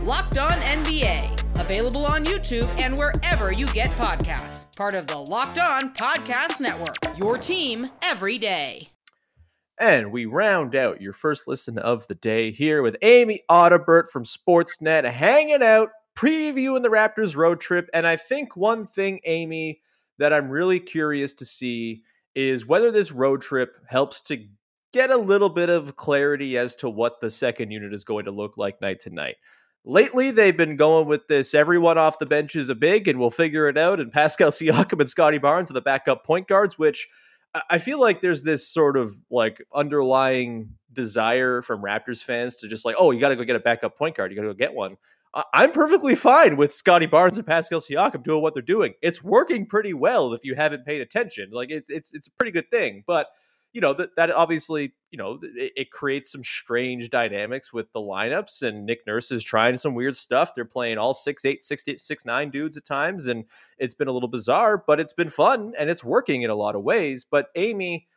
Locked 0.01 0.37
On 0.37 0.49
NBA, 0.49 1.59
available 1.59 2.05
on 2.05 2.23
YouTube 2.23 2.67
and 2.79 2.97
wherever 2.97 3.51
you 3.51 3.67
get 3.67 3.89
podcasts. 3.91 4.73
Part 4.77 4.93
of 4.93 5.07
the 5.07 5.17
Locked 5.17 5.59
On 5.59 5.93
Podcast 5.93 6.61
Network, 6.61 6.95
your 7.17 7.37
team 7.37 7.89
every 8.01 8.37
day. 8.37 8.87
And 9.77 10.13
we 10.13 10.25
round 10.25 10.73
out 10.73 11.01
your 11.01 11.11
first 11.11 11.49
listen 11.49 11.77
of 11.77 12.07
the 12.07 12.15
day 12.15 12.51
here 12.51 12.81
with 12.81 12.95
Amy 13.01 13.41
Audibert 13.51 14.07
from 14.07 14.23
Sportsnet 14.23 15.03
hanging 15.03 15.63
out, 15.63 15.89
previewing 16.15 16.81
the 16.81 16.89
Raptors 16.89 17.35
road 17.35 17.59
trip. 17.59 17.89
And 17.93 18.07
I 18.07 18.15
think 18.15 18.55
one 18.55 18.87
thing, 18.87 19.19
Amy, 19.25 19.81
that 20.17 20.31
I'm 20.31 20.49
really 20.49 20.79
curious 20.79 21.33
to 21.33 21.45
see 21.45 22.03
is 22.35 22.65
whether 22.65 22.91
this 22.91 23.11
road 23.11 23.41
trip 23.41 23.77
helps 23.87 24.21
to 24.21 24.45
get 24.93 25.09
a 25.09 25.17
little 25.17 25.49
bit 25.49 25.69
of 25.69 25.95
clarity 25.95 26.57
as 26.57 26.75
to 26.77 26.89
what 26.89 27.19
the 27.21 27.29
second 27.29 27.71
unit 27.71 27.93
is 27.93 28.03
going 28.03 28.25
to 28.25 28.31
look 28.31 28.57
like 28.57 28.79
night 28.81 28.99
to 29.01 29.09
night. 29.09 29.35
Lately, 29.83 30.31
they've 30.31 30.55
been 30.55 30.77
going 30.77 31.07
with 31.07 31.27
this 31.27 31.53
everyone 31.53 31.97
off 31.97 32.17
the 32.17 32.25
bench 32.25 32.55
is 32.55 32.69
a 32.69 32.75
big 32.75 33.07
and 33.07 33.19
we'll 33.19 33.29
figure 33.29 33.67
it 33.69 33.77
out. 33.77 33.99
And 33.99 34.11
Pascal 34.11 34.49
Siakam 34.51 34.99
and 34.99 35.09
Scottie 35.09 35.37
Barnes 35.37 35.69
are 35.69 35.73
the 35.75 35.81
backup 35.81 36.25
point 36.25 36.47
guards, 36.47 36.77
which 36.77 37.07
I 37.69 37.77
feel 37.77 38.01
like 38.01 38.21
there's 38.21 38.43
this 38.43 38.67
sort 38.67 38.97
of 38.97 39.13
like 39.29 39.63
underlying 39.73 40.69
desire 40.91 41.61
from 41.61 41.81
Raptors 41.81 42.21
fans 42.21 42.57
to 42.57 42.67
just 42.67 42.85
like, 42.85 42.95
oh, 42.97 43.11
you 43.11 43.19
got 43.19 43.29
to 43.29 43.35
go 43.35 43.43
get 43.43 43.55
a 43.55 43.61
backup 43.61 43.97
point 43.97 44.15
guard. 44.15 44.31
You 44.31 44.35
got 44.35 44.43
to 44.43 44.49
go 44.49 44.53
get 44.53 44.73
one. 44.73 44.97
I'm 45.53 45.71
perfectly 45.73 46.15
fine 46.15 46.55
with 46.55 46.73
Scottie 46.73 47.07
Barnes 47.07 47.37
and 47.37 47.45
Pascal 47.45 47.81
Siakam 47.81 48.23
doing 48.23 48.41
what 48.41 48.53
they're 48.53 48.63
doing. 48.63 48.93
It's 49.01 49.21
working 49.21 49.65
pretty 49.65 49.93
well 49.93 50.33
if 50.33 50.45
you 50.45 50.55
haven't 50.55 50.85
paid 50.85 51.01
attention. 51.01 51.49
Like 51.51 51.71
it's 51.71 51.89
it's 51.89 52.13
it's 52.13 52.27
a 52.27 52.31
pretty 52.31 52.51
good 52.51 52.71
thing, 52.71 53.03
but 53.05 53.27
you 53.73 53.81
know 53.81 53.93
that 53.93 54.15
that 54.15 54.31
obviously 54.31 54.93
you 55.11 55.17
know 55.17 55.37
it, 55.43 55.73
it, 55.75 55.91
creates 55.91 56.31
some 56.31 56.43
strange 56.45 57.09
dynamics 57.09 57.73
with 57.73 57.91
the 57.91 57.99
lineups. 57.99 58.61
And 58.61 58.85
Nick 58.85 59.01
Nurse 59.05 59.29
is 59.29 59.43
trying 59.43 59.75
some 59.75 59.93
weird 59.93 60.15
stuff. 60.15 60.55
They're 60.55 60.63
playing 60.63 60.97
all 60.97 61.13
six 61.13 61.43
eight, 61.43 61.65
six 61.65 61.83
six 61.97 62.25
nine 62.25 62.49
dudes 62.49 62.77
at 62.77 62.85
times, 62.85 63.27
and 63.27 63.43
it's 63.77 63.93
been 63.93 64.07
a 64.07 64.13
little 64.13 64.29
bizarre, 64.29 64.81
but 64.87 65.01
it's 65.01 65.13
been 65.13 65.29
fun 65.29 65.73
and 65.77 65.89
it's 65.89 66.05
working 66.05 66.43
in 66.43 66.49
a 66.49 66.55
lot 66.55 66.75
of 66.75 66.83
ways. 66.83 67.25
But 67.29 67.47
Amy 67.55 68.07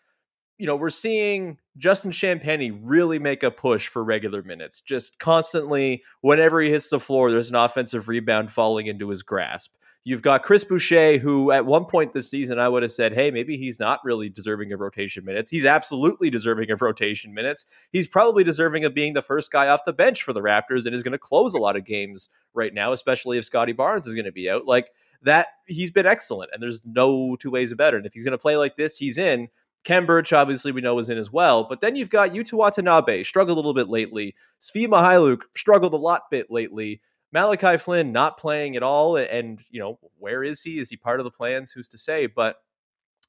you 0.59 0.67
know, 0.67 0.77
we're 0.77 0.91
seeing 0.91 1.59
Justin 1.77 2.11
Champagnie 2.11 2.79
really 2.83 3.19
make 3.19 3.43
a 3.43 3.51
push 3.51 3.87
for 3.87 4.03
regular 4.03 4.43
minutes. 4.43 4.81
Just 4.81 5.19
constantly, 5.21 6.03
whenever 6.21 6.61
he 6.61 6.71
hits 6.71 6.89
the 6.89 7.01
floor, 7.01 7.31
there's 7.31 7.51
an 7.51 7.57
offensive 7.57 8.09
rebound 8.09 8.51
falling 8.51 8.87
into 8.87 9.09
his 9.09 9.23
grasp. 9.23 9.75
You've 10.05 10.23
got 10.23 10.43
Chris 10.43 10.65
Boucher, 10.65 11.19
who 11.19 11.53
at 11.53 11.67
one 11.67 11.85
point 11.85 12.15
this 12.15 12.31
season 12.31 12.59
I 12.59 12.69
would 12.69 12.83
have 12.83 12.93
said, 12.93 13.13
hey, 13.13 13.31
maybe 13.31 13.57
he's 13.57 13.79
not 13.79 14.01
really 14.05 14.29
deserving 14.29 14.73
of 14.73 14.81
rotation 14.81 15.25
minutes. 15.25 15.51
He's 15.51 15.67
absolutely 15.67 16.31
deserving 16.31 16.71
of 16.71 16.81
rotation 16.81 17.35
minutes. 17.35 17.67
He's 17.93 18.07
probably 18.07 18.43
deserving 18.43 18.85
of 18.85 18.95
being 18.95 19.13
the 19.13 19.23
first 19.23 19.53
guy 19.53 19.69
off 19.69 19.85
the 19.85 19.93
bench 19.93 20.23
for 20.23 20.33
the 20.33 20.41
Raptors 20.41 20.87
and 20.87 20.95
is 20.95 21.03
going 21.03 21.13
to 21.13 21.19
close 21.19 21.53
a 21.53 21.59
lot 21.59 21.77
of 21.77 21.85
games 21.85 22.31
right 22.55 22.73
now, 22.73 22.93
especially 22.93 23.39
if 23.39 23.45
Scottie 23.45 23.73
Barnes 23.73 24.07
is 24.07 24.15
going 24.15 24.25
to 24.25 24.33
be 24.33 24.49
out. 24.49 24.65
Like 24.65 24.91
that, 25.23 25.49
he's 25.67 25.91
been 25.91 26.07
excellent, 26.07 26.51
and 26.53 26.63
there's 26.63 26.81
no 26.87 27.37
two 27.37 27.51
ways 27.51 27.71
about 27.71 27.93
it. 27.93 27.99
And 27.99 28.07
if 28.07 28.15
he's 28.15 28.25
going 28.25 28.33
to 28.33 28.39
play 28.39 28.57
like 28.57 28.77
this, 28.77 28.97
he's 28.97 29.19
in. 29.19 29.49
Khem 29.85 30.07
Birch, 30.07 30.33
obviously, 30.33 30.73
we 30.73 30.81
know 30.81 30.99
is 30.99 31.09
in 31.09 31.19
as 31.19 31.33
well. 31.33 31.65
But 31.65 31.81
then 31.81 31.97
you've 31.97 32.11
got 32.11 32.31
Yuta 32.31 32.55
Watanabe, 32.55 33.25
struggled 33.25 33.57
a 33.57 33.61
little 33.61 33.75
bit 33.75 33.89
lately. 33.89 34.35
Svi 34.61 34.87
Mykhailiuk 34.87 35.43
struggled 35.57 35.95
a 35.95 35.99
lot 35.99 36.23
bit 36.31 36.51
lately. 36.51 37.01
Malachi 37.33 37.77
Flynn 37.77 38.13
not 38.13 38.39
playing 38.39 38.77
at 38.77 38.83
all. 38.83 39.17
And, 39.17 39.61
you 39.71 39.81
know, 39.81 39.99
where 40.19 40.43
is 40.43 40.63
he? 40.63 40.79
Is 40.79 40.91
he 40.91 40.97
part 40.97 41.21
of 41.21 41.25
the 41.25 41.31
plans? 41.31 41.73
Who's 41.73 41.89
to 41.91 41.99
say? 41.99 42.27
But 42.27 42.57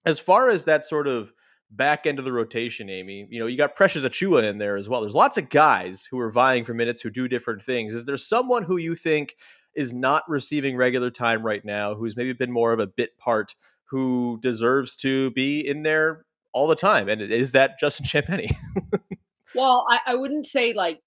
as 0.06 0.20
far 0.20 0.50
as 0.50 0.66
that 0.66 0.84
sort 0.84 1.08
of 1.08 1.34
back 1.72 2.08
end 2.08 2.18
of 2.18 2.26
the 2.26 2.34
rotation, 2.34 2.90
Amy, 2.90 3.28
you 3.30 3.40
know, 3.40 3.46
you 3.46 3.58
got 3.58 3.76
Precious 3.76 4.04
Achiuwa 4.04 4.44
in 4.44 4.58
there 4.58 4.76
as 4.76 4.90
well. 4.90 5.02
There's 5.02 5.16
lots 5.16 5.38
of 5.38 5.50
guys 5.50 6.08
who 6.10 6.20
are 6.20 6.32
vying 6.32 6.64
for 6.64 6.74
minutes 6.74 7.02
who 7.02 7.10
do 7.10 7.28
different 7.28 7.62
things. 7.62 7.94
Is 7.94 8.06
there 8.06 8.18
someone 8.18 8.64
who 8.64 8.78
you 8.78 8.96
think 8.96 9.36
is 9.76 9.94
not 9.94 10.28
receiving 10.28 10.76
regular 10.76 11.12
time 11.12 11.46
right 11.46 11.64
now, 11.64 11.94
who's 11.94 12.18
maybe 12.18 12.34
been 12.34 12.52
more 12.52 12.74
of 12.74 12.80
a 12.80 12.88
bit 12.88 13.18
part, 13.18 13.56
who 13.86 14.40
deserves 14.42 14.96
to 14.96 15.32
be 15.32 15.60
in 15.60 15.84
there 15.84 16.26
all 16.54 16.68
the 16.68 16.76
time? 16.76 17.10
And 17.10 17.22
is 17.22 17.52
that 17.54 17.80
Justin 17.80 18.06
Champagnie? 18.06 18.52
well, 19.56 19.86
I, 19.90 20.00
I 20.08 20.16
wouldn't 20.16 20.46
say 20.46 20.74
like 20.74 21.02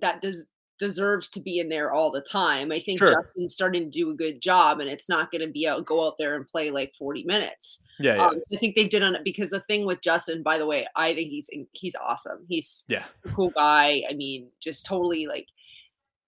that 0.00 0.20
does 0.20 0.46
deserves 0.78 1.28
to 1.28 1.40
be 1.40 1.58
in 1.58 1.68
there 1.68 1.90
all 1.92 2.12
the 2.12 2.20
time. 2.20 2.70
I 2.70 2.78
think 2.78 2.98
Sure. 3.00 3.10
Justin's 3.12 3.52
starting 3.52 3.82
to 3.84 3.90
do 3.90 4.10
a 4.10 4.14
good 4.14 4.40
job, 4.40 4.78
and 4.78 4.88
it's 4.88 5.08
not 5.08 5.32
going 5.32 5.40
to 5.44 5.52
be 5.52 5.66
out 5.66 5.84
go 5.84 6.06
out 6.06 6.14
there 6.18 6.36
and 6.36 6.46
play 6.46 6.70
like 6.70 6.92
forty 6.96 7.24
minutes. 7.24 7.82
yeah, 7.98 8.14
yeah. 8.14 8.26
Um, 8.28 8.38
so 8.40 8.56
I 8.56 8.60
think 8.60 8.76
they 8.76 8.86
did 8.86 9.02
on 9.02 9.16
it 9.16 9.24
because 9.24 9.50
the 9.50 9.60
thing 9.60 9.84
with 9.86 10.00
Justin, 10.02 10.42
by 10.44 10.56
the 10.56 10.66
way, 10.66 10.86
I 10.94 11.14
think 11.14 11.30
he's 11.30 11.50
he's 11.72 11.96
awesome. 11.96 12.44
He's 12.48 12.84
Yeah. 12.88 13.00
a 13.24 13.28
cool 13.30 13.50
guy. 13.50 14.02
I 14.08 14.14
mean, 14.14 14.50
just 14.60 14.86
totally 14.86 15.26
like 15.26 15.48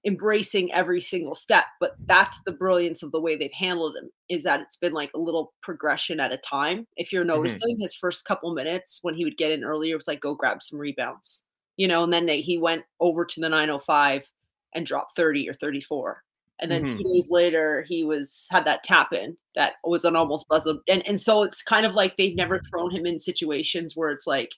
embracing 0.07 0.73
every 0.73 1.01
single 1.01 1.35
step. 1.35 1.65
But 1.81 1.93
that's 2.09 2.43
the 2.45 2.53
brilliance 2.53 3.03
of 3.03 3.13
the 3.13 3.21
way 3.21 3.37
they've 3.37 3.53
handled 3.53 3.97
him 3.97 4.11
is 4.29 4.45
that 4.45 4.61
it's 4.61 4.77
been 4.77 4.93
like 4.93 5.11
a 5.15 5.19
little 5.21 5.53
progression 5.63 6.21
at 6.21 6.33
a 6.33 6.39
time. 6.39 6.87
If 6.97 7.13
you're 7.13 7.25
Mm-hmm. 7.35 7.61
noticing 7.65 7.79
his 7.81 7.95
first 7.95 8.25
couple 8.25 8.55
minutes 8.55 9.01
when 9.03 9.15
he 9.15 9.25
would 9.25 9.37
get 9.37 9.53
in 9.53 9.65
earlier, 9.65 9.95
it 9.95 9.99
was 9.99 10.09
like 10.09 10.21
go 10.21 10.35
grab 10.35 10.63
some 10.63 10.79
rebounds, 10.79 11.45
you 11.77 11.89
know, 11.89 12.05
and 12.05 12.13
then 12.13 12.27
they, 12.27 12.41
he 12.41 12.59
went 12.59 12.85
over 13.01 13.25
to 13.25 13.41
the 13.41 13.49
905 13.49 14.31
and 14.75 14.87
dropped 14.87 15.17
30 15.17 15.49
or 15.49 15.53
34. 15.55 16.23
And 16.63 16.71
then 16.71 16.85
Mhm. 16.85 16.97
two 16.97 17.05
days 17.15 17.29
later, 17.31 17.85
he 17.89 18.05
was 18.05 18.47
had 18.51 18.67
that 18.67 18.83
tap 18.83 19.13
in 19.13 19.37
that 19.55 19.75
was 19.85 20.05
an 20.05 20.17
almost 20.17 20.47
buzzer. 20.49 20.75
And 20.89 21.07
and 21.07 21.19
so 21.19 21.43
it's 21.43 21.63
kind 21.63 21.87
of 21.87 21.95
like 21.95 22.17
they've 22.17 22.37
never 22.37 22.61
thrown 22.71 22.91
him 22.91 23.07
in 23.07 23.19
situations 23.19 23.97
where 23.97 24.11
it's 24.11 24.27
like 24.27 24.55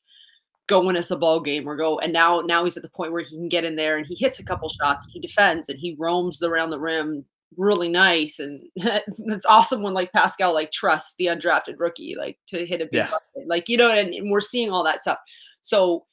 go 0.69 0.85
win 0.85 0.97
us 0.97 1.11
a 1.11 1.17
ball 1.17 1.41
game 1.41 1.69
or 1.69 1.77
go 1.77 1.99
and 1.99 2.13
now 2.13 2.41
now 2.41 2.65
he's 2.65 2.77
at 2.77 2.83
the 2.83 2.89
point 2.89 3.13
where 3.13 3.23
he 3.23 3.37
can 3.37 3.49
get 3.49 3.65
in 3.65 3.77
there 3.77 3.97
and 3.97 4.07
he 4.07 4.15
hits 4.15 4.39
a 4.39 4.45
couple 4.45 4.69
shots 4.69 5.05
and 5.05 5.13
he 5.13 5.21
defends 5.21 5.69
and 5.69 5.79
he 5.79 5.97
roams 5.99 6.43
around 6.43 6.71
the 6.71 6.79
rim 6.79 7.25
really 7.59 7.89
nice 7.89 8.39
and 8.39 8.63
it's 8.77 9.45
awesome 9.47 9.83
when 9.83 9.93
like 9.93 10.13
Pascal 10.13 10.55
like 10.55 10.71
trusts 10.71 11.15
the 11.19 11.27
undrafted 11.27 11.75
rookie 11.79 12.15
like 12.17 12.39
to 12.47 12.65
hit 12.65 12.81
a 12.81 12.85
big 12.87 12.95
Yeah. 12.95 13.11
bucket. 13.11 13.47
like 13.49 13.69
you 13.69 13.77
know 13.77 13.91
and, 13.91 14.15
and 14.15 14.31
we're 14.31 14.41
seeing 14.41 14.71
all 14.71 14.85
that 14.85 15.01
stuff 15.01 15.19
so 15.61 16.07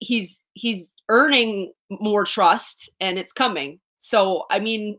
he's 0.00 0.42
he's 0.54 0.92
earning 1.08 1.72
more 1.88 2.24
trust 2.24 2.90
and 3.00 3.16
it's 3.18 3.32
coming 3.32 3.80
so 3.96 4.44
I 4.50 4.58
mean 4.58 4.98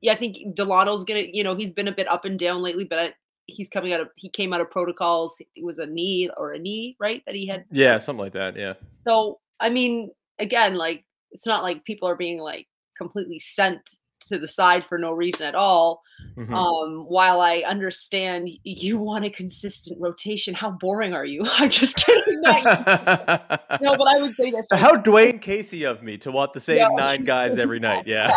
yeah 0.00 0.12
I 0.12 0.14
think 0.14 0.54
Dalano's 0.56 1.04
gonna 1.04 1.26
you 1.30 1.44
know 1.44 1.54
he's 1.54 1.72
been 1.72 1.88
a 1.88 1.92
bit 1.94 2.08
up 2.08 2.24
and 2.24 2.38
down 2.38 2.62
lately 2.62 2.84
but 2.84 2.98
I, 2.98 3.12
he's 3.50 3.68
coming 3.68 3.92
out 3.92 4.00
of 4.00 4.08
he 4.16 4.28
came 4.28 4.52
out 4.52 4.60
of 4.60 4.70
protocols 4.70 5.40
it 5.54 5.64
was 5.64 5.78
a 5.78 5.86
knee 5.86 6.30
or 6.36 6.52
a 6.52 6.58
knee 6.58 6.96
right 7.00 7.22
that 7.26 7.34
he 7.34 7.46
had 7.46 7.64
yeah, 7.70 7.98
something 7.98 8.20
like 8.22 8.32
that. 8.32 8.56
Yeah. 8.56 8.74
so 8.92 9.40
I 9.60 9.68
mean, 9.70 10.10
again, 10.38 10.76
like 10.76 11.04
it's 11.32 11.46
not 11.46 11.62
like 11.62 11.84
people 11.84 12.08
are 12.08 12.16
being 12.16 12.38
like 12.40 12.66
completely 12.96 13.38
sent 13.38 13.80
to 14.28 14.38
the 14.38 14.46
side 14.48 14.84
for 14.84 14.98
no 14.98 15.12
reason 15.12 15.46
at 15.46 15.54
all. 15.54 16.02
Mhm. 16.36 16.52
Um, 16.54 17.04
while 17.08 17.40
I 17.40 17.64
understand 17.66 18.50
you 18.64 18.98
want 18.98 19.24
a 19.24 19.30
consistent 19.30 19.98
rotation, 19.98 20.52
how 20.52 20.70
boring 20.72 21.14
are 21.14 21.24
you? 21.24 21.42
I'm 21.54 21.70
just 21.70 21.96
kidding. 22.04 22.40
No, 22.42 23.96
but 23.96 24.08
I 24.08 24.18
would 24.20 24.32
say 24.32 24.50
that's 24.50 24.68
How 24.74 24.96
Dwane 24.96 25.40
Casey 25.40 25.84
of 25.84 26.02
me 26.02 26.18
to 26.18 26.30
want 26.30 26.52
the 26.52 26.60
same 26.60 26.76
Yeah. 26.78 26.88
nine 26.94 27.24
guys 27.24 27.56
every 27.58 27.80
night. 27.88 28.06
Yeah. 28.06 28.36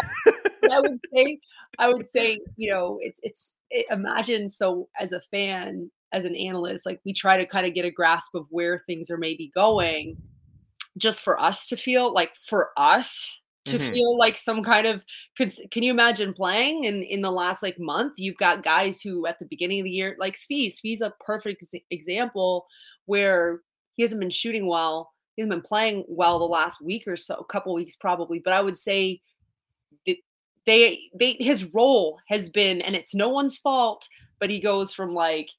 I 0.73 0.79
would 0.79 0.99
say, 1.13 1.39
I 1.79 1.93
would 1.93 2.05
say, 2.05 2.39
you 2.57 2.71
know, 2.73 2.97
it's 3.01 3.19
it's 3.23 3.55
it, 3.69 3.85
imagine 3.91 4.49
so 4.49 4.89
as 4.99 5.11
a 5.11 5.21
fan, 5.21 5.91
as 6.11 6.25
an 6.25 6.35
analyst, 6.35 6.85
like 6.85 6.99
we 7.05 7.13
try 7.13 7.37
to 7.37 7.45
kind 7.45 7.65
of 7.65 7.73
get 7.73 7.85
a 7.85 7.91
grasp 7.91 8.35
of 8.35 8.45
where 8.49 8.83
things 8.87 9.09
are 9.09 9.17
maybe 9.17 9.51
going, 9.53 10.17
just 10.97 11.23
for 11.23 11.41
us 11.41 11.67
to 11.67 11.77
feel 11.77 12.13
like 12.13 12.35
for 12.35 12.71
us 12.77 13.39
to 13.65 13.77
Mhm. 13.77 13.93
feel 13.93 14.17
like 14.17 14.35
some 14.35 14.61
kind 14.61 14.85
of 14.85 15.05
can 15.37 15.83
you 15.83 15.91
imagine 15.91 16.33
playing 16.33 16.83
in 16.83 17.01
in 17.03 17.21
the 17.21 17.31
last 17.31 17.63
like 17.63 17.79
month 17.79 18.13
you've 18.17 18.35
got 18.35 18.61
guys 18.61 19.01
who 19.01 19.25
at 19.25 19.39
the 19.39 19.45
beginning 19.45 19.79
of 19.79 19.85
the 19.85 19.89
year 19.91 20.17
like 20.19 20.33
Svi 20.35 20.67
Svi's 20.67 20.99
a 20.99 21.13
perfect 21.25 21.63
ex- 21.63 21.85
example 21.89 22.65
where 23.05 23.61
he 23.93 24.03
hasn't 24.03 24.19
been 24.19 24.29
shooting 24.29 24.67
well 24.67 25.13
he 25.37 25.41
hasn't 25.41 25.53
been 25.53 25.65
playing 25.65 26.03
well 26.09 26.39
the 26.39 26.45
last 26.45 26.81
week 26.81 27.07
or 27.07 27.15
so 27.15 27.35
a 27.35 27.45
couple 27.45 27.73
weeks 27.73 27.95
probably 27.95 28.37
but 28.39 28.51
I 28.51 28.59
would 28.59 28.75
say 28.75 29.21
they 30.65 30.99
they 31.17 31.33
his 31.39 31.69
role 31.73 32.19
has 32.29 32.49
been 32.49 32.81
and 32.81 32.95
it's 32.95 33.13
no 33.13 33.29
one's 33.29 33.57
fault 33.57 34.07
but 34.39 34.49
he 34.49 34.59
goes 34.59 34.93
from 34.93 35.13
like 35.13 35.49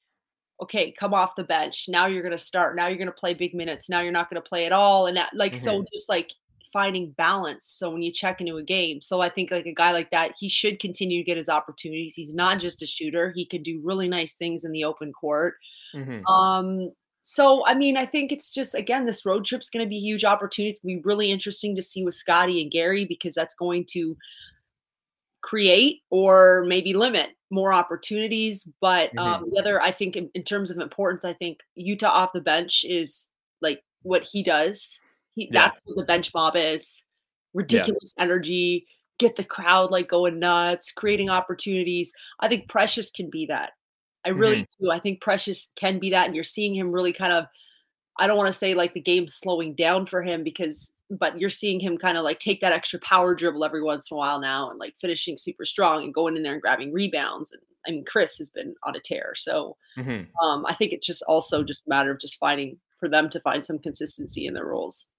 okay 0.63 0.93
come 0.93 1.15
off 1.15 1.37
the 1.37 1.45
bench. 1.45 1.87
Now 1.89 2.07
you're 2.07 2.23
going 2.23 2.33
to 2.33 2.39
start. 2.39 2.77
Now 2.77 2.87
you're 2.87 2.99
going 2.99 3.07
to 3.07 3.13
play 3.13 3.35
big 3.35 3.55
minutes. 3.55 3.91
Now 3.91 4.01
you're 4.01 4.13
not 4.13 4.31
going 4.31 4.41
to 4.43 4.49
play 4.49 4.67
at 4.67 4.73
all. 4.73 5.07
And 5.07 5.17
that 5.17 5.31
like 5.35 5.57
so 5.57 5.83
just 5.93 6.09
like 6.09 6.33
finding 6.73 7.13
balance. 7.13 7.65
So 7.65 7.91
when 7.91 8.03
you 8.03 8.13
check 8.13 8.41
into 8.41 8.57
a 8.57 8.63
game 8.63 9.01
so 9.01 9.21
i 9.21 9.29
think 9.29 9.51
like 9.51 9.67
a 9.67 9.73
guy 9.73 9.93
like 9.93 10.11
that 10.11 10.33
he 10.39 10.49
should 10.49 10.81
continue 10.81 11.21
to 11.21 11.25
get 11.25 11.37
his 11.37 11.49
opportunities. 11.49 12.15
He's 12.15 12.35
not 12.35 12.59
just 12.59 12.83
a 12.83 12.87
shooter. 12.87 13.33
He 13.35 13.47
can 13.47 13.63
do 13.63 13.81
really 13.83 14.09
nice 14.09 14.35
things 14.35 14.65
in 14.65 14.73
the 14.73 14.85
open 14.85 15.13
court. 15.13 15.55
Mhm. 15.95 16.23
um 16.29 16.93
so 17.23 17.65
I 17.67 17.75
mean, 17.75 17.97
I 17.97 18.05
think 18.05 18.33
it's 18.33 18.51
just 18.51 18.75
again, 18.75 19.07
this 19.07 19.25
road 19.25 19.47
trip's 19.47 19.71
going 19.71 19.85
to 19.85 19.89
be 19.89 19.99
huge 19.99 20.25
opportunity. 20.25 20.69
It's 20.69 20.81
going 20.81 20.97
to 20.97 21.03
be 21.03 21.07
really 21.07 21.31
interesting 21.31 21.75
to 21.75 21.81
see 21.83 22.05
with 22.05 22.15
Scottie 22.15 22.61
and 22.61 22.71
Gary 22.71 23.07
because 23.07 23.35
that's 23.35 23.55
going 23.55 23.87
to 23.93 24.15
create 25.45 26.01
or 26.09 26.65
maybe 26.67 26.95
limit 26.95 27.29
more 27.51 27.73
opportunities. 27.73 28.67
But 28.81 29.17
um, 29.19 29.43
mm-hmm. 29.43 29.51
the 29.51 29.61
other, 29.61 29.81
I 29.81 29.91
think, 29.91 30.17
in, 30.17 30.31
in 30.35 30.43
terms 30.43 30.71
of 30.71 30.79
importance, 30.79 31.25
I 31.25 31.35
think 31.35 31.61
Yuta 31.79 32.09
off 32.09 32.33
the 32.33 32.41
bench 32.41 32.85
is 32.89 33.29
like 33.61 33.85
what 34.03 34.23
he 34.23 34.43
does. 34.43 34.99
He, 35.35 35.45
Yeah. 35.45 35.61
That's 35.61 35.83
what 35.85 35.99
the 35.99 36.05
bench 36.07 36.33
mob 36.35 36.55
is. 36.57 37.05
Ridiculous 37.53 38.15
energy, 38.19 38.87
get 39.19 39.37
the 39.37 39.45
crowd 39.45 39.91
like 39.91 40.09
going 40.09 40.39
nuts, 40.39 40.91
creating 40.93 41.29
mm-hmm. 41.29 41.37
opportunities. 41.37 42.15
I 42.41 42.49
think 42.49 42.69
Precious 42.69 43.11
can 43.11 43.29
be 43.29 43.45
that. 43.47 43.73
I 44.25 44.31
really 44.31 44.63
mm-hmm. 44.63 44.85
do. 44.87 44.91
I 44.91 44.99
think 44.99 45.21
Precious 45.21 45.71
can 45.77 45.99
be 45.99 46.11
that, 46.11 46.27
and 46.27 46.35
you're 46.35 46.43
seeing 46.43 46.75
him 46.75 46.91
really 46.91 47.13
kind 47.13 47.35
of. 47.35 47.45
I 48.19 48.27
don't 48.27 48.37
want 48.37 48.47
to 48.49 48.53
say 48.53 48.75
like 48.75 48.95
the 48.95 49.01
game's 49.01 49.35
slowing 49.35 49.75
down 49.75 50.07
for 50.07 50.23
him 50.23 50.45
because, 50.45 50.95
but 51.11 51.41
you're 51.41 51.51
seeing 51.51 51.81
him 51.81 51.99
kind 51.99 52.17
of 52.17 52.25
like 52.25 52.39
take 52.39 52.61
that 52.61 52.73
extra 52.73 53.01
power 53.01 53.35
dribble 53.35 53.65
every 53.65 53.83
once 53.83 54.11
in 54.11 54.15
a 54.15 54.19
while 54.19 54.41
now, 54.41 54.71
and 54.71 54.79
like 54.79 54.95
finishing 54.97 55.37
super 55.37 55.65
strong 55.65 56.05
and 56.05 56.15
going 56.15 56.37
in 56.37 56.43
there 56.45 56.53
and 56.53 56.63
grabbing 56.63 56.93
rebounds. 56.93 57.53
And 57.53 57.63
I 57.87 57.91
mean, 57.91 58.05
Chris 58.07 58.39
has 58.39 58.51
been 58.51 58.75
on 58.85 58.95
a 58.97 59.01
tear, 59.01 59.33
so 59.35 59.77
Mhm. 59.99 60.29
um, 60.43 60.65
I 60.67 60.75
think 60.75 60.93
it's 60.93 61.07
just 61.07 61.23
also 61.29 61.63
just 61.63 61.87
a 61.87 61.91
matter 61.91 62.13
of 62.13 62.21
just 62.21 62.39
finding 62.39 62.79
for 63.01 63.09
them 63.09 63.29
to 63.31 63.41
find 63.41 63.65
some 63.65 63.79
consistency 63.79 64.47
in 64.47 64.55
their 64.55 64.67
roles. 64.67 65.11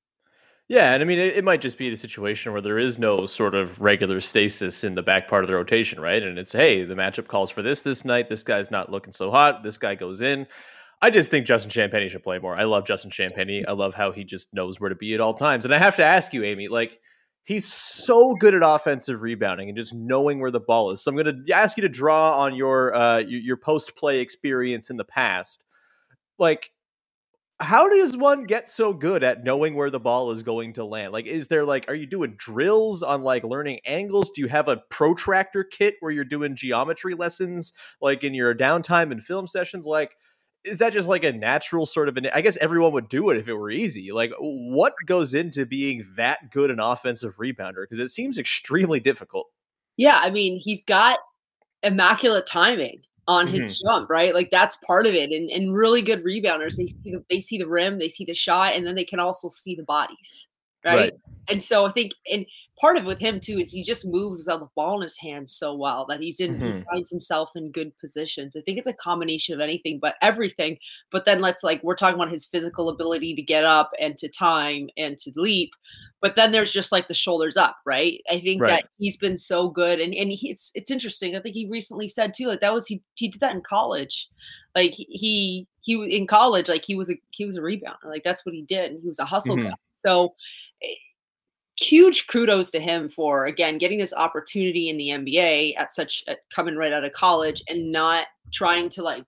Yeah, 0.68 0.94
and 0.94 1.04
I 1.04 1.06
mean, 1.06 1.20
it, 1.20 1.38
it 1.38 1.44
might 1.44 1.62
just 1.62 1.78
be 1.78 1.92
the 1.92 1.98
situation 1.98 2.52
where 2.52 2.62
there 2.62 2.80
is 2.80 2.98
no 2.98 3.28
sort 3.28 3.54
of 3.54 3.80
regular 3.82 4.20
stasis 4.20 4.84
in 4.84 4.96
the 4.96 5.04
back 5.04 5.28
part 5.28 5.44
of 5.44 5.48
the 5.48 5.54
rotation, 5.54 6.00
right? 6.00 6.24
And 6.24 6.40
it's, 6.40 6.54
hey, 6.54 6.84
the 6.84 6.96
matchup 6.96 7.28
calls 7.28 7.52
for 7.52 7.62
this 7.62 7.84
this 7.84 8.04
night. 8.04 8.30
This 8.30 8.42
guy's 8.42 8.72
not 8.72 8.92
looking 8.92 9.14
so 9.14 9.30
hot. 9.30 9.62
This 9.62 9.78
guy 9.78 9.94
goes 9.94 10.22
in. 10.22 10.48
I 11.02 11.10
just 11.10 11.30
think 11.30 11.46
Justin 11.46 11.72
Champagnie 11.72 12.10
should 12.10 12.24
play 12.24 12.40
more. 12.40 12.60
I 12.60 12.64
love 12.64 12.86
Justin 12.86 13.12
Champagnie. 13.12 13.64
I 13.68 13.74
love 13.74 13.94
how 13.94 14.12
he 14.12 14.24
just 14.24 14.54
knows 14.54 14.80
where 14.80 14.90
to 14.90 14.96
be 14.96 15.14
at 15.14 15.22
all 15.22 15.34
times. 15.34 15.66
And 15.66 15.74
I 15.74 15.78
have 15.78 15.98
to 15.98 16.04
ask 16.04 16.34
you, 16.34 16.44
Amy, 16.44 16.68
like, 16.68 17.00
he's 17.44 17.72
so 17.72 18.34
good 18.34 18.56
at 18.56 18.62
offensive 18.64 19.22
rebounding 19.22 19.70
and 19.70 19.78
just 19.78 19.94
knowing 19.94 20.40
where 20.40 20.52
the 20.52 20.60
ball 20.60 20.92
is. 20.92 21.04
So 21.04 21.12
I'm 21.12 21.18
going 21.18 21.46
to 21.46 21.54
ask 21.54 21.78
you 21.78 21.82
to 21.82 21.90
draw 21.90 22.40
on 22.40 22.56
your 22.56 22.96
uh, 22.96 23.20
your, 23.20 23.40
your 23.40 23.58
post 23.58 23.96
play 23.96 24.20
experience 24.20 24.90
in 24.90 24.98
the 24.98 25.06
past. 25.06 25.64
Like, 26.40 26.72
how 27.60 27.88
does 27.88 28.18
one 28.18 28.44
get 28.44 28.70
so 28.70 28.92
good 28.94 29.24
at 29.24 29.44
knowing 29.44 29.76
where 29.76 29.90
the 29.90 30.00
ball 30.00 30.32
is 30.32 30.44
going 30.44 30.74
to 30.74 30.84
land? 30.84 31.14
Like, 31.14 31.26
is 31.26 31.48
there 31.48 31.64
like, 31.64 31.86
are 31.88 31.96
you 31.96 32.06
doing 32.06 32.36
drills 32.38 33.02
on 33.02 33.22
like 33.22 33.44
learning 33.44 33.80
angles? 33.86 34.32
Do 34.32 34.42
you 34.42 34.48
have 34.48 34.68
a 34.68 34.82
protractor 34.90 35.64
kit 35.64 35.96
where 36.02 36.12
you're 36.12 36.26
doing 36.26 36.56
geometry 36.56 37.14
lessons 37.14 37.72
like 38.02 38.24
in 38.24 38.34
your 38.34 38.54
downtime 38.54 39.12
and 39.12 39.24
film 39.24 39.48
sessions? 39.48 39.86
Like, 39.86 40.16
is 40.66 40.80
that 40.80 40.94
just 40.94 41.08
like 41.08 41.24
a 41.24 41.32
natural 41.32 41.86
sort 41.86 42.10
of 42.10 42.18
an? 42.18 42.28
I 42.34 42.42
guess 42.42 42.58
everyone 42.58 42.92
would 42.94 43.10
do 43.10 43.30
it 43.30 43.38
if 43.38 43.48
it 43.48 43.54
were 43.54 43.70
easy. 43.70 44.12
Like, 44.12 44.32
what 44.40 44.94
goes 45.06 45.34
into 45.34 45.66
being 45.66 46.04
that 46.16 46.52
good 46.52 46.72
an 46.72 46.80
offensive 46.80 47.38
rebounder? 47.38 47.84
Because 47.84 48.00
it 48.00 48.10
seems 48.10 48.38
extremely 48.38 49.00
difficult. 49.00 49.48
Yeah, 49.98 50.20
I 50.22 50.30
mean, 50.30 50.60
he's 50.60 50.84
got 50.84 51.20
immaculate 51.84 52.48
timing 52.48 53.02
on 53.28 53.48
his 53.48 53.76
mm-hmm. 53.76 53.88
jump, 53.88 54.10
right? 54.10 54.34
Like 54.34 54.52
that's 54.52 54.76
part 54.78 55.08
of 55.08 55.14
it. 55.14 55.32
And 55.32 55.50
and 55.50 55.74
really 55.74 56.02
good 56.02 56.24
rebounders, 56.24 56.78
they 56.78 56.88
see 56.88 57.12
the 57.12 57.24
they 57.30 57.40
see 57.40 57.58
the 57.58 57.68
rim, 57.68 58.00
they 58.00 58.10
see 58.10 58.26
the 58.26 58.34
shot, 58.34 58.76
and 58.76 58.86
then 58.86 58.96
they 58.96 59.06
can 59.06 59.20
also 59.20 59.50
see 59.50 59.76
the 59.76 59.84
bodies. 59.84 60.48
Right. 60.84 60.96
Right. 60.96 61.14
And 61.50 61.64
so 61.64 61.86
I 61.86 61.92
think 61.92 62.14
and 62.32 62.46
part 62.80 62.98
of 62.98 63.06
with 63.06 63.20
him 63.20 63.40
too 63.40 63.58
is 63.60 63.72
he 63.72 63.84
just 63.84 64.06
moves 64.06 64.40
without 64.46 64.60
the 64.60 64.70
ball 64.76 64.98
in 64.98 65.04
his 65.04 65.18
hands 65.20 65.54
so 65.54 65.74
well 65.74 66.06
that 66.08 66.20
he's 66.20 66.40
in 66.40 66.60
he 66.60 66.74
Mhm. 66.74 66.84
finds 66.92 67.10
himself 67.10 67.52
in 67.56 67.72
good 67.72 67.98
positions. 68.00 68.56
I 68.56 68.62
think 68.62 68.78
it's 68.78 68.88
a 68.88 68.94
combination 68.94 69.54
of 69.56 69.62
anything 69.62 70.00
but 70.00 70.16
everything. 70.22 70.78
But 71.12 71.26
then 71.26 71.42
let's 71.42 71.64
like 71.64 71.82
we're 71.84 71.96
talking 71.96 72.16
about 72.16 72.32
his 72.32 72.46
physical 72.46 72.90
ability 72.90 73.36
to 73.36 73.42
get 73.42 73.64
up 73.66 73.92
and 74.00 74.18
to 74.18 74.28
time 74.30 74.90
and 74.98 75.18
to 75.20 75.32
leap. 75.36 75.72
but 76.22 76.36
then 76.36 76.52
there's 76.52 76.72
just 76.72 76.92
like 76.92 77.08
the 77.08 77.14
shoulders 77.14 77.56
up, 77.56 77.78
right? 77.86 78.22
I 78.32 78.40
think 78.40 78.62
Right. 78.62 78.70
that 78.70 78.86
he's 78.98 79.16
been 79.18 79.38
so 79.38 79.70
good, 79.70 80.00
and 80.00 80.14
and 80.16 80.32
he, 80.32 80.50
it's 80.50 80.72
it's 80.74 80.90
interesting. 80.90 81.36
I 81.36 81.40
think 81.42 81.54
he 81.56 81.68
recently 81.68 82.08
said 82.08 82.34
too, 82.34 82.48
like 82.48 82.62
that 82.62 82.74
was 82.74 82.88
he 82.88 83.04
he 83.16 83.28
did 83.28 83.42
that 83.42 83.54
in 83.54 83.62
college, 83.62 84.28
like 84.76 84.94
he 84.96 85.06
he, 85.12 85.68
he 85.82 85.94
in 86.18 86.26
college, 86.26 86.68
like 86.70 86.84
he 86.86 86.96
was 86.96 87.12
a 87.12 87.16
he 87.32 87.46
was 87.46 87.58
a 87.58 87.62
rebounder, 87.62 88.06
like 88.06 88.24
that's 88.24 88.44
what 88.46 88.56
he 88.56 88.64
did, 88.64 88.92
and 88.92 89.02
he 89.02 89.08
was 89.08 89.20
a 89.20 89.26
hustle 89.26 89.58
Mhm. 89.58 89.64
guy. 89.64 89.76
So 89.94 90.34
huge 91.90 92.28
kudos 92.28 92.72
to 92.72 92.80
him 92.80 93.10
for 93.10 93.46
again 93.46 93.78
getting 93.78 94.00
this 94.00 94.14
opportunity 94.14 94.90
in 94.90 94.98
the 94.98 95.10
NBA 95.10 95.74
at 95.78 95.94
such 95.94 96.24
at 96.28 96.40
coming 96.54 96.76
right 96.76 96.94
out 96.94 97.04
of 97.04 97.12
college 97.14 97.64
and 97.70 97.92
not 97.92 98.28
trying 98.54 98.90
to 98.90 99.04
like 99.04 99.24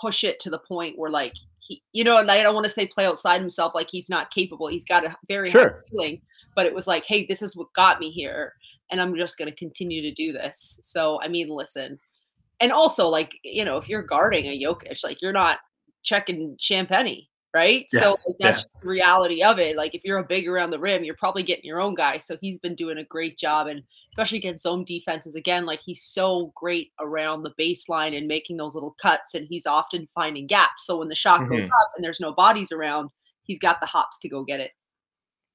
push 0.00 0.24
it 0.24 0.38
to 0.40 0.50
the 0.50 0.58
point 0.58 0.98
where 0.98 1.10
like 1.10 1.34
he 1.58 1.82
you 1.92 2.04
know 2.04 2.18
and 2.18 2.30
I 2.30 2.42
don't 2.42 2.54
want 2.54 2.64
to 2.64 2.70
say 2.70 2.86
play 2.86 3.06
outside 3.06 3.40
himself 3.40 3.72
like 3.74 3.88
he's 3.90 4.08
not 4.08 4.30
capable 4.30 4.66
he's 4.66 4.84
got 4.84 5.04
a 5.04 5.16
very 5.28 5.48
high 5.48 5.52
Sure. 5.52 5.74
ceiling 5.90 6.20
but 6.56 6.66
it 6.66 6.74
was 6.74 6.86
like 6.86 7.04
hey 7.06 7.26
this 7.28 7.42
is 7.42 7.56
what 7.56 7.72
got 7.74 8.00
me 8.00 8.10
here 8.10 8.54
and 8.90 9.00
I'm 9.00 9.14
just 9.16 9.38
going 9.38 9.50
to 9.50 9.56
continue 9.56 10.02
to 10.02 10.12
do 10.12 10.32
this 10.32 10.78
so 10.82 11.20
I 11.22 11.28
mean 11.28 11.48
listen 11.48 11.98
and 12.60 12.72
also 12.72 13.08
like 13.08 13.36
you 13.44 13.64
know 13.64 13.76
if 13.76 13.88
you're 13.88 14.02
guarding 14.02 14.46
a 14.46 14.60
Jokic 14.60 15.04
like 15.04 15.22
you're 15.22 15.32
not 15.32 15.58
checking 16.02 16.56
Champagnie 16.58 17.28
right 17.54 17.86
Yeah, 17.92 18.00
so 18.00 18.10
like, 18.26 18.36
that's 18.40 18.58
yeah. 18.58 18.62
just 18.64 18.80
the 18.82 18.88
reality 18.88 19.42
of 19.42 19.58
it 19.58 19.76
like 19.76 19.94
if 19.94 20.02
you're 20.04 20.18
a 20.18 20.24
big 20.24 20.48
around 20.48 20.70
the 20.70 20.78
rim 20.78 21.04
you're 21.04 21.14
probably 21.14 21.42
getting 21.42 21.64
your 21.64 21.80
own 21.80 21.94
guy 21.94 22.18
so 22.18 22.36
he's 22.40 22.58
been 22.58 22.74
doing 22.74 22.98
a 22.98 23.04
great 23.04 23.38
job 23.38 23.66
and 23.68 23.82
especially 24.10 24.38
against 24.38 24.64
zone 24.64 24.84
defenses 24.84 25.34
again 25.36 25.64
like 25.64 25.80
he's 25.84 26.02
so 26.02 26.52
great 26.56 26.90
around 27.00 27.42
the 27.42 27.52
baseline 27.58 28.16
and 28.16 28.26
making 28.26 28.56
those 28.56 28.74
little 28.74 28.94
cuts 29.00 29.34
and 29.34 29.46
he's 29.48 29.66
often 29.66 30.08
finding 30.14 30.46
gaps 30.46 30.86
so 30.86 30.98
when 30.98 31.08
the 31.08 31.14
shot 31.14 31.48
goes 31.48 31.66
Mhm. 31.68 31.80
up 31.80 31.90
and 31.96 32.04
there's 32.04 32.20
no 32.20 32.32
bodies 32.32 32.72
around 32.72 33.08
he's 33.44 33.58
got 33.60 33.80
the 33.80 33.86
hops 33.86 34.18
to 34.20 34.28
go 34.28 34.42
get 34.44 34.60
it 34.60 34.72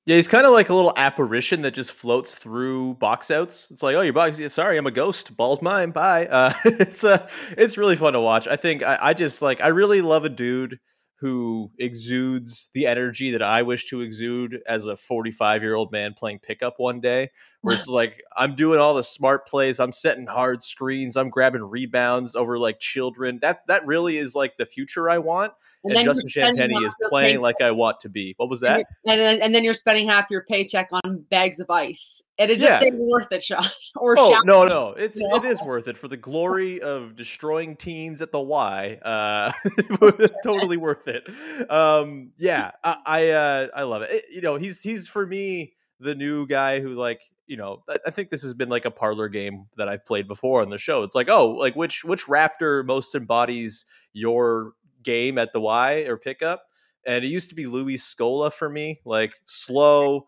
Yeah, 0.05 0.15
he's 0.15 0.27
kind 0.27 0.45
of 0.47 0.53
like 0.53 0.69
a 0.69 0.73
little 0.73 0.93
apparition 0.95 1.61
that 1.63 1.73
just 1.75 1.91
floats 1.91 2.33
through 2.33 2.95
box 2.95 3.29
outs. 3.29 3.69
It's 3.69 3.83
like, 3.83 3.95
oh, 3.95 4.01
your 4.01 4.13
box. 4.13 4.39
yeah, 4.39 4.47
Sorry, 4.47 4.77
I'm 4.77 4.87
a 4.87 4.91
ghost. 4.91 5.35
Ball's 5.37 5.61
mine. 5.61 5.91
Bye. 5.91 6.25
Uh, 6.27 6.53
it's 6.65 7.03
uh, 7.03 7.27
it's 7.57 7.77
really 7.77 7.95
fun 7.95 8.13
to 8.13 8.19
watch. 8.19 8.47
I 8.47 8.55
think 8.55 8.81
I, 8.81 8.97
I 9.01 9.13
just 9.13 9.41
like 9.43 9.61
I 9.61 9.67
really 9.67 10.01
love 10.01 10.25
a 10.25 10.29
dude 10.29 10.79
who 11.19 11.71
exudes 11.79 12.69
the 12.73 12.87
energy 12.87 13.31
that 13.31 13.41
I 13.41 13.61
wish 13.61 13.87
to 13.89 14.01
exude 14.01 14.61
as 14.67 14.87
a 14.87 14.95
45 14.97 15.61
year 15.61 15.75
old 15.75 15.91
man 15.91 16.13
playing 16.13 16.39
pickup 16.39 16.75
one 16.79 16.99
day. 17.01 17.31
Where 17.61 17.75
it's 17.75 17.87
like 17.87 18.23
I'm 18.37 18.55
doing 18.55 18.79
all 18.79 18.93
the 18.93 19.03
smart 19.03 19.45
plays, 19.45 19.81
I'm 19.81 19.91
setting 19.91 20.25
hard 20.27 20.63
screens, 20.63 21.17
I'm 21.17 21.29
grabbing 21.29 21.61
rebounds 21.63 22.33
over 22.35 22.57
like 22.57 22.79
children. 22.79 23.39
That 23.41 23.67
that 23.67 23.85
really 23.85 24.15
is 24.17 24.33
like 24.33 24.55
the 24.57 24.65
future 24.65 25.09
I 25.09 25.17
want. 25.17 25.51
And, 25.83 25.93
you're 25.93 26.03
Justin 26.13 26.55
Champagnie 26.55 26.85
is 26.85 26.93
playing 27.09 27.37
paycheck- 27.37 27.41
like 27.41 27.61
I 27.61 27.71
want 27.71 27.99
to 28.01 28.09
be. 28.09 28.33
What 28.37 28.49
was 28.49 28.59
that? 28.61 28.85
and, 29.05 29.19
then- 29.21 29.41
and 29.41 29.55
then 29.55 29.63
you're 29.63 29.73
spending 29.73 30.07
half 30.09 30.27
your 30.29 30.43
paycheck 30.43 30.89
on 31.03 31.25
bags 31.29 31.59
of 31.61 31.69
ice 31.69 32.21
and 32.37 32.49
it 32.51 32.59
just 32.59 32.81
Yeah. 32.81 32.87
ain't 32.87 32.95
worth 32.99 33.31
it 33.31 33.43
Sean 33.43 33.65
or 33.95 34.15
Oh 34.17 34.39
no, 34.45 34.65
no, 34.65 34.89
it's 34.97 35.17
No. 35.17 35.35
it 35.37 35.43
is 35.45 35.61
worth 35.61 35.87
it 35.89 35.97
for 35.97 36.07
the 36.07 36.17
glory 36.17 36.81
of 36.81 37.15
destroying 37.17 37.75
teens 37.75 38.21
at 38.21 38.31
the 38.31 38.39
Y. 38.41 38.99
Uh, 39.01 39.51
totally 40.43 40.77
worth 40.77 41.07
it. 41.09 41.27
Um, 41.69 42.31
yeah, 42.37 42.71
I 42.85 42.97
I, 43.05 43.29
uh, 43.31 43.67
I 43.75 43.83
love 43.83 44.01
it. 44.03 44.11
It- 44.11 44.25
You 44.31 44.41
know, 44.41 44.55
he's 44.55 44.81
he's 44.81 45.07
for 45.09 45.25
me 45.27 45.73
the 45.99 46.15
new 46.15 46.47
guy 46.47 46.79
who 46.79 46.89
like 46.89 47.19
you 47.49 47.57
know 47.57 47.83
I, 47.89 47.97
I 48.07 48.11
think 48.11 48.29
this 48.29 48.43
has 48.43 48.53
been 48.53 48.69
like 48.69 48.85
a 48.85 48.91
parlor 48.91 49.27
game 49.27 49.65
that 49.75 49.89
I've 49.89 50.05
played 50.05 50.27
before 50.27 50.61
on 50.61 50.69
the 50.69 50.77
show. 50.77 51.03
It's 51.03 51.15
like 51.15 51.27
oh 51.29 51.49
like 51.49 51.75
which 51.75 52.05
which 52.05 52.25
Raptor 52.27 52.85
most 52.85 53.13
embodies 53.15 53.85
your 54.13 54.73
game 55.03 55.37
at 55.37 55.51
the 55.51 55.59
Y 55.59 56.05
or 56.07 56.17
pickup. 56.17 56.63
And 57.05 57.23
it 57.25 57.29
used 57.29 57.49
to 57.49 57.55
be 57.55 57.65
Luis 57.65 58.03
Scola 58.13 58.51
for 58.53 58.69
me, 58.69 58.99
like 59.05 59.33
slow, 59.45 60.27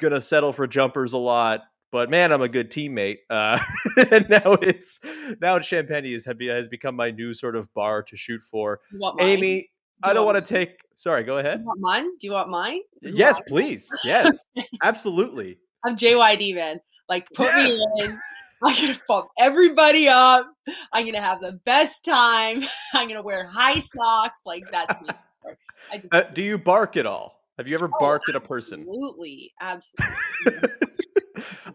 gonna 0.00 0.20
settle 0.20 0.52
for 0.52 0.66
jumpers 0.66 1.12
a 1.12 1.18
lot, 1.18 1.62
but 1.92 2.08
man, 2.10 2.32
I'm 2.32 2.40
a 2.42 2.48
good 2.48 2.70
teammate. 2.70 3.18
Uh, 3.28 3.58
and 4.10 4.28
now 4.30 4.52
it's 4.62 5.00
now 5.40 5.58
Champagnie 5.58 6.12
has 6.12 6.24
has 6.24 6.68
become 6.68 6.96
my 6.96 7.10
new 7.10 7.34
sort 7.34 7.56
of 7.56 7.72
bar 7.74 8.02
to 8.04 8.16
shoot 8.16 8.40
for. 8.42 8.80
Mine? 8.92 9.14
Amy, 9.20 9.70
Do 10.02 10.10
I 10.10 10.12
don't 10.14 10.24
want 10.24 10.34
want 10.36 10.46
to 10.46 10.54
take. 10.54 10.78
Sorry, 10.96 11.24
go 11.24 11.34
Do 11.34 11.46
ahead. 11.46 11.58
you 11.58 11.64
want 11.66 11.80
mine? 11.80 12.06
Do 12.20 12.26
you 12.28 12.32
want 12.32 12.48
mine? 12.48 12.80
Do 13.02 13.08
you 13.10 13.16
Yes, 13.16 13.36
want- 13.36 13.48
please. 13.48 13.88
Yes, 14.04 14.46
absolutely. 14.84 15.58
I'm 15.86 15.96
JYD, 15.96 16.54
man. 16.54 16.80
Like, 17.08 17.28
put 17.34 17.46
Yes. 17.54 17.66
me 17.66 18.04
in. 18.04 18.18
I'm 18.62 18.74
gonna 18.74 18.98
pump 19.06 19.28
everybody 19.38 20.08
up. 20.08 20.46
I'm 20.92 21.04
gonna 21.04 21.20
have 21.20 21.40
the 21.42 21.52
best 21.64 22.04
time. 22.04 22.60
I'm 22.94 23.08
gonna 23.08 23.22
wear 23.22 23.46
high 23.46 23.78
socks. 23.80 24.42
Like 24.46 24.64
that's 24.70 25.00
me. 25.02 25.08
Just, 25.92 26.06
Uh, 26.12 26.22
do 26.32 26.40
you 26.42 26.56
bark 26.56 26.96
at 26.96 27.04
all? 27.04 27.38
Have 27.58 27.68
you 27.68 27.74
ever 27.74 27.88
Oh, 27.92 27.96
barked 28.00 28.28
at 28.30 28.36
a 28.36 28.40
person? 28.40 28.80
Absolutely, 28.80 29.52
absolutely. 29.60 30.16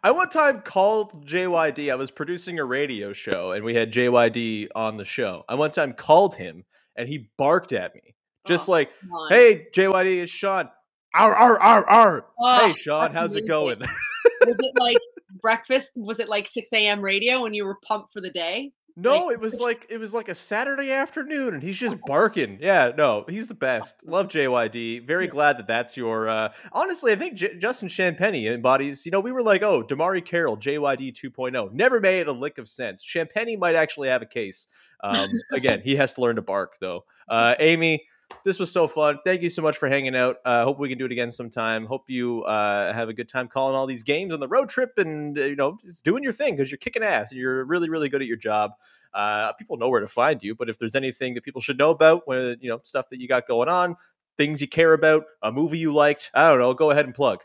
I 0.04 0.12
one 0.12 0.30
time 0.30 0.62
called 0.62 1.26
JYD. 1.28 1.92
I 1.92 1.96
was 1.96 2.10
producing 2.12 2.58
a 2.60 2.66
radio 2.66 3.14
show 3.14 3.52
and 3.52 3.64
we 3.64 3.76
had 3.76 3.92
JYD 3.94 4.70
on 4.76 4.98
the 4.98 5.06
show. 5.06 5.44
I 5.48 5.56
one 5.56 5.72
time 5.72 5.94
called 5.94 6.36
him 6.36 6.66
and 6.96 7.08
he 7.08 7.30
barked 7.38 7.72
at 7.74 7.94
me. 7.94 8.16
Just 8.48 8.68
Oh, 8.68 8.72
like, 8.74 8.90
hey, 9.30 9.68
JYD, 9.76 10.24
it's 10.24 10.32
Sean. 10.32 10.70
Arr, 11.14 11.34
arr, 11.36 11.60
arr, 11.60 11.86
arr. 11.90 12.26
Oh, 12.40 12.68
hey, 12.68 12.76
Sean, 12.76 13.04
that's 13.04 13.16
how's 13.16 13.36
it 13.36 13.48
going? 13.48 13.80
was 14.46 14.58
it 14.60 14.74
like 14.80 14.98
breakfast? 15.42 15.94
Was 15.96 16.20
it 16.20 16.30
like 16.30 16.48
6 16.48 16.72
a.m. 16.74 17.02
radio 17.02 17.42
when 17.42 17.54
you 17.54 17.66
were 17.66 17.78
pumped 17.84 18.12
for 18.14 18.22
the 18.22 18.30
day? 18.30 18.72
No, 19.02 19.32
it 19.32 19.40
was 19.40 19.60
like 19.62 19.86
it 19.90 19.98
was 19.98 20.14
like 20.14 20.30
a 20.30 20.36
Saturday 20.36 20.92
afternoon, 20.92 21.54
and 21.54 21.64
he's 21.64 21.78
just 21.78 21.98
barking. 22.06 22.60
Yeah, 22.62 22.92
no, 22.98 23.26
he's 23.30 23.48
the 23.48 23.54
best. 23.54 24.06
Love 24.06 24.28
JYD. 24.28 25.08
Very 25.08 25.28
glad 25.28 25.58
that 25.58 25.68
that's 25.68 25.96
your. 25.96 26.28
uh 26.28 26.50
Honestly, 26.74 27.12
I 27.12 27.16
think 27.16 27.36
J- 27.36 27.58
Justin 27.58 27.88
Champagnie 27.88 28.52
embodies. 28.52 29.06
You 29.06 29.12
know, 29.12 29.20
we 29.22 29.32
were 29.32 29.44
like, 29.44 29.64
oh, 29.64 29.84
DeMarre 29.84 30.24
Carroll, 30.24 30.58
JYD 30.58 31.14
2.0. 31.14 31.56
oh. 31.58 31.70
Never 31.74 32.00
made 32.00 32.28
a 32.28 32.34
lick 32.34 32.58
of 32.58 32.68
sense. 32.68 33.04
Champagnie 33.04 33.58
might 33.58 33.76
actually 33.76 34.10
have 34.10 34.22
a 34.22 34.28
case. 34.28 34.68
Um, 35.04 35.30
again, 35.54 35.82
he 35.84 35.96
has 35.96 36.14
to 36.16 36.22
learn 36.22 36.36
to 36.36 36.42
bark 36.42 36.74
though. 36.82 37.06
Uh, 37.30 37.56
Amy, 37.60 38.04
this 38.46 38.60
was 38.60 38.72
so 38.72 38.88
fun. 38.88 39.20
Thank 39.26 39.42
you 39.42 39.50
so 39.50 39.62
much 39.62 39.78
for 39.78 39.90
hanging 39.90 40.16
out. 40.16 40.38
Uh, 40.46 40.64
hope 40.64 40.80
we 40.80 40.90
can 40.90 40.98
do 40.98 41.06
it 41.06 41.12
again 41.12 41.32
sometime. 41.32 41.86
Hope 41.86 42.10
you 42.10 42.44
uh, 42.44 42.94
have 42.94 43.10
a 43.10 43.14
good 43.14 43.30
time 43.30 43.48
calling 43.48 43.76
all 43.76 43.88
these 43.88 44.04
games 44.04 44.34
on 44.34 44.40
the 44.40 44.48
road 44.48 44.70
trip 44.70 44.94
and 44.98 45.38
uh, 45.38 45.44
you 45.44 45.56
know 45.56 45.78
just 45.84 46.04
doing 46.04 46.24
your 46.24 46.34
thing 46.34 46.56
because 46.56 46.72
you're 46.72 46.78
kicking 46.78 47.04
ass 47.04 47.32
and 47.32 47.40
you're 47.40 47.66
really 47.66 47.90
really 47.90 48.10
good 48.10 48.22
at 48.22 48.28
your 48.28 48.38
job. 48.38 48.72
Uh, 49.14 49.52
people 49.54 49.78
know 49.78 49.90
where 49.90 50.02
to 50.02 50.08
find 50.08 50.44
you, 50.44 50.54
but 50.54 50.70
if 50.70 50.78
there's 50.78 50.96
anything 50.96 51.34
that 51.34 51.44
people 51.44 51.62
should 51.62 51.78
know 51.78 51.90
about, 51.90 52.28
when 52.28 52.58
you 52.62 52.70
know 52.70 52.80
stuff 52.84 53.10
that 53.10 53.20
you 53.20 53.28
got 53.28 53.48
going 53.48 53.70
on, 53.70 53.96
things 54.38 54.62
you 54.62 54.68
care 54.68 54.94
about, 54.94 55.26
a 55.42 55.52
movie 55.52 55.78
you 55.78 55.94
liked, 55.94 56.32
I 56.34 56.48
don't 56.48 56.60
know, 56.60 56.74
go 56.74 56.92
ahead 56.92 57.06
and 57.06 57.14
plug. 57.14 57.42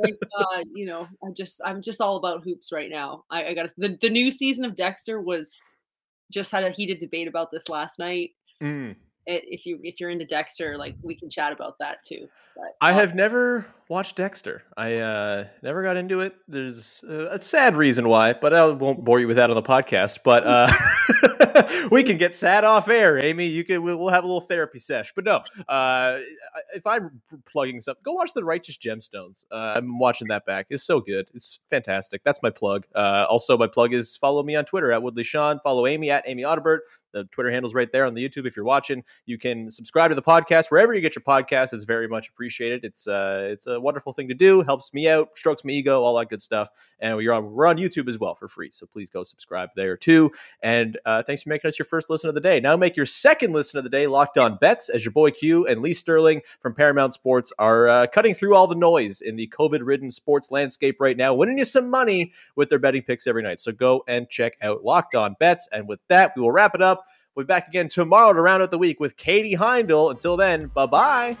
Like, 0.00 0.16
uh, 0.38 0.64
you 0.74 0.86
know, 0.86 1.06
I'm 1.22 1.34
just 1.34 1.60
I'm 1.64 1.80
just 1.80 2.00
all 2.00 2.16
about 2.16 2.42
hoops 2.42 2.72
right 2.72 2.90
now. 2.90 3.24
I, 3.30 3.48
I 3.48 3.54
got 3.54 3.70
the 3.76 3.96
the 4.00 4.10
new 4.10 4.30
season 4.30 4.64
of 4.64 4.74
Dexter 4.74 5.20
was 5.20 5.62
just 6.32 6.50
had 6.50 6.64
a 6.64 6.70
heated 6.70 6.98
debate 6.98 7.28
about 7.28 7.50
this 7.52 7.68
last 7.68 7.98
night. 7.98 8.30
Mm. 8.62 8.96
It, 9.26 9.44
if 9.46 9.66
you 9.66 9.78
if 9.82 10.00
you're 10.00 10.10
into 10.10 10.24
Dexter, 10.24 10.76
like 10.76 10.94
we 11.02 11.14
can 11.14 11.30
chat 11.30 11.52
about 11.52 11.78
that 11.78 12.02
too. 12.02 12.28
But, 12.56 12.76
I 12.80 12.92
uh, 12.92 12.94
have 12.94 13.14
never 13.14 13.66
watched 13.88 14.16
Dexter. 14.16 14.62
I 14.76 14.96
uh, 14.96 15.46
never 15.62 15.82
got 15.82 15.96
into 15.96 16.20
it. 16.20 16.34
There's 16.46 17.02
a 17.02 17.38
sad 17.38 17.76
reason 17.76 18.08
why, 18.08 18.32
but 18.32 18.54
I 18.54 18.68
won't 18.68 19.04
bore 19.04 19.20
you 19.20 19.26
with 19.26 19.36
that 19.36 19.50
on 19.50 19.56
the 19.56 19.62
podcast. 19.62 20.20
But 20.24 20.44
uh, 20.46 21.88
we 21.90 22.02
can 22.02 22.16
get 22.16 22.34
sad 22.34 22.64
off 22.64 22.88
air, 22.88 23.18
Amy. 23.18 23.46
You 23.46 23.64
can. 23.64 23.82
We'll 23.82 23.98
we'll 23.98 24.08
have 24.08 24.24
a 24.24 24.26
little 24.26 24.40
therapy 24.40 24.78
sesh. 24.78 25.12
But 25.14 25.24
no, 25.24 25.42
uh, 25.68 26.20
if 26.74 26.86
I'm 26.86 27.20
plugging 27.50 27.80
something, 27.80 28.02
go 28.04 28.12
watch 28.12 28.32
the 28.34 28.44
Righteous 28.44 28.78
Gemstones. 28.78 29.44
Uh, 29.50 29.74
I'm 29.76 29.98
watching 29.98 30.28
that 30.28 30.46
back. 30.46 30.66
It's 30.70 30.84
so 30.84 31.00
good. 31.00 31.28
It's 31.34 31.60
fantastic. 31.70 32.22
That's 32.24 32.40
my 32.42 32.50
plug. 32.50 32.86
Uh, 32.94 33.26
also, 33.28 33.58
my 33.58 33.66
plug 33.66 33.92
is 33.92 34.16
follow 34.16 34.42
me 34.42 34.54
on 34.54 34.64
Twitter 34.64 34.92
at 34.92 35.02
Woodley 35.02 35.24
Sean. 35.24 35.60
Follow 35.64 35.86
Amy 35.86 36.10
at 36.10 36.24
Amy 36.26 36.42
Audibert. 36.42 36.80
The 37.14 37.24
Twitter 37.24 37.50
handle's 37.50 37.72
right 37.72 37.90
there 37.90 38.04
on 38.04 38.12
the 38.12 38.28
YouTube 38.28 38.46
if 38.46 38.56
you're 38.56 38.64
watching. 38.66 39.04
You 39.24 39.38
can 39.38 39.70
subscribe 39.70 40.10
to 40.10 40.14
the 40.14 40.22
podcast 40.22 40.70
wherever 40.70 40.92
you 40.92 41.00
get 41.00 41.16
your 41.16 41.22
podcast. 41.22 41.72
It's 41.72 41.84
very 41.84 42.08
much 42.08 42.28
appreciated. 42.28 42.84
It's 42.84 43.08
uh, 43.08 43.48
it's 43.50 43.66
a 43.66 43.80
wonderful 43.80 44.12
thing 44.12 44.28
to 44.28 44.34
do. 44.34 44.62
Helps 44.62 44.92
me 44.92 45.08
out, 45.08 45.30
strokes 45.38 45.64
my 45.64 45.70
ego, 45.70 46.02
all 46.02 46.18
that 46.18 46.28
good 46.28 46.42
stuff. 46.42 46.68
And 46.98 47.16
we're 47.16 47.32
on 47.32 47.52
we're 47.52 47.66
on 47.66 47.78
YouTube 47.78 48.08
as 48.08 48.18
well 48.18 48.34
for 48.34 48.48
free. 48.48 48.70
So 48.72 48.84
please 48.84 49.08
go 49.08 49.22
subscribe 49.22 49.70
there 49.76 49.96
too. 49.96 50.32
And 50.60 50.98
uh, 51.06 51.22
thanks 51.22 51.42
for 51.42 51.50
making 51.50 51.68
us 51.68 51.78
your 51.78 51.86
first 51.86 52.10
listen 52.10 52.28
of 52.28 52.34
the 52.34 52.40
day. 52.40 52.60
Now 52.60 52.76
make 52.76 52.96
your 52.96 53.06
second 53.06 53.52
listen 53.52 53.78
of 53.78 53.84
the 53.84 53.90
day. 53.90 54.06
Locked 54.06 54.36
on 54.36 54.56
bets 54.60 54.88
as 54.88 55.04
your 55.04 55.12
boy 55.12 55.30
Q 55.30 55.66
and 55.66 55.80
Lee 55.80 55.92
Sterling 55.92 56.42
from 56.60 56.74
Paramount 56.74 57.12
Sports 57.14 57.52
are 57.58 57.88
uh, 57.88 58.06
cutting 58.08 58.34
through 58.34 58.56
all 58.56 58.66
the 58.66 58.74
noise 58.74 59.20
in 59.20 59.36
the 59.36 59.46
COVID-ridden 59.48 60.10
sports 60.10 60.50
landscape 60.50 60.96
right 61.00 61.16
now, 61.16 61.32
winning 61.32 61.58
you 61.58 61.64
some 61.64 61.88
money 61.88 62.32
with 62.56 62.70
their 62.70 62.80
betting 62.80 63.02
picks 63.02 63.26
every 63.26 63.42
night. 63.42 63.60
So 63.60 63.70
go 63.70 64.02
and 64.08 64.28
check 64.28 64.56
out 64.60 64.84
Locked 64.84 65.14
On 65.14 65.36
Bets. 65.38 65.68
And 65.70 65.88
with 65.88 66.00
that, 66.08 66.32
we 66.34 66.42
will 66.42 66.50
wrap 66.50 66.74
it 66.74 66.82
up. 66.82 67.03
We'll 67.34 67.44
be 67.44 67.48
back 67.48 67.68
again 67.68 67.88
tomorrow 67.88 68.32
to 68.32 68.40
round 68.40 68.62
out 68.62 68.70
the 68.70 68.78
week 68.78 69.00
with 69.00 69.16
Katie 69.16 69.56
Heindl. 69.56 70.10
Until 70.10 70.36
then, 70.36 70.66
bye 70.68 70.86
bye. 70.86 71.36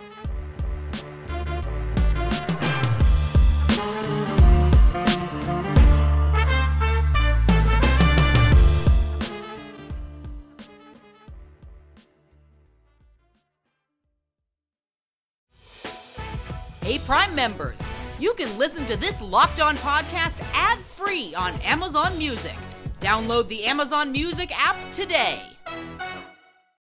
Hey, 16.82 16.98
Prime 16.98 17.34
members, 17.34 17.78
you 18.18 18.34
can 18.34 18.58
listen 18.58 18.84
to 18.86 18.96
this 18.96 19.18
Locked 19.22 19.58
On 19.58 19.74
podcast 19.78 20.34
ad 20.52 20.78
free 20.80 21.34
on 21.34 21.54
Amazon 21.62 22.18
Music. 22.18 22.56
Download 23.00 23.48
the 23.48 23.64
Amazon 23.64 24.12
Music 24.12 24.50
app 24.54 24.76
today. 24.92 25.53
Thank 25.66 26.02
you. 26.02 26.13